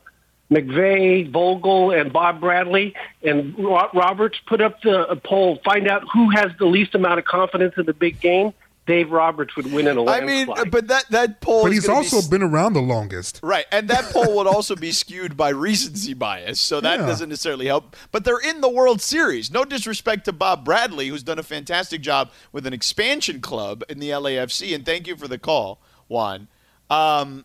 McVay, 0.50 1.30
Vogel, 1.30 1.90
and 1.90 2.12
Bob 2.12 2.40
Bradley, 2.40 2.94
and 3.22 3.58
Ro- 3.58 3.90
Roberts 3.94 4.38
put 4.46 4.60
up 4.60 4.80
the 4.82 5.20
poll. 5.24 5.60
Find 5.64 5.88
out 5.88 6.04
who 6.12 6.30
has 6.30 6.52
the 6.58 6.66
least 6.66 6.94
amount 6.94 7.18
of 7.18 7.24
confidence 7.24 7.74
in 7.76 7.86
the 7.86 7.94
big 7.94 8.20
game. 8.20 8.52
Dave 8.84 9.12
Roberts 9.12 9.54
would 9.54 9.72
win 9.72 9.86
in 9.86 9.96
a 9.96 10.02
landslide. 10.02 10.22
I 10.58 10.62
mean, 10.62 10.70
but 10.70 10.88
that 10.88 11.04
that 11.10 11.40
poll. 11.40 11.62
But 11.62 11.72
he's 11.72 11.86
gonna 11.86 12.00
be 12.00 12.06
also 12.06 12.28
been 12.28 12.42
around 12.42 12.72
the 12.72 12.80
longest. 12.82 13.38
Right, 13.42 13.64
and 13.70 13.88
that 13.88 14.06
poll 14.12 14.36
would 14.36 14.46
also 14.56 14.74
be 14.74 14.90
skewed 14.90 15.36
by 15.36 15.50
recency 15.50 16.14
bias, 16.14 16.60
so 16.60 16.80
that 16.80 16.98
Yeah. 17.00 17.06
doesn't 17.06 17.28
necessarily 17.28 17.66
help. 17.66 17.94
But 18.10 18.24
they're 18.24 18.40
in 18.40 18.60
the 18.60 18.68
World 18.68 19.00
Series. 19.00 19.52
No 19.52 19.64
disrespect 19.64 20.24
to 20.24 20.32
Bob 20.32 20.64
Bradley, 20.64 21.08
who's 21.08 21.22
done 21.22 21.38
a 21.38 21.44
fantastic 21.44 22.00
job 22.00 22.32
with 22.50 22.66
an 22.66 22.72
expansion 22.72 23.40
club 23.40 23.84
in 23.88 24.00
the 24.00 24.10
LAFC, 24.10 24.74
and 24.74 24.84
thank 24.84 25.06
you 25.06 25.16
for 25.16 25.28
the 25.28 25.38
call, 25.38 25.80
Juan. 26.08 26.48
Um, 26.90 27.44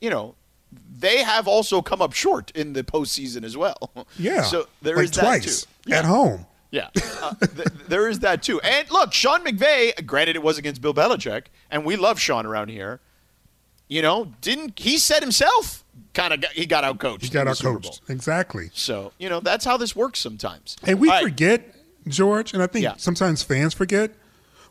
you 0.00 0.08
know, 0.08 0.34
they 0.90 1.18
have 1.22 1.46
also 1.46 1.82
come 1.82 2.00
up 2.00 2.12
short 2.14 2.50
in 2.52 2.72
the 2.72 2.82
postseason 2.84 3.44
as 3.44 3.56
well. 3.56 4.06
Yeah. 4.18 4.42
so 4.44 4.66
there 4.80 4.96
like 4.96 5.04
is 5.04 5.10
that 5.12 5.20
twice 5.20 5.66
too. 5.86 5.92
at 5.92 6.04
home. 6.06 6.46
Yeah, 6.70 6.88
uh, 7.20 7.34
th- 7.34 7.68
there 7.88 8.08
is 8.08 8.20
that 8.20 8.42
too. 8.42 8.60
And 8.60 8.88
look, 8.90 9.12
Sean 9.12 9.44
McVay. 9.44 10.06
Granted, 10.06 10.36
it 10.36 10.42
was 10.42 10.56
against 10.58 10.80
Bill 10.80 10.94
Belichick, 10.94 11.46
and 11.70 11.84
we 11.84 11.96
love 11.96 12.18
Sean 12.20 12.46
around 12.46 12.68
here. 12.68 13.00
You 13.88 14.02
know, 14.02 14.32
didn't 14.40 14.78
he 14.78 14.98
said 14.98 15.20
himself? 15.20 15.84
Kind 16.14 16.32
of, 16.32 16.44
he 16.52 16.66
got 16.66 16.84
out 16.84 16.98
coached. 17.00 17.24
He 17.24 17.28
got 17.30 17.48
in 17.48 17.52
the 17.54 17.66
our 17.68 17.74
coach. 17.74 18.00
Exactly. 18.08 18.70
So 18.72 19.12
you 19.18 19.28
know 19.28 19.40
that's 19.40 19.64
how 19.64 19.76
this 19.76 19.96
works 19.96 20.20
sometimes. 20.20 20.76
And 20.84 21.00
we 21.00 21.08
All 21.08 21.14
right. 21.16 21.24
forget, 21.24 21.74
George, 22.06 22.52
and 22.54 22.62
I 22.62 22.68
think 22.68 22.84
Yeah. 22.84 22.94
sometimes 22.98 23.42
fans 23.42 23.74
forget, 23.74 24.12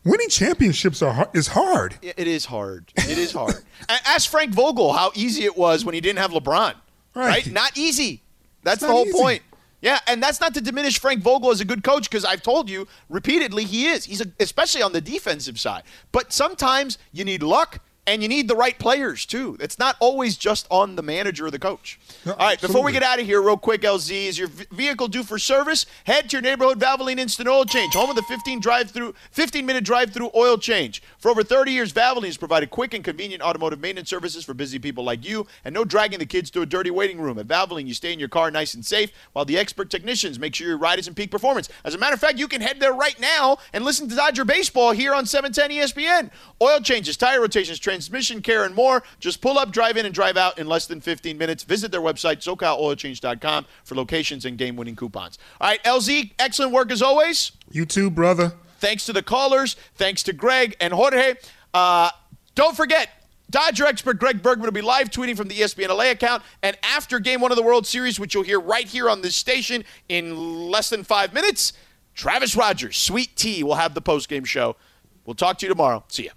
winning 0.02 0.30
championships 0.30 1.02
are 1.02 1.28
is 1.34 1.48
hard. 1.48 1.96
It 2.00 2.14
it 2.16 2.26
is 2.26 2.46
hard. 2.46 2.92
It 2.96 3.18
is 3.18 3.32
hard. 3.32 3.56
Ask 3.88 4.30
Frank 4.30 4.52
Vogel 4.54 4.94
how 4.94 5.12
easy 5.14 5.44
it 5.44 5.56
was 5.56 5.84
when 5.84 5.94
he 5.94 6.00
didn't 6.00 6.18
have 6.20 6.30
LeBron. 6.30 6.74
Right. 7.14 7.46
Not 7.52 7.76
easy. 7.76 8.22
That's 8.62 8.76
It's 8.76 8.82
the 8.86 8.88
whole 8.88 9.06
easy. 9.06 9.18
point. 9.18 9.42
Yeah, 9.80 9.98
and 10.06 10.22
that's 10.22 10.40
not 10.40 10.54
to 10.54 10.60
diminish 10.60 10.98
Frank 10.98 11.22
Vogel 11.22 11.50
as 11.50 11.60
a 11.60 11.64
good 11.64 11.82
coach 11.82 12.10
because 12.10 12.24
I've 12.24 12.42
told 12.42 12.68
you 12.68 12.86
repeatedly 13.08 13.64
he 13.64 13.86
is. 13.86 14.04
He's 14.04 14.20
a, 14.20 14.26
especially 14.38 14.82
on 14.82 14.92
the 14.92 15.00
defensive 15.00 15.58
side. 15.58 15.84
But 16.12 16.32
sometimes 16.32 16.98
you 17.12 17.24
need 17.24 17.42
luck 17.42 17.80
and 18.06 18.22
you 18.22 18.28
need 18.28 18.48
the 18.48 18.56
right 18.56 18.78
players 18.78 19.24
too. 19.24 19.56
It's 19.60 19.78
not 19.78 19.96
always 20.00 20.36
just 20.36 20.66
on 20.70 20.96
the 20.96 21.02
manager 21.02 21.46
or 21.46 21.50
the 21.50 21.58
coach. 21.58 22.00
No, 22.24 22.32
All 22.32 22.38
right, 22.38 22.60
before 22.60 22.82
we 22.82 22.92
get 22.92 23.02
out 23.02 23.20
of 23.20 23.26
here, 23.26 23.40
real 23.40 23.56
quick, 23.56 23.82
LZ, 23.82 24.10
is 24.10 24.38
your 24.38 24.48
vehicle 24.48 25.06
due 25.06 25.22
for 25.22 25.38
service? 25.38 25.86
Head 26.04 26.28
to 26.30 26.36
your 26.36 26.42
neighborhood 26.42 26.80
Valvoline 26.80 27.18
Instant 27.18 27.48
Oil 27.48 27.64
Change, 27.64 27.94
home 27.94 28.10
of 28.10 28.16
the 28.16 28.22
15 28.22 28.58
drive-through, 28.60 29.14
15-minute 29.34 29.84
drive-through 29.84 30.30
oil 30.34 30.58
change. 30.58 31.02
For 31.20 31.30
over 31.30 31.44
30 31.44 31.70
years, 31.70 31.92
Valvoline 31.92 32.24
has 32.26 32.38
provided 32.38 32.70
quick 32.70 32.94
and 32.94 33.04
convenient 33.04 33.42
automotive 33.42 33.78
maintenance 33.78 34.08
services 34.08 34.42
for 34.42 34.54
busy 34.54 34.78
people 34.78 35.04
like 35.04 35.22
you, 35.22 35.46
and 35.66 35.74
no 35.74 35.84
dragging 35.84 36.18
the 36.18 36.24
kids 36.24 36.50
to 36.52 36.62
a 36.62 36.66
dirty 36.66 36.90
waiting 36.90 37.20
room. 37.20 37.38
At 37.38 37.46
Valvoline, 37.46 37.86
you 37.86 37.92
stay 37.92 38.14
in 38.14 38.18
your 38.18 38.30
car 38.30 38.50
nice 38.50 38.72
and 38.72 38.84
safe, 38.84 39.12
while 39.34 39.44
the 39.44 39.58
expert 39.58 39.90
technicians 39.90 40.38
make 40.38 40.54
sure 40.54 40.66
your 40.66 40.78
ride 40.78 40.98
is 40.98 41.08
in 41.08 41.14
peak 41.14 41.30
performance. 41.30 41.68
As 41.84 41.94
a 41.94 41.98
matter 41.98 42.14
of 42.14 42.20
fact, 42.20 42.38
you 42.38 42.48
can 42.48 42.62
head 42.62 42.80
there 42.80 42.94
right 42.94 43.20
now 43.20 43.58
and 43.74 43.84
listen 43.84 44.08
to 44.08 44.16
Dodger 44.16 44.46
baseball 44.46 44.92
here 44.92 45.12
on 45.12 45.26
710 45.26 45.78
ESPN. 45.78 46.30
Oil 46.62 46.80
changes, 46.80 47.18
tire 47.18 47.42
rotations, 47.42 47.78
transmission 47.78 48.40
care, 48.40 48.64
and 48.64 48.74
more. 48.74 49.02
Just 49.18 49.42
pull 49.42 49.58
up, 49.58 49.72
drive 49.72 49.98
in, 49.98 50.06
and 50.06 50.14
drive 50.14 50.38
out 50.38 50.58
in 50.58 50.66
less 50.66 50.86
than 50.86 51.02
15 51.02 51.36
minutes. 51.36 51.64
Visit 51.64 51.92
their 51.92 52.00
website, 52.00 52.38
SoCalOilChange.com, 52.38 53.66
for 53.84 53.94
locations 53.94 54.46
and 54.46 54.56
game-winning 54.56 54.96
coupons. 54.96 55.38
All 55.60 55.68
right, 55.68 55.84
LZ, 55.84 56.32
excellent 56.38 56.72
work 56.72 56.90
as 56.90 57.02
always. 57.02 57.52
You 57.70 57.84
too, 57.84 58.10
brother. 58.10 58.54
Thanks 58.80 59.06
to 59.06 59.12
the 59.12 59.22
callers. 59.22 59.76
Thanks 59.94 60.22
to 60.24 60.32
Greg 60.32 60.76
and 60.80 60.92
Jorge. 60.92 61.34
Uh, 61.72 62.10
don't 62.54 62.76
forget, 62.76 63.10
Dodger 63.50 63.84
expert 63.86 64.18
Greg 64.18 64.42
Bergman 64.42 64.66
will 64.66 64.72
be 64.72 64.80
live 64.80 65.10
tweeting 65.10 65.36
from 65.36 65.48
the 65.48 65.56
ESPN 65.56 65.88
LA 65.88 66.10
account. 66.10 66.42
And 66.62 66.76
after 66.82 67.18
game 67.18 67.40
one 67.40 67.50
of 67.50 67.56
the 67.56 67.62
World 67.62 67.86
Series, 67.86 68.18
which 68.18 68.34
you'll 68.34 68.44
hear 68.44 68.60
right 68.60 68.86
here 68.86 69.10
on 69.10 69.22
this 69.22 69.36
station 69.36 69.84
in 70.08 70.70
less 70.70 70.88
than 70.88 71.04
five 71.04 71.34
minutes, 71.34 71.72
Travis 72.14 72.56
Rogers, 72.56 72.96
Sweet 72.96 73.36
Tea, 73.36 73.62
will 73.62 73.74
have 73.74 73.94
the 73.94 74.00
post-game 74.00 74.44
show. 74.44 74.76
We'll 75.24 75.34
talk 75.34 75.58
to 75.58 75.66
you 75.66 75.70
tomorrow. 75.70 76.04
See 76.08 76.24
ya. 76.24 76.32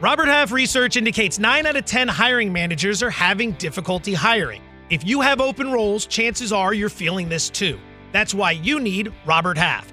Robert 0.00 0.28
Half 0.28 0.50
research 0.52 0.96
indicates 0.96 1.38
9 1.38 1.66
out 1.66 1.76
of 1.76 1.84
10 1.84 2.08
hiring 2.08 2.52
managers 2.52 3.02
are 3.02 3.10
having 3.10 3.52
difficulty 3.52 4.14
hiring. 4.14 4.62
If 4.88 5.06
you 5.06 5.20
have 5.20 5.40
open 5.40 5.70
roles, 5.70 6.06
chances 6.06 6.52
are 6.52 6.72
you're 6.72 6.88
feeling 6.88 7.28
this 7.28 7.50
too. 7.50 7.78
That's 8.12 8.34
why 8.34 8.52
you 8.52 8.80
need 8.80 9.12
Robert 9.26 9.58
Half. 9.58 9.92